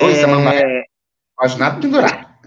Oi, 0.00 0.12
é... 0.12 0.20
samambaia. 0.20 0.84
Pode 1.36 1.58
nada 1.58 1.80
pendurar. 1.80 2.38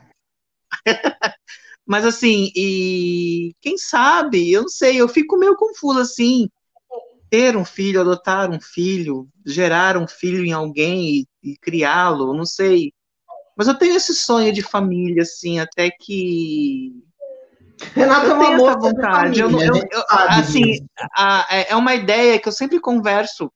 Mas 1.85 2.05
assim, 2.05 2.51
e 2.55 3.53
quem 3.61 3.77
sabe, 3.77 4.51
eu 4.51 4.63
não 4.63 4.69
sei, 4.69 4.99
eu 4.99 5.07
fico 5.07 5.37
meio 5.37 5.55
confuso 5.55 5.99
assim, 5.99 6.49
ter 7.29 7.55
um 7.55 7.65
filho, 7.65 8.01
adotar 8.01 8.49
um 8.49 8.59
filho, 8.59 9.27
gerar 9.45 9.97
um 9.97 10.07
filho 10.07 10.43
em 10.45 10.51
alguém 10.51 11.27
e, 11.43 11.51
e 11.51 11.57
criá-lo, 11.57 12.33
não 12.33 12.45
sei. 12.45 12.93
Mas 13.55 13.67
eu 13.67 13.75
tenho 13.75 13.95
esse 13.95 14.13
sonho 14.13 14.51
de 14.51 14.61
família, 14.61 15.23
assim, 15.23 15.59
até 15.59 15.89
que 15.89 16.91
Renato 17.93 18.27
eu 18.27 18.31
é 18.31 18.35
uma 18.35 18.69
essa 18.69 18.79
vontade. 18.79 19.41
Família, 19.41 19.67
eu, 19.67 19.75
eu, 19.75 19.83
eu, 19.91 20.03
assim, 20.09 20.85
a, 21.15 21.47
é, 21.49 21.71
é 21.71 21.75
uma 21.75 21.95
ideia 21.95 22.39
que 22.39 22.47
eu 22.47 22.53
sempre 22.53 22.79
converso 22.79 23.51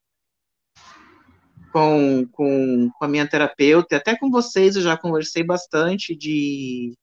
com, 1.71 2.27
com, 2.31 2.89
com 2.97 3.05
a 3.05 3.07
minha 3.07 3.27
terapeuta, 3.27 3.97
até 3.97 4.17
com 4.17 4.29
vocês 4.29 4.75
eu 4.75 4.81
já 4.81 4.97
conversei 4.97 5.43
bastante 5.43 6.15
de 6.15 6.93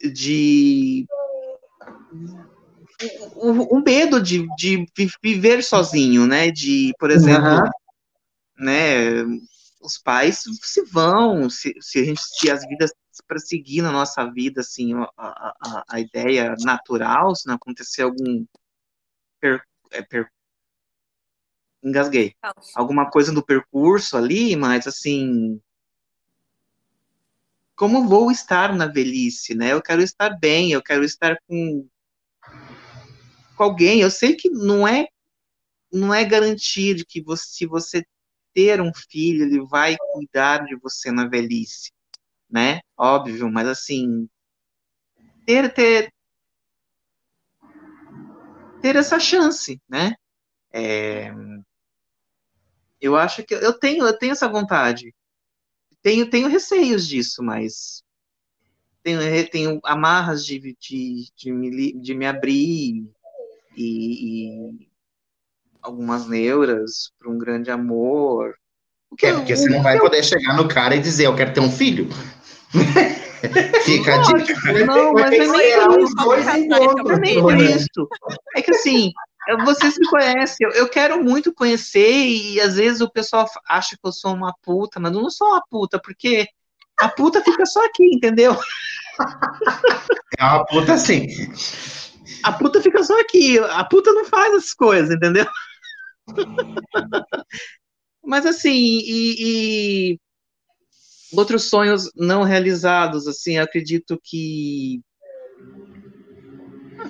de 0.00 1.06
o, 3.36 3.76
o 3.76 3.82
medo 3.82 4.20
de, 4.20 4.46
de 4.56 4.86
viver 5.22 5.62
sozinho, 5.62 6.26
né? 6.26 6.50
De, 6.50 6.92
por 6.98 7.10
exemplo, 7.10 7.48
uhum. 7.48 7.70
né? 8.58 9.24
Os 9.82 9.98
pais 9.98 10.44
se 10.62 10.84
vão, 10.84 11.50
se, 11.50 11.74
se 11.80 11.98
a 11.98 12.04
gente 12.04 12.20
se 12.22 12.50
as 12.50 12.66
vidas 12.66 12.92
para 13.26 13.38
seguir 13.38 13.82
na 13.82 13.90
nossa 13.90 14.24
vida, 14.30 14.60
assim, 14.60 14.94
a, 14.94 15.10
a, 15.18 15.84
a 15.88 16.00
ideia 16.00 16.54
natural, 16.60 17.34
se 17.34 17.46
não 17.46 17.54
acontecer 17.54 18.02
algum 18.02 18.46
per, 19.40 19.62
é, 19.90 20.02
per, 20.02 20.30
engasguei. 21.82 22.34
Alguma 22.74 23.10
coisa 23.10 23.32
no 23.32 23.44
percurso 23.44 24.16
ali, 24.16 24.54
mas 24.56 24.86
assim, 24.86 25.60
como 27.74 28.08
vou 28.08 28.30
estar 28.30 28.74
na 28.74 28.86
velhice, 28.86 29.54
né? 29.54 29.72
Eu 29.72 29.82
quero 29.82 30.02
estar 30.02 30.38
bem, 30.38 30.72
eu 30.72 30.82
quero 30.82 31.04
estar 31.04 31.36
com, 31.46 31.88
com 33.56 33.64
alguém. 33.64 34.00
Eu 34.00 34.10
sei 34.10 34.36
que 34.36 34.48
não 34.48 34.86
é 34.86 35.08
não 35.92 36.14
é 36.14 36.24
garantir 36.24 37.04
que 37.04 37.22
você, 37.22 37.44
se 37.44 37.66
você 37.66 38.02
ter 38.54 38.80
um 38.80 38.92
filho, 38.94 39.44
ele 39.44 39.64
vai 39.66 39.96
cuidar 40.12 40.64
de 40.64 40.76
você 40.76 41.10
na 41.10 41.26
velhice 41.26 41.90
né? 42.52 42.82
Óbvio, 42.96 43.50
mas 43.50 43.66
assim, 43.66 44.28
ter, 45.46 45.72
ter, 45.72 46.12
ter 48.82 48.94
essa 48.94 49.18
chance, 49.18 49.80
né? 49.88 50.14
É, 50.70 51.32
eu 53.00 53.16
acho 53.16 53.42
que 53.42 53.54
eu 53.54 53.72
tenho, 53.78 54.06
eu 54.06 54.16
tenho 54.18 54.32
essa 54.32 54.48
vontade. 54.48 55.14
tenho, 56.02 56.28
tenho 56.28 56.48
receios 56.48 57.08
disso, 57.08 57.42
mas 57.42 58.04
tenho, 59.02 59.50
tenho 59.50 59.80
amarras 59.84 60.44
de, 60.44 60.76
de, 60.78 61.32
de, 61.34 61.52
me, 61.52 61.92
de 62.00 62.14
me 62.14 62.26
abrir 62.26 63.10
e, 63.76 64.82
e 64.84 64.91
algumas 65.82 66.26
neuras 66.26 67.10
para 67.18 67.30
um 67.30 67.38
grande 67.38 67.70
amor. 67.70 68.54
Porque, 69.08 69.26
é, 69.26 69.32
porque 69.34 69.56
você 69.56 69.68
não 69.68 69.82
vai 69.82 69.98
poder 69.98 70.22
chegar 70.24 70.56
no 70.56 70.68
cara 70.68 70.94
e 70.94 71.00
dizer, 71.00 71.26
eu 71.26 71.36
quero 71.36 71.52
ter 71.52 71.60
um 71.60 71.70
filho. 71.70 72.08
Fica 73.84 74.14
a 74.14 74.22
dica. 74.22 74.86
Não, 74.86 75.12
mas 75.12 75.32
é 75.32 75.46
nem 75.46 76.04
isso. 76.04 76.32
É 77.60 77.76
isso. 77.76 78.08
É 78.56 78.62
que 78.62 78.70
assim, 78.70 79.12
você 79.64 79.90
se 79.90 80.00
conhece, 80.08 80.56
eu, 80.60 80.70
eu, 80.70 80.88
quero 80.88 81.22
muito 81.22 81.52
conhecer 81.52 82.26
e 82.26 82.60
às 82.60 82.76
vezes 82.76 83.00
o 83.00 83.10
pessoal 83.10 83.46
acha 83.68 83.96
que 83.96 84.06
eu 84.06 84.12
sou 84.12 84.32
uma 84.32 84.54
puta, 84.62 85.00
mas 85.00 85.12
eu 85.12 85.20
não 85.20 85.30
sou 85.30 85.48
uma 85.48 85.62
puta, 85.68 86.00
porque 86.00 86.46
a 87.00 87.08
puta 87.08 87.42
fica 87.42 87.66
só 87.66 87.84
aqui, 87.84 88.04
entendeu? 88.14 88.56
É 90.38 90.44
uma 90.44 90.64
puta 90.64 90.96
sim. 90.96 91.26
A 92.42 92.52
puta 92.52 92.80
fica 92.80 93.04
só 93.04 93.20
aqui, 93.20 93.58
a 93.58 93.84
puta 93.84 94.10
não 94.12 94.24
faz 94.24 94.54
essas 94.54 94.72
coisas, 94.72 95.14
entendeu? 95.14 95.46
mas 98.24 98.46
assim, 98.46 98.70
e, 98.70 100.12
e 100.12 100.18
outros 101.32 101.64
sonhos 101.64 102.10
não 102.14 102.42
realizados, 102.42 103.26
assim, 103.26 103.58
acredito 103.58 104.20
que 104.22 105.00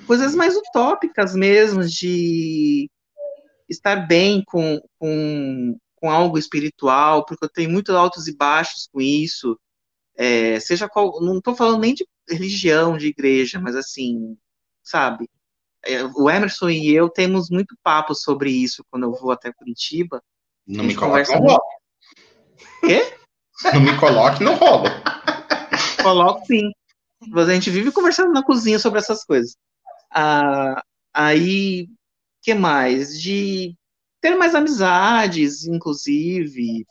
coisas 0.07 0.35
mais 0.35 0.55
utópicas 0.55 1.35
mesmo, 1.35 1.85
de 1.85 2.89
estar 3.69 4.07
bem 4.07 4.43
com, 4.45 4.81
com, 4.99 5.77
com 5.95 6.09
algo 6.09 6.37
espiritual, 6.37 7.25
porque 7.25 7.45
eu 7.45 7.49
tenho 7.49 7.69
muitos 7.69 7.95
altos 7.95 8.27
e 8.27 8.35
baixos 8.35 8.87
com 8.91 9.01
isso, 9.01 9.57
é, 10.15 10.59
seja 10.59 10.87
qual, 10.87 11.21
não 11.21 11.37
estou 11.37 11.55
falando 11.55 11.81
nem 11.81 11.93
de 11.93 12.05
religião, 12.29 12.97
de 12.97 13.07
igreja, 13.07 13.59
mas 13.59 13.75
assim, 13.75 14.37
sabe, 14.83 15.29
o 16.15 16.29
Emerson 16.29 16.69
e 16.69 16.93
eu 16.93 17.09
temos 17.09 17.49
muito 17.49 17.75
papo 17.83 18.15
sobre 18.15 18.49
isso 18.49 18.85
quando 18.89 19.03
eu 19.03 19.13
vou 19.13 19.31
até 19.31 19.51
Curitiba. 19.51 20.21
Não 20.65 20.83
me 20.83 20.95
coloque 20.95 21.31
no 21.33 21.39
rolo. 21.39 21.61
Quê? 22.81 23.17
Não 23.73 23.81
me 23.81 23.97
coloque 23.99 24.43
no 24.43 24.53
rolo. 24.53 24.85
Coloco 26.01 26.45
sim. 26.45 26.71
A 27.33 27.53
gente 27.53 27.69
vive 27.69 27.91
conversando 27.91 28.31
na 28.31 28.43
cozinha 28.43 28.79
sobre 28.79 28.99
essas 28.99 29.23
coisas. 29.23 29.55
Ah, 30.11 30.83
aí, 31.13 31.87
que 32.41 32.53
mais? 32.53 33.19
De 33.19 33.75
ter 34.21 34.35
mais 34.35 34.55
amizades, 34.55 35.65
inclusive. 35.65 36.85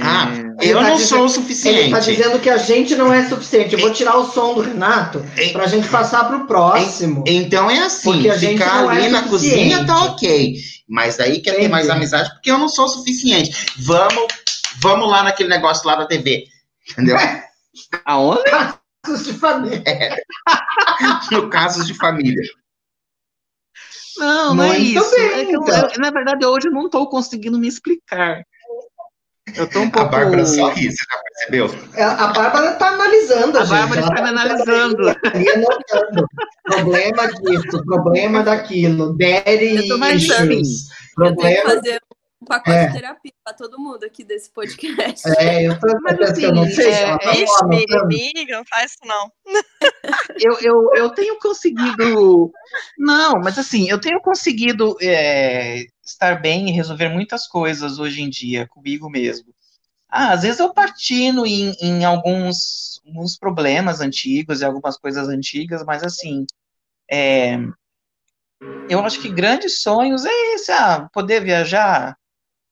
Ah, 0.00 0.28
é, 0.60 0.68
eu 0.68 0.78
tá 0.78 0.88
não 0.88 0.96
dizendo, 0.96 1.08
sou 1.08 1.24
o 1.24 1.28
suficiente. 1.28 1.78
Ele 1.78 1.86
está 1.86 2.00
dizendo 2.00 2.40
que 2.40 2.50
a 2.50 2.56
gente 2.56 2.94
não 2.96 3.12
é 3.12 3.28
suficiente. 3.28 3.74
Eu 3.74 3.80
vou 3.80 3.92
tirar 3.92 4.16
o 4.16 4.30
som 4.30 4.54
do 4.54 4.60
Renato 4.60 5.24
para 5.52 5.64
a 5.64 5.66
gente 5.66 5.88
passar 5.88 6.24
para 6.24 6.36
o 6.36 6.46
próximo. 6.46 7.24
Então 7.26 7.70
é 7.70 7.78
assim, 7.78 8.22
ficar 8.32 8.88
ali 8.88 9.06
é 9.06 9.08
na 9.08 9.22
cozinha 9.22 9.86
tá 9.86 10.04
ok. 10.04 10.56
Mas 10.88 11.16
daí 11.16 11.40
quer 11.40 11.50
Entendi. 11.50 11.66
ter 11.66 11.68
mais 11.68 11.88
amizade 11.88 12.30
porque 12.30 12.50
eu 12.50 12.58
não 12.58 12.68
sou 12.68 12.88
suficiente. 12.88 13.72
Vamos, 13.78 14.26
vamos 14.80 15.10
lá 15.10 15.22
naquele 15.22 15.48
negócio 15.48 15.86
lá 15.86 15.96
da 15.96 16.06
TV. 16.06 16.44
Entendeu? 16.90 17.16
Aonde? 18.04 18.42
casos 19.04 19.26
de 19.26 19.32
família. 19.34 19.82
É. 19.86 20.16
no 21.30 21.50
casos 21.50 21.86
de 21.86 21.94
família. 21.94 22.42
Não, 24.16 24.54
não 24.54 24.64
é 24.64 24.78
isso. 24.78 25.10
Bem, 25.10 25.24
é 25.24 25.54
eu, 25.54 25.62
então. 25.62 25.88
eu, 25.90 26.00
na 26.00 26.10
verdade, 26.10 26.46
hoje 26.46 26.68
eu 26.68 26.72
não 26.72 26.86
estou 26.86 27.08
conseguindo 27.08 27.58
me 27.58 27.68
explicar. 27.68 28.44
Eu 29.56 29.68
tô 29.68 29.80
um 29.80 29.90
pouco. 29.90 30.08
A 30.08 30.10
Bárbara 30.10 30.46
só 30.46 30.68
ri, 30.70 30.90
você 30.90 30.96
já 30.96 31.20
percebeu? 31.22 31.88
É, 31.94 32.02
a 32.02 32.28
Bárbara 32.28 32.72
está 32.72 32.88
analisando. 32.88 33.58
A, 33.58 33.64
Bárbara 33.66 34.00
está 34.00 34.22
me 34.22 34.28
analisando. 34.28 35.14
problema 36.64 37.26
disso, 37.28 37.84
problema 37.84 38.42
daquilo. 38.42 39.16
Daddy 39.16 39.88
issues. 40.14 40.88
Problema. 41.14 41.62
fazer 41.62 42.00
um 42.44 42.46
pacote 42.46 42.76
é. 42.76 42.86
de 42.86 42.92
terapia 42.92 43.32
para 43.42 43.54
todo 43.54 43.78
mundo 43.78 44.04
aqui 44.04 44.22
desse 44.22 44.50
podcast. 44.50 45.26
É, 45.38 45.66
eu 45.66 45.80
tô 45.80 45.86
mas 46.02 46.20
assim, 46.20 46.44
eu 46.44 46.54
não 46.54 46.66
sei. 46.66 46.92
É, 46.92 47.18
tá 47.18 47.32
Ixi, 47.32 47.64
Miri, 48.06 48.46
não 48.50 48.64
faz 48.66 48.92
isso 48.92 49.00
não. 49.04 49.32
eu, 50.38 50.58
eu, 50.60 50.94
eu 50.94 51.10
tenho 51.10 51.38
conseguido. 51.38 52.52
Não, 52.98 53.40
mas 53.40 53.58
assim, 53.58 53.88
eu 53.88 53.98
tenho 53.98 54.20
conseguido 54.20 54.96
é, 55.00 55.86
estar 56.04 56.40
bem 56.40 56.68
e 56.68 56.72
resolver 56.72 57.08
muitas 57.08 57.48
coisas 57.48 57.98
hoje 57.98 58.22
em 58.22 58.28
dia 58.28 58.68
comigo 58.68 59.08
mesmo. 59.08 59.52
Ah, 60.08 60.32
às 60.32 60.42
vezes 60.42 60.60
eu 60.60 60.72
partino 60.72 61.44
em, 61.46 61.72
em 61.80 62.04
alguns, 62.04 63.00
alguns 63.06 63.36
problemas 63.36 64.00
antigos 64.00 64.60
e 64.60 64.64
algumas 64.64 64.98
coisas 64.98 65.28
antigas, 65.28 65.82
mas 65.84 66.04
assim. 66.04 66.44
É, 67.10 67.58
eu 68.88 69.00
acho 69.00 69.20
que 69.20 69.28
grandes 69.28 69.82
sonhos 69.82 70.24
é 70.24 70.54
esse, 70.54 70.72
ah, 70.72 71.08
poder 71.12 71.42
viajar, 71.42 72.16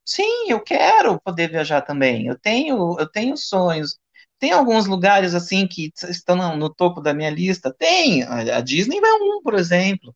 Sim, 0.05 0.51
eu 0.51 0.61
quero 0.61 1.21
poder 1.21 1.51
viajar 1.51 1.83
também. 1.83 2.27
Eu 2.27 2.39
tenho, 2.39 2.97
eu 2.99 3.07
tenho 3.07 3.37
sonhos. 3.37 3.99
Tem 4.39 4.51
alguns 4.51 4.87
lugares 4.87 5.35
assim 5.35 5.67
que 5.67 5.93
estão 6.09 6.35
no, 6.35 6.57
no 6.57 6.75
topo 6.75 7.01
da 7.01 7.15
minha 7.15 7.31
lista? 7.31 7.73
Tem. 7.73 8.25
A, 8.25 8.59
a 8.59 8.61
Disney 8.61 8.99
é 8.99 9.15
um, 9.15 9.41
por 9.43 9.55
exemplo. 9.55 10.15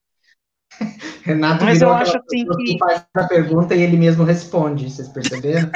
Renato 1.23 1.65
Mas 1.65 1.81
eu 1.81 1.93
acho 1.93 2.19
assim 2.19 2.45
que 2.45 2.79
faz 2.79 3.07
a 3.15 3.25
pergunta 3.25 3.75
e 3.75 3.83
ele 3.83 3.97
mesmo 3.97 4.25
responde, 4.25 4.91
vocês 4.91 5.09
perceberam? 5.09 5.71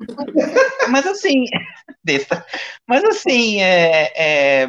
Mas 0.90 1.06
assim, 1.06 1.44
besta. 2.04 2.44
Mas 2.86 3.04
assim, 3.04 3.62
é, 3.62 4.12
é, 4.64 4.68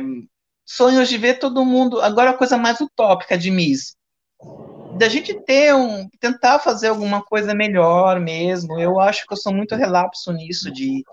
sonhos 0.64 1.10
de 1.10 1.18
ver 1.18 1.40
todo 1.40 1.66
mundo. 1.66 2.02
Agora 2.02 2.30
a 2.30 2.38
coisa 2.38 2.58
mais 2.58 2.80
utópica 2.80 3.38
de 3.38 3.52
Miss 3.52 3.96
da 4.98 5.10
gente 5.10 5.34
ter 5.42 5.74
um 5.76 6.08
tentar 6.20 6.60
fazer 6.60 6.88
alguma 6.88 7.24
coisa 7.24 7.54
melhor 7.54 8.20
mesmo. 8.20 8.80
Eu 8.80 9.00
acho 9.00 9.26
que 9.26 9.34
eu 9.34 9.38
sou 9.38 9.54
muito 9.54 9.76
relapso 9.76 10.32
nisso 10.32 10.72
de 10.72 11.04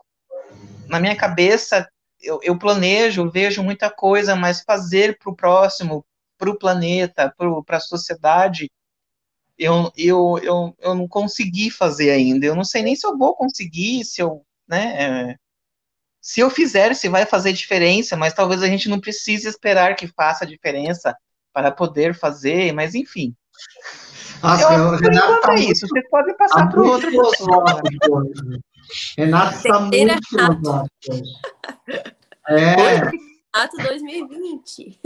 na 0.89 1.01
minha 1.01 1.17
cabeça 1.17 1.89
eu, 2.23 2.39
eu 2.43 2.57
planejo, 2.59 3.31
vejo 3.31 3.63
muita 3.63 3.91
coisa, 3.91 4.37
mas 4.37 4.63
fazer 4.63 5.19
para 5.19 5.31
o 5.31 5.37
próximo, 5.37 6.07
para 6.39 6.51
o 6.51 6.59
planeta, 6.59 7.35
para 7.67 7.77
a 7.77 7.81
sociedade, 7.81 8.71
eu, 9.59 9.93
eu, 9.97 10.39
eu, 10.43 10.77
eu 10.79 10.95
não 10.95 11.09
consegui 11.09 11.71
fazer 11.71 12.11
ainda. 12.11 12.47
Eu 12.47 12.55
não 12.55 12.65
sei 12.65 12.83
nem 12.83 12.97
se 12.97 13.07
eu 13.07 13.19
vou 13.19 13.35
conseguir, 13.35 14.05
se 14.05 14.23
eu, 14.23 14.45
né, 14.69 15.33
é, 15.33 15.37
se 16.21 16.41
eu 16.41 16.49
fizer, 16.49 16.95
se 16.95 17.09
vai 17.09 17.27
fazer 17.27 17.53
diferença, 17.53 18.17
mas 18.17 18.35
talvez 18.35 18.63
a 18.63 18.69
gente 18.69 18.89
não 18.89 19.01
precise 19.01 19.49
esperar 19.49 19.97
que 19.97 20.07
faça 20.07 20.47
diferença 20.47 21.17
para 21.53 21.71
poder 21.71 22.15
fazer, 22.15 22.73
mas 22.73 22.95
enfim. 22.95 23.35
Nossa, 24.43 24.75
eu, 24.75 24.91
Renato 24.97 25.41
tá 25.41 25.55
é 25.55 25.61
isso. 25.61 25.87
Vocês 25.87 26.09
podem 26.11 26.37
passar 26.37 26.69
para 26.69 26.81
o 26.81 26.87
outro. 26.87 27.11
Renato 29.17 29.57
está 29.57 29.81
muito 29.81 30.29
filosófico. 30.29 30.89
É. 32.49 32.75
Renato 32.75 33.77
2020. 33.77 35.01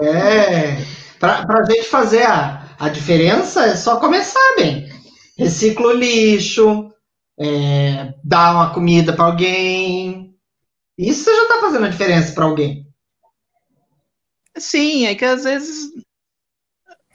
É. 0.00 0.76
Para 1.18 1.60
a 1.60 1.64
gente 1.64 1.88
fazer 1.88 2.22
a, 2.22 2.76
a 2.78 2.88
diferença, 2.88 3.64
é 3.64 3.74
só 3.74 3.98
começar 3.98 4.54
bem. 4.56 4.88
Recicla 5.36 5.88
o 5.88 5.92
lixo, 5.92 6.92
é, 7.38 8.14
dá 8.22 8.52
uma 8.52 8.72
comida 8.72 9.12
para 9.12 9.24
alguém. 9.24 10.34
Isso 10.96 11.24
já 11.34 11.42
está 11.42 11.60
fazendo 11.60 11.86
a 11.86 11.88
diferença 11.88 12.32
para 12.32 12.44
alguém. 12.44 12.86
Sim, 14.56 15.06
é 15.06 15.14
que 15.14 15.24
às 15.24 15.44
vezes 15.44 15.90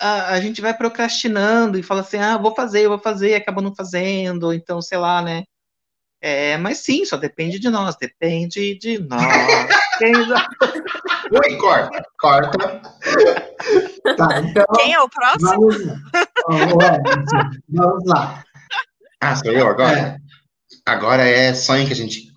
a, 0.04 0.34
a, 0.34 0.42
gente 0.42 0.62
vai 0.62 0.74
procrastinando 0.74 1.80
e 1.80 1.84
fala 1.84 2.02
assim, 2.02 2.18
ah, 2.18 2.38
vou 2.38 2.54
fazer, 2.54 2.90
vou 2.90 3.00
fazer, 3.00 3.30
e 3.30 3.36
acaba 3.36 3.62
não 3.62 3.74
fazendo, 3.74 4.54
então, 4.54 4.82
sei 4.82 4.98
lá, 4.98 5.22
né? 5.22 5.44
É, 6.22 6.58
mas 6.58 6.80
sim, 6.80 7.06
só 7.06 7.16
depende 7.16 7.58
de 7.60 7.70
nós, 7.70 7.96
depende 7.96 8.76
de 8.76 9.00
nós. 9.00 9.22
Oi, 11.32 11.58
corta, 11.58 12.06
corta. 12.20 12.82
Tá, 14.18 14.40
então, 14.40 14.66
Quem 14.76 14.94
é 14.94 15.00
o 15.00 15.10
próximo? 15.10 15.70
Vamos, 15.70 15.78
vamos 17.70 18.06
lá. 18.06 18.44
Ah, 19.22 19.36
sou 19.36 19.52
eu 19.52 19.68
agora? 19.68 19.98
É. 19.98 20.18
Agora 20.86 21.24
é 21.24 21.54
sonho 21.54 21.88
que 21.88 21.94
a 21.94 21.96
gente 21.96 22.28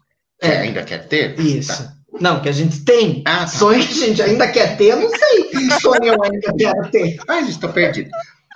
é. 0.40 0.58
ainda 0.58 0.84
quer 0.84 1.08
ter? 1.08 1.38
Isso. 1.40 1.82
Tá. 1.82 1.95
Não, 2.20 2.40
que 2.40 2.48
a 2.48 2.52
gente 2.52 2.84
tem. 2.84 3.22
Ah, 3.26 3.46
sonho 3.46 3.86
que 3.86 3.92
a 3.92 4.06
gente 4.06 4.22
ainda 4.22 4.50
quer 4.50 4.76
ter, 4.76 4.92
eu 4.92 5.00
não 5.00 5.10
sei 5.10 5.36
sonho 5.80 6.04
eu 6.04 6.22
ainda 6.22 6.54
quero 6.54 6.90
ter. 6.90 7.18
Ai, 7.28 7.44
gente 7.44 7.60
tá 7.60 7.68
perdido. 7.68 8.10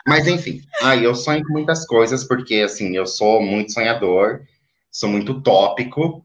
Mas 0.07 0.27
enfim, 0.27 0.63
aí 0.83 1.05
eu 1.05 1.15
sonho 1.15 1.45
com 1.45 1.53
muitas 1.53 1.87
coisas, 1.87 2.25
porque 2.25 2.57
assim, 2.57 2.97
eu 2.97 3.07
sou 3.07 3.43
muito 3.43 3.73
sonhador, 3.73 4.43
sou 4.91 5.09
muito 5.09 5.33
utópico, 5.33 6.25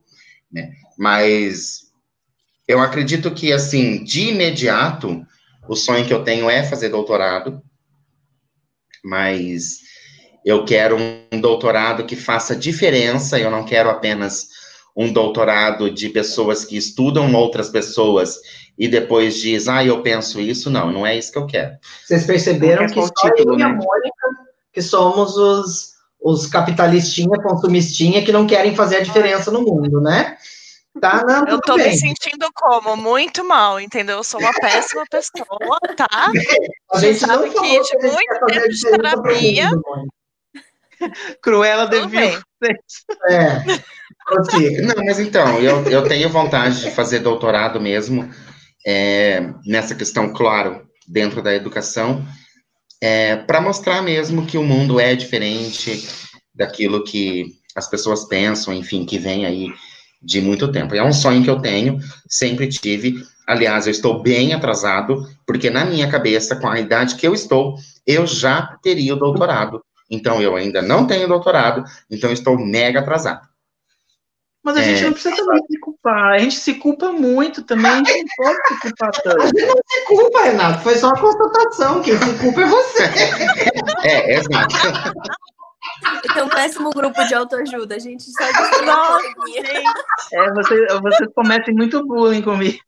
né? 0.51 0.71
Mas 0.97 1.85
eu 2.67 2.79
acredito 2.79 3.31
que, 3.31 3.51
assim, 3.51 4.03
de 4.03 4.29
imediato, 4.29 5.25
o 5.67 5.75
sonho 5.75 6.05
que 6.05 6.13
eu 6.13 6.23
tenho 6.23 6.49
é 6.49 6.63
fazer 6.63 6.89
doutorado, 6.89 7.61
mas 9.03 9.81
eu 10.43 10.65
quero 10.65 10.97
um 11.31 11.39
doutorado 11.39 12.05
que 12.05 12.15
faça 12.15 12.55
diferença, 12.55 13.37
eu 13.37 13.51
não 13.51 13.65
quero 13.65 13.89
apenas 13.89 14.47
um 14.95 15.11
doutorado 15.11 15.89
de 15.91 16.09
pessoas 16.09 16.63
que 16.63 16.77
estudam 16.77 17.33
outras 17.33 17.69
pessoas 17.69 18.39
e 18.77 18.87
depois 18.87 19.35
diz, 19.35 19.67
ah, 19.67 19.83
eu 19.83 20.01
penso 20.01 20.39
isso. 20.39 20.69
Não, 20.69 20.91
não 20.91 21.05
é 21.05 21.17
isso 21.17 21.31
que 21.31 21.37
eu 21.37 21.45
quero. 21.47 21.75
Vocês 22.05 22.25
perceberam 22.25 22.83
Não 22.85 22.93
que 22.93 23.01
só 23.01 23.09
título, 23.29 23.53
eu 23.53 23.59
e 23.59 23.63
a? 23.63 23.69
Mônica 23.69 24.27
que 24.71 24.81
somos 24.81 25.37
os, 25.37 25.93
os 26.21 26.47
capitalistinha, 26.47 27.41
consumistinha, 27.41 28.23
que 28.23 28.31
não 28.31 28.45
querem 28.45 28.75
fazer 28.75 28.97
a 28.97 29.01
diferença 29.03 29.49
no 29.51 29.61
mundo, 29.61 30.01
né? 30.01 30.37
Tá, 30.99 31.23
não, 31.25 31.45
Eu 31.47 31.59
tô 31.59 31.75
bem. 31.75 31.89
me 31.89 31.97
sentindo 31.97 32.47
como? 32.53 32.95
Muito 32.95 33.43
mal, 33.45 33.79
entendeu? 33.81 34.17
Eu 34.17 34.23
sou 34.23 34.39
uma 34.39 34.53
péssima 34.53 35.03
pessoa, 35.11 35.79
tá? 35.97 36.07
A 36.93 36.99
gente 36.99 37.21
não 37.21 37.35
sabe 37.35 37.49
falou 37.49 37.61
que 37.61 37.69
gente 37.69 37.97
muito 37.97 38.45
tempo 38.47 38.69
de 38.69 38.81
terapia- 38.81 39.69
mundo. 39.71 40.07
Cruella 41.41 41.85
bem. 41.87 42.39
É. 43.29 43.63
Não, 44.81 45.05
mas 45.05 45.19
então, 45.19 45.59
eu, 45.59 45.83
eu 45.83 46.07
tenho 46.07 46.29
vontade 46.29 46.81
de 46.81 46.91
fazer 46.91 47.19
doutorado 47.19 47.79
mesmo, 47.79 48.27
é, 48.85 49.53
nessa 49.65 49.93
questão, 49.93 50.33
claro, 50.33 50.81
dentro 51.07 51.41
da 51.41 51.53
educação, 51.53 52.25
é, 53.01 53.35
para 53.35 53.61
mostrar 53.61 54.01
mesmo 54.01 54.45
que 54.45 54.57
o 54.57 54.63
mundo 54.63 54.99
é 54.99 55.15
diferente 55.15 56.07
daquilo 56.53 57.03
que 57.03 57.45
as 57.75 57.87
pessoas 57.87 58.27
pensam, 58.27 58.73
enfim, 58.73 59.05
que 59.05 59.19
vem 59.19 59.45
aí 59.45 59.67
de 60.21 60.41
muito 60.41 60.71
tempo. 60.71 60.95
É 60.95 61.03
um 61.03 61.13
sonho 61.13 61.43
que 61.43 61.49
eu 61.49 61.59
tenho, 61.59 61.99
sempre 62.27 62.67
tive. 62.67 63.21
Aliás, 63.45 63.85
eu 63.85 63.91
estou 63.91 64.23
bem 64.23 64.53
atrasado, 64.53 65.27
porque 65.45 65.69
na 65.69 65.85
minha 65.85 66.09
cabeça, 66.09 66.55
com 66.55 66.67
a 66.67 66.79
idade 66.79 67.15
que 67.15 67.27
eu 67.27 67.33
estou, 67.33 67.75
eu 68.07 68.25
já 68.25 68.77
teria 68.81 69.13
o 69.13 69.19
doutorado. 69.19 69.83
Então, 70.09 70.41
eu 70.41 70.55
ainda 70.55 70.81
não 70.81 71.05
tenho 71.05 71.27
doutorado, 71.27 71.83
então 72.09 72.31
estou 72.31 72.57
mega 72.57 73.01
atrasado. 73.01 73.54
Mas 74.65 74.77
a 74.77 74.81
gente 74.81 75.01
É. 75.01 75.05
não 75.05 75.13
precisa 75.13 75.35
também 75.35 75.61
se 75.69 75.79
culpar. 75.79 76.31
A 76.33 76.37
gente 76.39 76.55
se 76.55 76.73
culpa 76.75 77.11
muito 77.11 77.61
também. 77.63 77.91
A 77.91 77.95
gente 78.03 78.25
não 78.39 78.45
pode 78.45 78.67
se 78.67 78.79
culpar 78.81 79.09
A 79.15 79.21
tanto. 79.21 79.41
gente 79.47 79.65
não 79.67 79.75
se 79.87 80.05
culpa, 80.07 80.41
Renato. 80.41 80.83
Foi 80.83 80.95
só 80.95 81.07
uma 81.09 81.21
constatação. 81.21 82.01
Quem 82.01 82.17
se 82.17 82.33
culpa 82.39 82.61
é 82.61 82.65
você. 82.65 83.03
É, 84.03 84.35
exato. 84.35 84.75
Tem 86.33 86.43
um 86.43 86.49
péssimo 86.49 86.89
grupo 86.89 87.23
de 87.25 87.33
autoajuda, 87.35 87.95
a 87.95 87.99
gente 87.99 88.23
só 88.23 88.43
destruiu 88.51 88.91
a 88.91 88.95
Nossa, 88.95 89.33
coleguinha. 89.35 89.65
gente. 89.65 89.85
É, 90.33 90.51
você, 90.53 90.85
vocês 90.99 91.29
cometem 91.35 91.73
muito 91.75 92.05
bullying 92.05 92.41
comigo. 92.41 92.79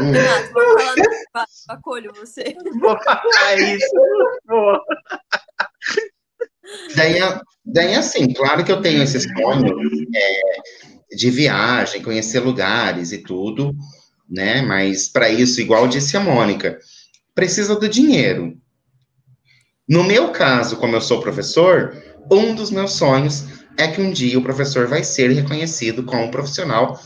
Hum. 0.00 0.12
Renato, 0.12 0.52
vamos 0.52 0.82
falar 1.32 1.44
do 1.46 1.72
acolho 1.72 2.12
você. 2.14 2.54
Vou 2.80 2.96
falar 3.02 3.54
isso. 3.58 3.90
Vou. 4.46 4.78
Daí, 6.94 7.18
é- 7.18 7.40
daí, 7.64 7.94
assim, 7.94 8.32
claro 8.32 8.64
que 8.64 8.72
eu 8.72 8.80
tenho 8.80 9.02
esse 9.02 9.20
sonho 9.20 9.76
é, 10.14 11.16
de 11.16 11.30
viagem, 11.30 12.02
conhecer 12.02 12.40
lugares 12.40 13.12
e 13.12 13.18
tudo, 13.18 13.74
né? 14.28 14.62
Mas 14.62 15.08
para 15.08 15.30
isso, 15.30 15.60
igual 15.60 15.88
disse 15.88 16.16
a 16.16 16.20
Mônica, 16.20 16.78
precisa 17.34 17.76
do 17.76 17.88
dinheiro. 17.88 18.56
No 19.88 20.04
meu 20.04 20.30
caso, 20.30 20.76
como 20.76 20.94
eu 20.94 21.00
sou 21.00 21.20
professor, 21.20 21.96
um 22.30 22.54
dos 22.54 22.70
meus 22.70 22.92
sonhos 22.92 23.44
é 23.76 23.88
que 23.88 24.00
um 24.02 24.10
dia 24.10 24.38
o 24.38 24.42
professor 24.42 24.86
vai 24.86 25.02
ser 25.02 25.30
reconhecido 25.30 26.02
como 26.02 26.24
um 26.24 26.30
profissional 26.30 27.00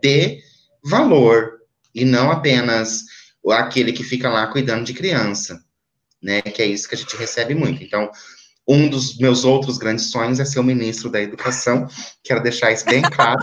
de 0.00 0.38
valor 0.84 1.58
e 1.94 2.04
não 2.04 2.30
apenas 2.30 3.04
aquele 3.48 3.92
que 3.92 4.04
fica 4.04 4.28
lá 4.28 4.46
cuidando 4.46 4.84
de 4.84 4.94
criança, 4.94 5.60
né? 6.22 6.40
Que 6.42 6.62
é 6.62 6.66
isso 6.66 6.88
que 6.88 6.94
a 6.94 6.98
gente 6.98 7.16
recebe 7.16 7.54
muito. 7.54 7.82
Então, 7.82 8.08
um 8.68 8.88
dos 8.88 9.18
meus 9.18 9.44
outros 9.44 9.78
grandes 9.78 10.10
sonhos 10.10 10.38
é 10.40 10.44
ser 10.44 10.60
o 10.60 10.64
ministro 10.64 11.10
da 11.10 11.20
Educação. 11.20 11.88
Quero 12.22 12.42
deixar 12.42 12.70
isso 12.72 12.84
bem 12.84 13.02
claro. 13.02 13.40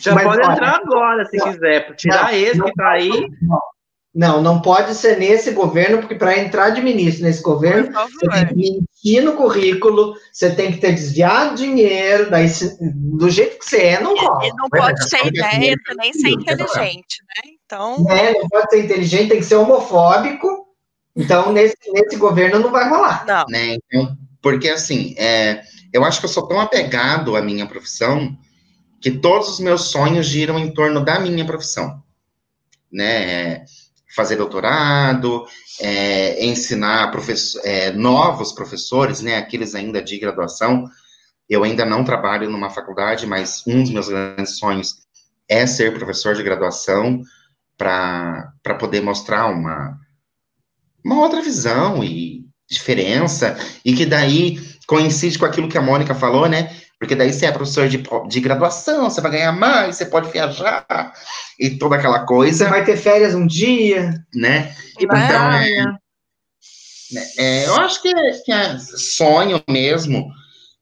Já 0.00 0.14
Mas, 0.14 0.24
pode 0.24 0.42
olha, 0.42 0.52
entrar 0.52 0.76
agora, 0.76 1.24
se 1.26 1.36
não, 1.36 1.52
quiser. 1.52 1.96
Tirar 1.96 2.32
não, 2.32 2.38
esse 2.38 2.58
não 2.58 2.66
que 2.66 2.74
tá 2.74 2.90
aí. 2.90 3.28
Não, 4.14 4.42
não 4.42 4.60
pode 4.60 4.94
ser 4.94 5.18
nesse 5.18 5.52
governo, 5.52 5.98
porque 5.98 6.14
para 6.14 6.38
entrar 6.38 6.70
de 6.70 6.82
ministro 6.82 7.24
nesse 7.24 7.42
governo, 7.42 7.90
você 7.92 8.28
tem 8.28 8.46
que 8.46 8.54
mentir 8.54 9.22
no 9.24 9.34
currículo, 9.34 10.14
você 10.30 10.54
tem 10.54 10.70
que 10.70 10.78
ter 10.78 10.92
desviado 10.92 11.54
dinheiro, 11.56 12.30
daí 12.30 12.46
se- 12.46 12.76
do 12.80 13.30
jeito 13.30 13.58
que 13.58 13.64
você 13.64 13.78
é, 13.84 14.00
não 14.00 14.14
rola. 14.14 14.44
E 14.46 14.52
não 14.54 14.68
pode 14.68 15.00
é 15.00 15.08
só 15.08 15.26
ideia 15.26 15.76
nem 15.96 16.12
ser 16.12 16.28
inteligente, 16.28 17.22
né? 17.26 17.52
Então, 17.64 18.04
Né? 18.04 18.32
Não 18.32 18.48
pode 18.50 18.68
ser 18.70 18.84
inteligente, 18.84 19.30
tem 19.30 19.38
que 19.38 19.46
ser 19.46 19.56
homofóbico. 19.56 20.66
Então, 21.14 21.52
nesse, 21.52 21.76
nesse 21.92 22.16
governo 22.16 22.58
não 22.58 22.70
vai 22.70 22.88
rolar. 22.88 23.24
não. 23.26 23.44
né? 23.48 23.76
Então, 23.76 24.16
porque 24.40 24.68
assim, 24.68 25.14
é, 25.16 25.62
eu 25.92 26.04
acho 26.04 26.18
que 26.20 26.26
eu 26.26 26.30
sou 26.30 26.48
tão 26.48 26.60
apegado 26.60 27.36
à 27.36 27.42
minha 27.42 27.66
profissão 27.66 28.36
que 29.00 29.10
todos 29.10 29.48
os 29.48 29.60
meus 29.60 29.90
sonhos 29.90 30.26
giram 30.26 30.58
em 30.58 30.72
torno 30.72 31.04
da 31.04 31.18
minha 31.18 31.44
profissão, 31.44 32.02
né? 32.90 33.32
É, 33.32 33.64
Fazer 34.14 34.36
doutorado, 34.36 35.46
é, 35.80 36.44
ensinar 36.44 37.10
professor, 37.10 37.62
é, 37.64 37.90
novos 37.92 38.52
professores, 38.52 39.22
né? 39.22 39.38
Aqueles 39.38 39.74
ainda 39.74 40.02
de 40.02 40.18
graduação. 40.18 40.84
Eu 41.48 41.64
ainda 41.64 41.86
não 41.86 42.04
trabalho 42.04 42.50
numa 42.50 42.68
faculdade, 42.68 43.26
mas 43.26 43.62
um 43.66 43.82
dos 43.82 43.90
meus 43.90 44.08
grandes 44.08 44.58
sonhos 44.58 44.96
é 45.48 45.66
ser 45.66 45.94
professor 45.94 46.34
de 46.34 46.42
graduação 46.42 47.22
para 47.78 48.52
poder 48.78 49.00
mostrar 49.00 49.46
uma, 49.46 49.98
uma 51.04 51.20
outra 51.20 51.42
visão 51.42 52.02
e 52.02 52.42
diferença, 52.70 53.56
e 53.84 53.94
que 53.94 54.06
daí 54.06 54.58
coincide 54.86 55.38
com 55.38 55.44
aquilo 55.44 55.68
que 55.68 55.78
a 55.78 55.82
Mônica 55.82 56.14
falou, 56.14 56.48
né? 56.48 56.74
Porque 56.98 57.14
daí 57.14 57.32
você 57.32 57.46
é 57.46 57.52
professor 57.52 57.88
de, 57.88 58.02
de 58.28 58.40
graduação, 58.40 59.10
você 59.10 59.20
vai 59.20 59.32
ganhar 59.32 59.52
mais, 59.52 59.96
você 59.96 60.06
pode 60.06 60.30
viajar, 60.30 61.12
e 61.58 61.70
toda 61.70 61.96
aquela 61.96 62.20
Você 62.20 62.26
coisa, 62.26 62.68
vai 62.68 62.84
ter 62.84 62.96
férias 62.96 63.34
um 63.34 63.46
dia. 63.46 64.14
né? 64.34 64.74
E 64.98 65.06
Né? 65.06 65.26
praia. 65.26 65.98
É, 67.36 67.66
eu 67.66 67.74
acho 67.76 68.00
que 68.00 68.08
é, 68.08 68.32
que 68.44 68.52
é 68.52 68.78
sonho 68.78 69.62
mesmo 69.68 70.30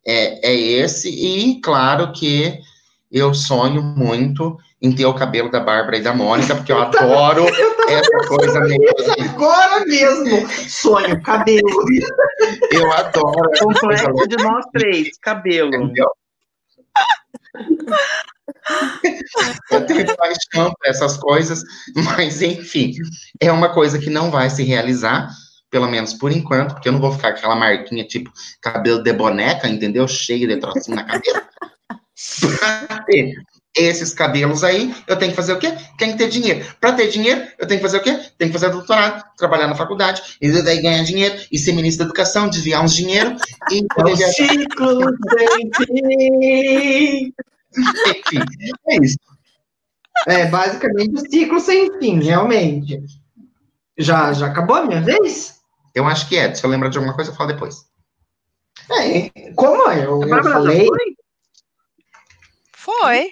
é, 0.06 0.50
é 0.50 0.54
esse, 0.54 1.08
e 1.08 1.60
claro 1.60 2.12
que 2.12 2.58
eu 3.10 3.34
sonho 3.34 3.82
muito 3.82 4.56
em 4.82 4.92
ter 4.92 5.04
o 5.04 5.14
cabelo 5.14 5.50
da 5.50 5.60
Bárbara 5.60 5.98
e 5.98 6.02
da 6.02 6.14
Mônica, 6.14 6.54
porque 6.54 6.72
eu 6.72 6.80
adoro 6.80 7.46
essa 7.88 8.28
coisa 8.28 8.60
mesmo. 8.60 8.84
Agora 9.28 9.84
mesmo, 9.84 10.48
sonho, 10.68 11.22
cabelo. 11.22 11.84
Eu 12.70 12.90
adoro 12.92 13.50
Complexo 13.58 14.28
de 14.28 14.36
nós 14.42 14.64
três, 14.72 15.18
cabelo. 15.20 15.74
Entendeu? 15.74 16.08
Eu 19.70 19.86
tenho 19.86 20.16
paixão 20.16 20.72
por 20.72 20.86
essas 20.86 21.16
coisas, 21.18 21.62
mas 21.94 22.40
enfim, 22.40 22.94
é 23.38 23.52
uma 23.52 23.68
coisa 23.72 23.98
que 23.98 24.08
não 24.08 24.30
vai 24.30 24.48
se 24.48 24.62
realizar, 24.62 25.28
pelo 25.70 25.88
menos 25.88 26.14
por 26.14 26.32
enquanto, 26.32 26.74
porque 26.74 26.88
eu 26.88 26.92
não 26.92 27.00
vou 27.00 27.12
ficar 27.12 27.32
com 27.32 27.38
aquela 27.38 27.56
marquinha 27.56 28.04
tipo 28.04 28.32
cabelo 28.62 29.02
de 29.02 29.12
boneca, 29.12 29.68
entendeu? 29.68 30.08
Cheio 30.08 30.48
de 30.48 30.56
trocinho 30.56 30.96
na 30.96 31.04
cabeça. 31.04 31.48
Esses 33.76 34.12
cabelos 34.12 34.64
aí, 34.64 34.92
eu 35.06 35.16
tenho 35.16 35.30
que 35.30 35.36
fazer 35.36 35.52
o 35.52 35.58
quê? 35.58 35.72
Tem 35.96 36.10
que 36.12 36.18
ter 36.18 36.28
dinheiro. 36.28 36.66
Para 36.80 36.92
ter 36.92 37.08
dinheiro, 37.08 37.40
eu 37.56 37.68
tenho 37.68 37.80
que 37.80 37.86
fazer 37.86 37.98
o 37.98 38.02
quê? 38.02 38.12
Tenho 38.36 38.50
que 38.50 38.58
fazer 38.58 38.72
doutorado, 38.72 39.24
trabalhar 39.36 39.68
na 39.68 39.76
faculdade, 39.76 40.20
e 40.40 40.50
daí 40.62 40.82
ganhar 40.82 41.04
dinheiro, 41.04 41.38
e 41.52 41.56
ser 41.58 41.72
ministro 41.72 42.04
da 42.04 42.08
educação, 42.08 42.50
desviar 42.50 42.84
uns 42.84 42.94
dinheiro 42.94 43.36
e 43.70 43.78
É 43.78 43.94
poder 43.94 44.12
o 44.12 44.16
viajar. 44.16 44.32
ciclo 44.34 45.00
sem 45.38 45.70
fim. 45.86 47.32
Enfim, 48.08 48.40
é 48.88 48.96
isso. 49.04 49.18
É 50.26 50.46
basicamente 50.46 51.14
o 51.14 51.30
ciclo 51.30 51.60
sem 51.60 51.98
fim, 51.98 52.20
realmente. 52.22 53.00
Já, 53.96 54.32
já 54.32 54.46
acabou 54.46 54.76
a 54.76 54.84
minha 54.84 55.00
vez? 55.00 55.60
Eu 55.94 56.06
acho 56.06 56.28
que 56.28 56.36
é. 56.36 56.52
Se 56.54 56.64
eu 56.64 56.70
lembrar 56.70 56.88
de 56.88 56.98
alguma 56.98 57.14
coisa, 57.14 57.30
eu 57.30 57.34
falo 57.36 57.52
depois. 57.52 57.84
É, 58.90 59.52
como 59.54 59.80
eu, 59.92 60.22
A 60.22 60.26
eu 60.26 60.28
já 60.28 60.42
falei, 60.42 60.86
foi? 60.86 61.16
Foi. 62.80 63.30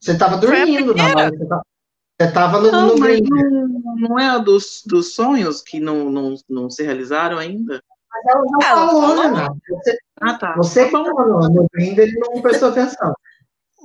você 0.00 0.12
estava 0.12 0.34
a 0.34 0.38
dormindo 0.38 0.94
na 0.96 1.04
hora. 1.06 1.30
Você 1.30 1.46
tava, 1.46 1.62
você 2.20 2.32
tava 2.32 2.60
no, 2.60 2.72
Não, 2.72 2.86
no 2.88 2.98
mas 2.98 3.20
Grindr. 3.20 3.30
não, 3.30 3.96
não 4.08 4.18
é 4.18 4.42
dos, 4.42 4.82
dos 4.84 5.14
sonhos 5.14 5.62
que 5.62 5.78
não, 5.78 6.10
não, 6.10 6.34
não 6.48 6.68
se 6.68 6.82
realizaram 6.82 7.38
ainda? 7.38 7.80
Mas 8.10 8.34
ela 8.34 8.42
já 8.62 8.68
Ela 8.68 8.88
falou, 8.88 9.00
falou. 9.02 9.22
Renato. 9.22 9.56
Você, 9.68 9.98
Ah, 10.20 10.34
tá. 10.38 10.54
você 10.56 10.80
Tá 10.80 10.86
estava 10.86 11.08
no, 11.08 11.48
no 11.48 11.66
Grindr 11.72 12.02
e 12.08 12.18
não 12.18 12.42
prestou 12.42 12.70
atenção. 12.70 13.14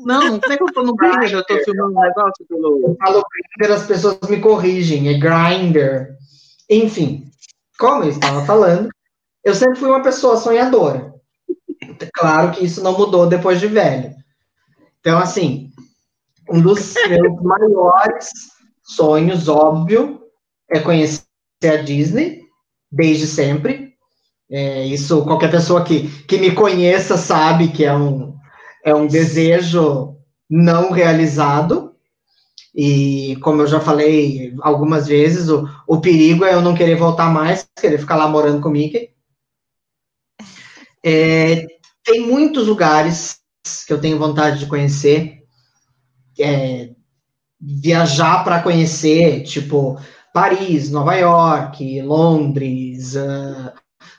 Não, 0.03 0.22
não 0.22 0.39
sei 0.43 0.57
que 0.57 0.64
eu 0.64 0.74
tô 0.74 0.82
no 0.82 0.95
Grindr, 0.95 1.32
eu 1.34 1.45
tô 1.45 1.57
filmando 1.59 1.95
um 1.95 2.01
negócio 2.01 2.43
pelo. 2.49 2.82
Eu 2.84 2.95
falo 2.99 3.24
Grindr, 3.59 3.74
as 3.76 3.86
pessoas 3.86 4.18
me 4.28 4.39
corrigem, 4.39 5.07
é 5.09 5.20
Grindr. 5.20 6.16
Enfim, 6.68 7.30
como 7.78 8.05
eu 8.05 8.09
estava 8.09 8.43
falando, 8.43 8.89
eu 9.43 9.53
sempre 9.53 9.76
fui 9.76 9.89
uma 9.89 10.01
pessoa 10.01 10.36
sonhadora. 10.38 11.14
Claro 12.13 12.51
que 12.51 12.65
isso 12.65 12.81
não 12.83 12.97
mudou 12.97 13.27
depois 13.27 13.59
de 13.59 13.67
velho. 13.67 14.13
Então, 14.99 15.17
assim, 15.19 15.71
um 16.49 16.61
dos 16.61 16.93
meus 17.09 17.41
maiores 17.41 18.29
sonhos, 18.83 19.47
óbvio, 19.47 20.21
é 20.69 20.79
conhecer 20.79 21.23
a 21.65 21.77
Disney, 21.77 22.41
desde 22.91 23.27
sempre. 23.27 23.93
É, 24.49 24.85
isso 24.85 25.23
qualquer 25.23 25.49
pessoa 25.49 25.83
que, 25.83 26.09
que 26.25 26.37
me 26.37 26.53
conheça 26.53 27.15
sabe 27.15 27.69
que 27.69 27.85
é 27.85 27.95
um, 27.95 28.35
é 28.83 28.93
um 28.93 29.07
desejo 29.07 30.17
não 30.49 30.91
realizado. 30.91 31.95
E 32.75 33.37
como 33.41 33.61
eu 33.61 33.67
já 33.67 33.79
falei 33.79 34.53
algumas 34.61 35.07
vezes, 35.07 35.49
o, 35.49 35.67
o 35.87 35.99
perigo 35.99 36.45
é 36.45 36.53
eu 36.53 36.61
não 36.61 36.75
querer 36.75 36.95
voltar 36.95 37.29
mais, 37.29 37.67
querer 37.79 37.97
ficar 37.97 38.15
lá 38.15 38.27
morando 38.27 38.61
com 38.61 38.69
o 38.69 38.71
Mickey. 38.71 39.09
É, 41.03 41.65
tem 42.03 42.25
muitos 42.27 42.67
lugares 42.67 43.39
que 43.85 43.93
eu 43.93 44.01
tenho 44.01 44.17
vontade 44.17 44.59
de 44.59 44.65
conhecer. 44.65 45.39
É, 46.39 46.89
viajar 47.59 48.43
para 48.43 48.61
conhecer, 48.61 49.43
tipo 49.43 49.99
Paris, 50.33 50.89
Nova 50.89 51.15
York, 51.15 52.01
Londres, 52.01 53.15
uh, 53.15 53.71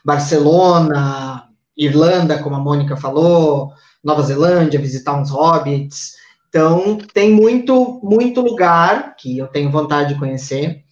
Barcelona, 0.04 1.48
Irlanda, 1.76 2.42
como 2.42 2.56
a 2.56 2.60
Mônica 2.60 2.96
falou, 2.96 3.72
Nova 4.04 4.22
Zelândia, 4.22 4.80
visitar 4.80 5.14
uns 5.14 5.30
hobbits. 5.30 6.12
Então, 6.48 6.98
tem 7.14 7.32
muito, 7.32 8.00
muito 8.02 8.40
lugar 8.42 9.16
que 9.16 9.38
eu 9.38 9.48
tenho 9.48 9.70
vontade 9.70 10.12
de 10.12 10.20
conhecer. 10.20 10.84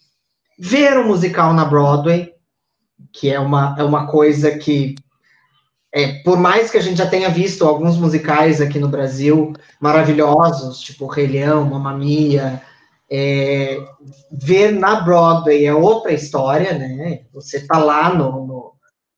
Ver 0.59 0.97
o 0.97 1.03
um 1.03 1.09
musical 1.09 1.53
na 1.53 1.65
Broadway, 1.65 2.33
que 3.13 3.31
é 3.31 3.39
uma, 3.39 3.77
é 3.79 3.85
uma 3.85 4.07
coisa 4.07 4.57
que, 4.59 4.95
é, 5.93 6.23
por 6.23 6.39
mais 6.39 6.71
que 6.71 6.79
a 6.79 6.81
gente 6.81 6.99
já 6.99 7.09
tenha 7.09 7.29
visto 7.29 7.67
alguns 7.67 7.97
musicais 7.97 8.61
aqui 8.61 8.79
no 8.79 8.89
Brasil 8.89 9.53
maravilhosos, 9.81 10.81
tipo 10.81 11.07
Rei 11.07 11.27
Leão, 11.27 11.65
Mamma 11.65 11.97
Mia, 11.97 12.63
é, 13.11 13.77
ver 14.31 14.73
na 14.73 15.01
Broadway 15.01 15.65
é 15.65 15.75
outra 15.75 16.13
história, 16.13 16.79
né? 16.79 17.25
Você 17.33 17.67
tá 17.67 17.79
lá 17.79 18.15
no, 18.15 18.47
no, 18.47 18.73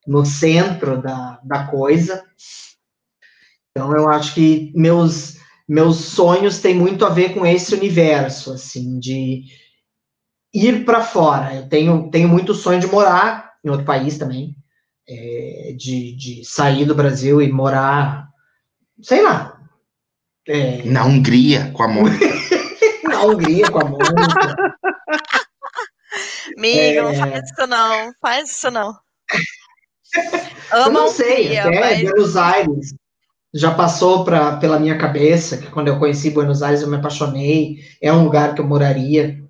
no 0.06 0.24
centro 0.24 1.02
da, 1.02 1.38
da 1.44 1.66
coisa. 1.66 2.24
Então, 3.70 3.94
eu 3.94 4.08
acho 4.08 4.34
que 4.34 4.72
meus, 4.74 5.36
meus 5.68 5.96
sonhos 5.96 6.58
têm 6.58 6.74
muito 6.74 7.04
a 7.04 7.10
ver 7.10 7.34
com 7.34 7.44
esse 7.44 7.74
universo, 7.74 8.52
assim, 8.52 8.98
de 8.98 9.44
ir 10.54 10.86
para 10.86 11.02
fora. 11.02 11.54
Eu 11.54 11.68
tenho, 11.68 12.10
tenho 12.10 12.28
muito 12.28 12.54
sonho 12.54 12.80
de 12.80 12.86
morar 12.86 13.52
em 13.62 13.68
outro 13.68 13.84
país 13.84 14.16
também, 14.16 14.56
é, 15.08 15.74
de, 15.76 16.14
de 16.16 16.44
sair 16.44 16.84
do 16.84 16.94
Brasil 16.94 17.40
e 17.42 17.50
morar, 17.50 18.28
sei 19.02 19.22
lá. 19.22 19.60
É... 20.46 20.82
Na 20.84 21.04
Hungria, 21.04 21.70
com 21.72 21.82
a 21.82 21.88
Mônica. 21.88 22.26
Na 23.04 23.22
Hungria, 23.22 23.70
com 23.70 23.78
a 23.80 23.84
Mônica. 23.84 24.06
Amigo, 26.56 26.98
é... 26.98 27.02
não 27.02 27.14
faz 27.14 27.50
isso 27.50 27.66
não, 27.66 28.12
faz 28.20 28.50
isso 28.50 28.70
não. 28.70 28.88
Ama 30.72 30.86
eu 30.86 30.92
não 30.92 31.08
sei, 31.08 31.46
Hungria, 31.46 31.64
até 31.64 31.80
mas... 31.80 32.02
Buenos 32.02 32.36
Aires 32.36 32.94
já 33.54 33.72
passou 33.74 34.24
pra, 34.24 34.56
pela 34.56 34.78
minha 34.78 34.96
cabeça, 34.96 35.58
que 35.58 35.70
quando 35.70 35.88
eu 35.88 35.98
conheci 35.98 36.30
Buenos 36.30 36.62
Aires 36.62 36.82
eu 36.82 36.88
me 36.88 36.96
apaixonei, 36.96 37.78
é 38.00 38.12
um 38.12 38.24
lugar 38.24 38.54
que 38.54 38.60
eu 38.60 38.66
moraria. 38.66 39.42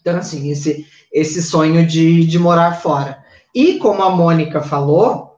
Então, 0.00 0.16
assim, 0.16 0.50
esse, 0.50 0.86
esse 1.12 1.42
sonho 1.42 1.86
de, 1.86 2.26
de 2.26 2.38
morar 2.38 2.80
fora. 2.80 3.19
E 3.54 3.78
como 3.78 4.02
a 4.02 4.10
Mônica 4.10 4.60
falou, 4.62 5.36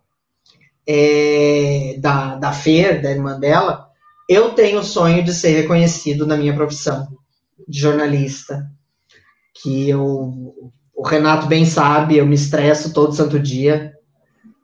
é, 0.87 1.97
da, 1.99 2.37
da 2.37 2.53
Fer, 2.53 3.01
da 3.01 3.11
irmã 3.11 3.39
dela, 3.39 3.87
eu 4.29 4.51
tenho 4.51 4.81
o 4.81 4.85
sonho 4.85 5.23
de 5.23 5.33
ser 5.33 5.51
reconhecido 5.51 6.27
na 6.27 6.37
minha 6.37 6.55
profissão 6.55 7.09
de 7.67 7.79
jornalista. 7.79 8.67
Que 9.55 9.89
eu, 9.89 10.55
o 10.95 11.07
Renato 11.07 11.47
bem 11.47 11.65
sabe, 11.65 12.17
eu 12.17 12.27
me 12.27 12.35
estresso 12.35 12.93
todo 12.93 13.15
santo 13.15 13.39
dia. 13.39 13.93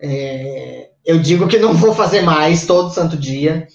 É, 0.00 0.90
eu 1.04 1.18
digo 1.18 1.48
que 1.48 1.58
não 1.58 1.74
vou 1.74 1.94
fazer 1.94 2.22
mais 2.22 2.66
todo 2.66 2.92
santo 2.92 3.16
dia, 3.16 3.66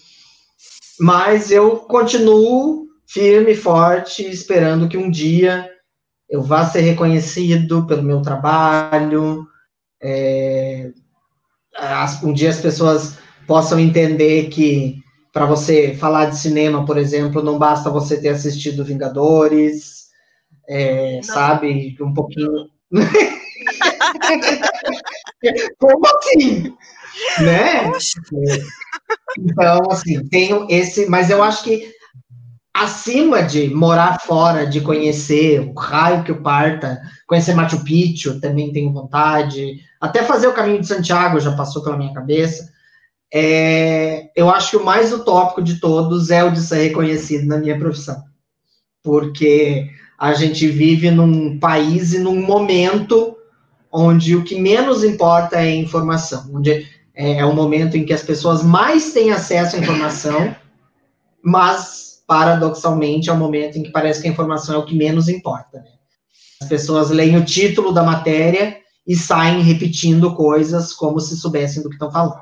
mas 1.00 1.52
eu 1.52 1.78
continuo 1.78 2.88
firme 3.08 3.52
e 3.52 3.58
forte, 3.58 4.24
esperando 4.24 4.88
que 4.88 4.98
um 4.98 5.10
dia 5.10 5.70
eu 6.30 6.42
vá 6.42 6.66
ser 6.66 6.82
reconhecido 6.82 7.86
pelo 7.86 8.02
meu 8.02 8.22
trabalho, 8.22 9.46
é, 10.04 10.92
um 12.24 12.34
dia 12.34 12.50
as 12.50 12.60
pessoas 12.60 13.18
possam 13.48 13.80
entender 13.80 14.50
que 14.50 15.02
para 15.32 15.46
você 15.46 15.96
falar 15.96 16.26
de 16.26 16.38
cinema, 16.38 16.86
por 16.86 16.98
exemplo, 16.98 17.42
não 17.42 17.58
basta 17.58 17.90
você 17.90 18.22
ter 18.22 18.30
assistido 18.30 18.86
Vingadores, 18.86 20.10
é, 20.70 21.20
sabe, 21.24 21.98
um 22.00 22.14
pouquinho. 22.14 22.70
Como 25.80 26.06
assim? 26.06 26.76
né? 27.42 27.92
Então, 29.40 29.80
assim, 29.92 30.26
tenho 30.28 30.68
esse, 30.70 31.08
mas 31.08 31.30
eu 31.30 31.44
acho 31.44 31.64
que 31.64 31.92
acima 32.74 33.44
de 33.44 33.70
morar 33.74 34.20
fora, 34.22 34.66
de 34.66 34.82
conhecer 34.82 35.60
o 35.60 35.74
raio 35.74 36.24
que 36.24 36.32
o 36.32 36.42
parta, 36.42 37.00
conhecer 37.28 37.54
Machu 37.54 37.84
Picchu, 37.84 38.40
também 38.40 38.74
tenho 38.74 38.92
vontade, 38.92 39.80
até 40.02 40.24
fazer 40.24 40.48
o 40.48 40.54
caminho 40.54 40.82
de 40.82 40.88
Santiago 40.88 41.40
já 41.40 41.52
passou 41.56 41.84
pela 41.84 41.98
minha 41.98 42.14
cabeça. 42.14 42.72
É, 43.32 44.30
eu 44.36 44.50
acho 44.50 44.72
que 44.72 44.78
o 44.78 44.86
mais 44.86 45.12
utópico 45.12 45.62
de 45.62 45.80
todos 45.80 46.30
é 46.30 46.44
o 46.44 46.52
de 46.52 46.62
ser 46.62 46.84
reconhecido 46.84 47.48
na 47.48 47.58
minha 47.58 47.78
profissão, 47.78 48.24
porque 49.04 49.88
a 50.20 50.34
gente 50.34 50.68
vive 50.68 51.12
num 51.12 51.60
país 51.60 52.14
e 52.14 52.20
num 52.20 52.42
momento 52.42 53.36
onde 53.92 54.36
o 54.36 54.44
que 54.44 54.60
menos 54.60 55.04
importa 55.04 55.58
é 55.58 55.76
informação, 55.76 56.50
onde 56.54 56.88
é, 57.16 57.38
é 57.38 57.46
um 57.46 57.54
momento 57.54 57.96
em 57.96 58.06
que 58.06 58.14
as 58.14 58.24
pessoas 58.24 58.64
mais 58.64 59.14
têm 59.14 59.32
acesso 59.32 59.76
à 59.76 59.80
informação, 59.80 60.56
mas, 61.44 62.13
paradoxalmente, 62.28 63.30
é 63.30 63.34
um 63.34 63.38
momento 63.38 63.78
em 63.78 63.84
que 63.84 63.92
parece 63.92 64.22
que 64.22 64.28
a 64.28 64.32
informação 64.32 64.76
é 64.76 64.78
o 64.78 64.86
que 64.86 64.96
menos 64.96 65.28
importa. 65.28 65.80
Né? 65.80 65.92
As 66.62 66.68
pessoas 66.68 67.10
leem 67.10 67.38
o 67.38 67.46
título 67.46 67.92
da 67.92 68.04
matéria 68.04 68.78
e 69.06 69.16
saem 69.16 69.62
repetindo 69.62 70.34
coisas 70.36 70.94
como 70.94 71.20
se 71.20 71.38
soubessem 71.38 71.84
do 71.84 71.90
que 71.90 71.96
estão 71.96 72.12
falando. 72.12 72.42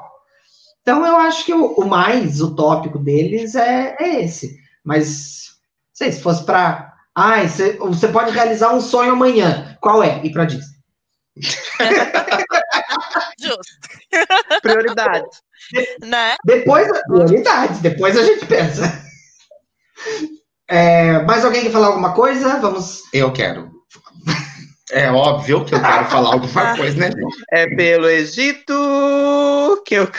Então, 0.81 1.05
eu 1.05 1.17
acho 1.17 1.45
que 1.45 1.53
o, 1.53 1.73
o 1.73 1.87
mais 1.87 2.41
utópico 2.41 2.97
deles 2.97 3.55
é, 3.55 3.95
é 3.99 4.23
esse. 4.23 4.59
Mas, 4.83 5.51
não 5.51 5.93
sei, 5.93 6.11
se 6.11 6.21
fosse 6.21 6.43
para. 6.43 6.91
Ah, 7.13 7.45
você, 7.47 7.73
você 7.77 8.07
pode 8.07 8.31
realizar 8.31 8.73
um 8.73 8.81
sonho 8.81 9.11
amanhã. 9.11 9.77
Qual 9.81 10.01
é? 10.01 10.23
Ir 10.23 10.31
para 10.31 10.45
Disney. 10.45 10.75
Justo. 13.39 13.63
Prioridade. 14.61 15.27
né? 16.01 16.35
Depois, 16.45 16.87
prioridade, 17.07 17.79
depois 17.79 18.17
a 18.17 18.23
gente 18.23 18.45
pensa. 18.45 19.10
É, 20.67 21.21
mais 21.23 21.43
alguém 21.43 21.63
quer 21.63 21.71
falar 21.71 21.87
alguma 21.87 22.13
coisa? 22.13 22.59
Vamos. 22.59 23.01
Eu 23.13 23.31
quero. 23.33 23.69
É 24.91 25.09
óbvio 25.09 25.63
que 25.63 25.73
eu 25.73 25.81
quero 25.81 26.05
falar 26.09 26.33
alguma 26.33 26.75
coisa, 26.75 26.97
né? 26.97 27.09
É 27.49 27.65
pelo 27.75 28.09
Egito 28.09 28.73
que 29.85 29.95
eu 29.95 30.09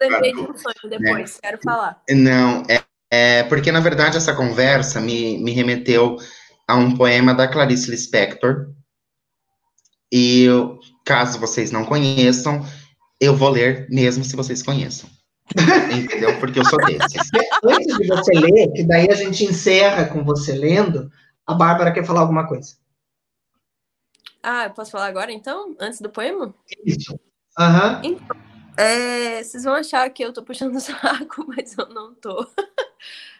Lembrei 0.00 0.32
de 0.32 0.40
um 0.40 0.56
sonho 0.56 0.90
depois, 0.90 1.34
né? 1.34 1.38
quero 1.42 1.58
falar. 1.58 2.00
Não, 2.10 2.62
é, 2.68 2.82
é, 3.10 3.42
porque 3.44 3.72
na 3.72 3.80
verdade 3.80 4.16
essa 4.16 4.34
conversa 4.34 5.00
me, 5.00 5.38
me 5.38 5.52
remeteu 5.52 6.16
a 6.68 6.76
um 6.76 6.96
poema 6.96 7.34
da 7.34 7.48
Clarice 7.48 7.90
Lispector. 7.90 8.68
E 10.12 10.44
eu, 10.44 10.78
caso 11.04 11.40
vocês 11.40 11.72
não 11.72 11.84
conheçam, 11.84 12.64
eu 13.20 13.34
vou 13.34 13.50
ler 13.50 13.88
mesmo 13.90 14.24
se 14.24 14.36
vocês 14.36 14.62
conheçam. 14.62 15.10
Entendeu? 15.92 16.38
Porque 16.40 16.58
eu 16.58 16.64
sou 16.64 16.78
desses. 16.78 17.30
Antes 17.64 17.96
de 17.98 18.06
você 18.06 18.32
ler, 18.34 18.72
que 18.72 18.82
daí 18.84 19.08
a 19.10 19.14
gente 19.14 19.44
encerra 19.44 20.06
com 20.06 20.24
você 20.24 20.52
lendo, 20.52 21.10
a 21.46 21.54
Bárbara 21.54 21.92
quer 21.92 22.04
falar 22.04 22.20
alguma 22.20 22.46
coisa. 22.46 22.76
Ah, 24.42 24.64
eu 24.64 24.70
posso 24.70 24.90
falar 24.90 25.06
agora 25.06 25.32
então? 25.32 25.76
Antes 25.80 26.00
do 26.00 26.10
poema? 26.10 26.54
Isso. 26.84 27.18
Aham. 27.58 27.96
Uhum. 27.96 28.00
Então, 28.04 28.36
é, 28.76 29.42
vocês 29.42 29.64
vão 29.64 29.74
achar 29.74 30.08
que 30.10 30.22
eu 30.22 30.32
tô 30.32 30.42
puxando 30.42 30.76
o 30.76 30.80
saco, 30.80 31.44
mas 31.48 31.76
eu 31.76 31.88
não 31.88 32.14
tô. 32.14 32.46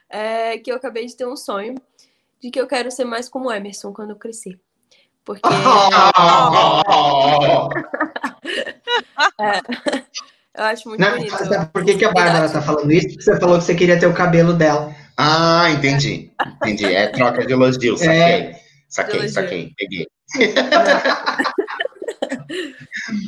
É, 0.08 0.58
que 0.58 0.70
eu 0.72 0.76
acabei 0.76 1.06
de 1.06 1.16
ter 1.16 1.26
um 1.26 1.36
sonho 1.36 1.74
de 2.40 2.50
que 2.50 2.60
eu 2.60 2.66
quero 2.66 2.90
ser 2.90 3.04
mais 3.04 3.28
como 3.28 3.52
Emerson 3.52 3.92
quando 3.92 4.10
eu 4.10 4.16
crescer. 4.16 4.58
Porque. 5.24 5.42
é, 9.40 9.60
eu 10.56 10.64
acho 10.64 10.88
muito 10.88 11.00
Não, 11.00 11.16
bonito. 11.16 11.36
Sabe 11.36 11.68
por 11.72 11.84
que, 11.84 11.96
que 11.96 12.04
a 12.04 12.12
Bárbara 12.12 12.48
tá 12.48 12.62
falando 12.62 12.92
isso? 12.92 13.08
Porque 13.08 13.22
você 13.22 13.38
falou 13.38 13.58
que 13.58 13.64
você 13.64 13.74
queria 13.74 13.98
ter 13.98 14.06
o 14.06 14.14
cabelo 14.14 14.52
dela. 14.52 14.94
Ah, 15.16 15.70
entendi. 15.70 16.30
Entendi. 16.62 16.86
É 16.86 17.08
troca 17.08 17.46
de 17.46 17.52
elogio, 17.52 17.96
saquei. 17.96 18.20
É. 18.20 18.60
Saquei, 18.88 19.28
saquei, 19.28 19.72
peguei. 19.76 20.06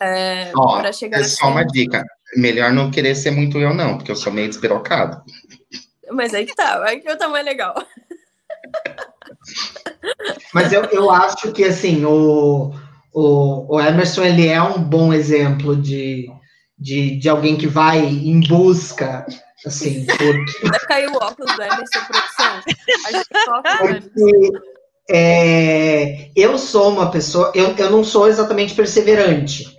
É, 0.00 0.52
Ó, 0.54 0.82
é 0.82 1.24
só 1.24 1.48
uma 1.48 1.64
dica. 1.64 2.04
Melhor 2.36 2.72
não 2.72 2.90
querer 2.90 3.14
ser 3.14 3.30
muito 3.30 3.58
eu, 3.58 3.72
não, 3.72 3.96
porque 3.96 4.10
eu 4.10 4.16
sou 4.16 4.32
meio 4.32 4.48
despirocado. 4.48 5.22
Mas 6.10 6.34
aí 6.34 6.44
que 6.44 6.54
tá, 6.54 6.82
aí 6.84 7.00
que 7.00 7.08
eu 7.08 7.16
tamanho 7.16 7.44
legal. 7.44 7.74
Mas 10.52 10.72
eu, 10.72 10.84
eu 10.86 11.10
acho 11.10 11.52
que, 11.52 11.64
assim, 11.64 12.04
o, 12.04 12.72
o, 13.12 13.74
o 13.74 13.80
Emerson 13.80 14.22
ele 14.22 14.46
é 14.46 14.60
um 14.60 14.82
bom 14.82 15.12
exemplo 15.12 15.74
de, 15.74 16.26
de, 16.78 17.16
de 17.16 17.28
alguém 17.28 17.56
que 17.56 17.66
vai 17.66 18.04
em 18.04 18.40
busca, 18.40 19.26
assim, 19.64 20.04
porque... 20.04 20.44
Vai 20.68 20.80
cair 20.80 21.08
o 21.08 21.16
óculos 21.16 21.54
do 21.56 21.62
Emerson, 21.62 22.00
produção. 22.06 22.60
A 23.06 23.12
gente 23.12 23.28
toca 23.44 23.78
porque 23.78 24.52
é, 25.08 26.30
eu 26.34 26.58
sou 26.58 26.90
uma 26.90 27.10
pessoa, 27.10 27.52
eu, 27.54 27.74
eu 27.76 27.90
não 27.90 28.04
sou 28.04 28.28
exatamente 28.28 28.74
perseverante, 28.74 29.76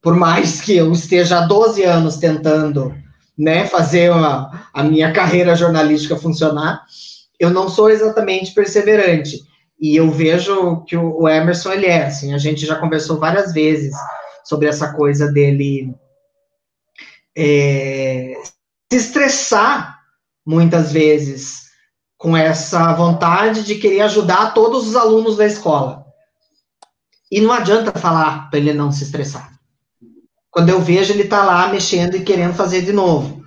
por 0.00 0.14
mais 0.14 0.60
que 0.60 0.76
eu 0.76 0.90
esteja 0.92 1.38
há 1.38 1.46
12 1.46 1.82
anos 1.82 2.16
tentando 2.16 2.94
né, 3.36 3.66
fazer 3.66 4.10
uma, 4.10 4.68
a 4.72 4.82
minha 4.82 5.12
carreira 5.12 5.54
jornalística 5.54 6.16
funcionar, 6.16 6.84
eu 7.38 7.50
não 7.50 7.68
sou 7.68 7.90
exatamente 7.90 8.52
perseverante. 8.54 9.40
E 9.80 9.96
eu 9.96 10.10
vejo 10.10 10.84
que 10.84 10.96
o, 10.96 11.22
o 11.22 11.28
Emerson, 11.28 11.72
ele 11.72 11.86
é, 11.86 12.04
assim, 12.04 12.34
a 12.34 12.38
gente 12.38 12.66
já 12.66 12.76
conversou 12.76 13.18
várias 13.18 13.52
vezes 13.52 13.94
sobre 14.44 14.68
essa 14.68 14.92
coisa 14.92 15.32
dele 15.32 15.94
é, 17.42 18.34
se 18.92 18.98
estressar 18.98 19.98
muitas 20.46 20.92
vezes 20.92 21.70
com 22.18 22.36
essa 22.36 22.92
vontade 22.92 23.64
de 23.64 23.76
querer 23.76 24.02
ajudar 24.02 24.52
todos 24.52 24.86
os 24.86 24.94
alunos 24.94 25.38
da 25.38 25.46
escola. 25.46 26.04
E 27.32 27.40
não 27.40 27.50
adianta 27.50 27.98
falar 27.98 28.50
para 28.50 28.58
ele 28.58 28.74
não 28.74 28.92
se 28.92 29.04
estressar. 29.04 29.58
Quando 30.50 30.68
eu 30.68 30.82
vejo, 30.82 31.14
ele 31.14 31.22
está 31.22 31.42
lá 31.42 31.68
mexendo 31.68 32.14
e 32.16 32.22
querendo 32.22 32.52
fazer 32.52 32.82
de 32.82 32.92
novo. 32.92 33.42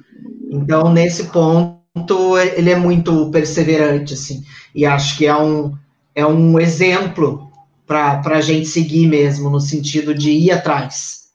Então, 0.50 0.92
nesse 0.92 1.26
ponto, 1.26 2.38
ele 2.40 2.72
é 2.72 2.76
muito 2.76 3.30
perseverante, 3.30 4.16
assim. 4.16 4.44
E 4.74 4.88
acho 4.88 5.18
que 5.18 5.28
é 5.28 5.36
um, 5.36 5.78
é 6.16 6.26
um 6.26 6.60
exemplo 6.60 7.52
para 7.86 8.22
a 8.26 8.42
gente 8.42 8.66
seguir 8.66 9.08
mesmo, 9.08 9.52
no 9.52 9.60
sentido 9.60 10.16
de 10.16 10.32
ir 10.32 10.52
atrás. 10.52 11.26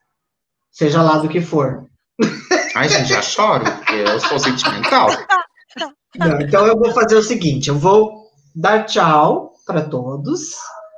Seja 0.72 1.02
lá 1.02 1.18
do 1.18 1.28
que 1.28 1.40
for. 1.40 1.86
Ai, 2.78 2.88
gente, 2.88 3.08
já 3.08 3.20
choro, 3.22 3.64
porque 3.64 3.94
eu 3.94 4.20
sou 4.20 4.38
sentimental. 4.38 5.08
Não, 6.16 6.40
então 6.40 6.66
eu 6.66 6.76
vou 6.78 6.92
fazer 6.92 7.16
o 7.16 7.22
seguinte, 7.22 7.68
eu 7.68 7.78
vou 7.78 8.28
dar 8.54 8.84
tchau 8.84 9.52
para 9.66 9.82
todos. 9.82 10.54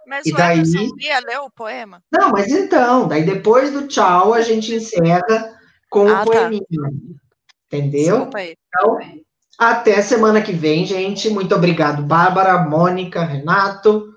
Mas 0.07 0.26
E 0.26 0.33
o 0.33 0.37
daí- 0.37 0.59
Emerson 0.59 0.89
ia 1.01 1.18
ler 1.20 1.39
o 1.41 1.51
poema? 1.51 2.03
Não, 2.12 2.31
mas 2.31 2.49
então, 2.53 3.07
daí 3.09 3.24
depois 3.24 3.72
do 3.72 3.87
tchau 3.89 4.33
a 4.35 4.41
gente 4.41 4.74
encerra 4.74 5.53
com 5.91 6.09
Ah, 6.09 6.22
o 6.22 6.24
tá. 6.24 6.24
poeminha. 6.24 6.62
Entendeu? 7.66 8.16
Desculpa 8.16 8.39
aí. 8.39 8.55
Então, 8.68 8.99
até 9.59 10.01
semana 10.03 10.41
que 10.43 10.53
vem, 10.53 10.85
gente. 10.87 11.28
Muito 11.31 11.55
obrigado, 11.55 12.03
Bárbara, 12.03 12.59
Mônica, 12.59 13.22
Renato. 13.24 14.09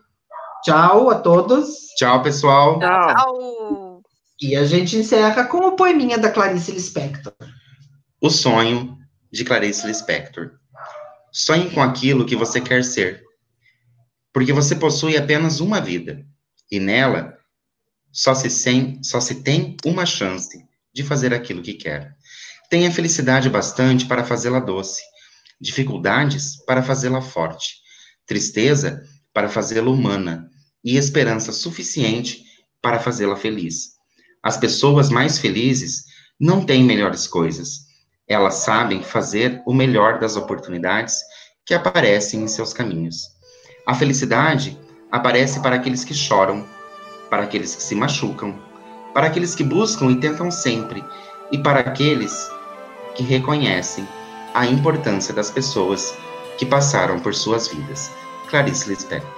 Tchau 0.63 1.09
a 1.09 1.15
todos. 1.15 1.69
Tchau, 1.97 2.21
pessoal. 2.21 2.79
Tchau. 2.79 3.07
Tchau. 3.15 4.01
E 4.41 4.55
a 4.55 4.65
gente 4.65 4.95
encerra 4.97 5.43
com 5.45 5.57
o 5.59 5.75
poeminha 5.75 6.17
da 6.17 6.31
Clarice 6.31 6.71
Lispector. 6.71 7.33
O 8.25 8.29
sonho 8.29 8.97
de 9.29 9.43
Clarice 9.43 9.85
Lispector. 9.85 10.51
Sonhe 11.29 11.69
com 11.71 11.83
aquilo 11.83 12.25
que 12.25 12.37
você 12.37 12.61
quer 12.61 12.81
ser, 12.81 13.21
porque 14.31 14.53
você 14.53 14.77
possui 14.77 15.17
apenas 15.17 15.59
uma 15.59 15.81
vida 15.81 16.25
e 16.71 16.79
nela 16.79 17.37
só 18.13 18.33
se, 18.33 18.49
só 19.03 19.19
se 19.19 19.43
tem 19.43 19.75
uma 19.83 20.05
chance 20.05 20.65
de 20.93 21.03
fazer 21.03 21.33
aquilo 21.33 21.61
que 21.61 21.73
quer. 21.73 22.15
Tenha 22.69 22.89
felicidade 22.89 23.49
bastante 23.49 24.05
para 24.05 24.23
fazê-la 24.23 24.61
doce, 24.61 25.01
dificuldades 25.59 26.55
para 26.65 26.81
fazê-la 26.81 27.21
forte, 27.21 27.75
tristeza 28.25 29.03
para 29.33 29.49
fazê-la 29.49 29.91
humana 29.91 30.49
e 30.81 30.95
esperança 30.95 31.51
suficiente 31.51 32.41
para 32.81 33.01
fazê-la 33.01 33.35
feliz. 33.35 33.95
As 34.41 34.55
pessoas 34.55 35.09
mais 35.09 35.37
felizes 35.37 36.05
não 36.39 36.65
têm 36.65 36.85
melhores 36.85 37.27
coisas, 37.27 37.82
elas 38.27 38.55
sabem 38.55 39.03
fazer 39.03 39.61
o 39.65 39.73
melhor 39.73 40.19
das 40.19 40.35
oportunidades 40.35 41.21
que 41.65 41.73
aparecem 41.73 42.43
em 42.43 42.47
seus 42.47 42.73
caminhos. 42.73 43.29
A 43.85 43.93
felicidade 43.93 44.77
aparece 45.11 45.59
para 45.61 45.75
aqueles 45.75 46.03
que 46.03 46.13
choram, 46.13 46.65
para 47.29 47.43
aqueles 47.43 47.75
que 47.75 47.83
se 47.83 47.95
machucam, 47.95 48.59
para 49.13 49.27
aqueles 49.27 49.55
que 49.55 49.63
buscam 49.63 50.11
e 50.11 50.19
tentam 50.19 50.49
sempre, 50.49 51.03
e 51.51 51.57
para 51.57 51.81
aqueles 51.81 52.49
que 53.15 53.23
reconhecem 53.23 54.07
a 54.53 54.65
importância 54.65 55.33
das 55.33 55.51
pessoas 55.51 56.15
que 56.57 56.65
passaram 56.65 57.19
por 57.19 57.33
suas 57.33 57.67
vidas. 57.67 58.11
Clarice 58.49 58.89
Lispector. 58.89 59.29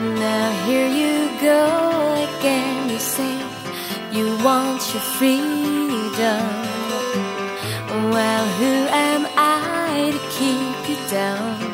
Now 0.00 0.50
here 0.66 0.88
you 0.88 1.28
go 1.40 2.38
again. 2.38 2.90
You 2.90 2.98
say 2.98 3.38
you 4.12 4.36
want 4.44 4.82
your 4.92 5.02
freedom. 5.18 5.61
Well, 8.12 8.46
who 8.58 8.72
am 8.88 9.26
I 9.34 10.10
to 10.12 10.18
keep 10.38 10.88
you 10.90 11.08
down? 11.08 11.71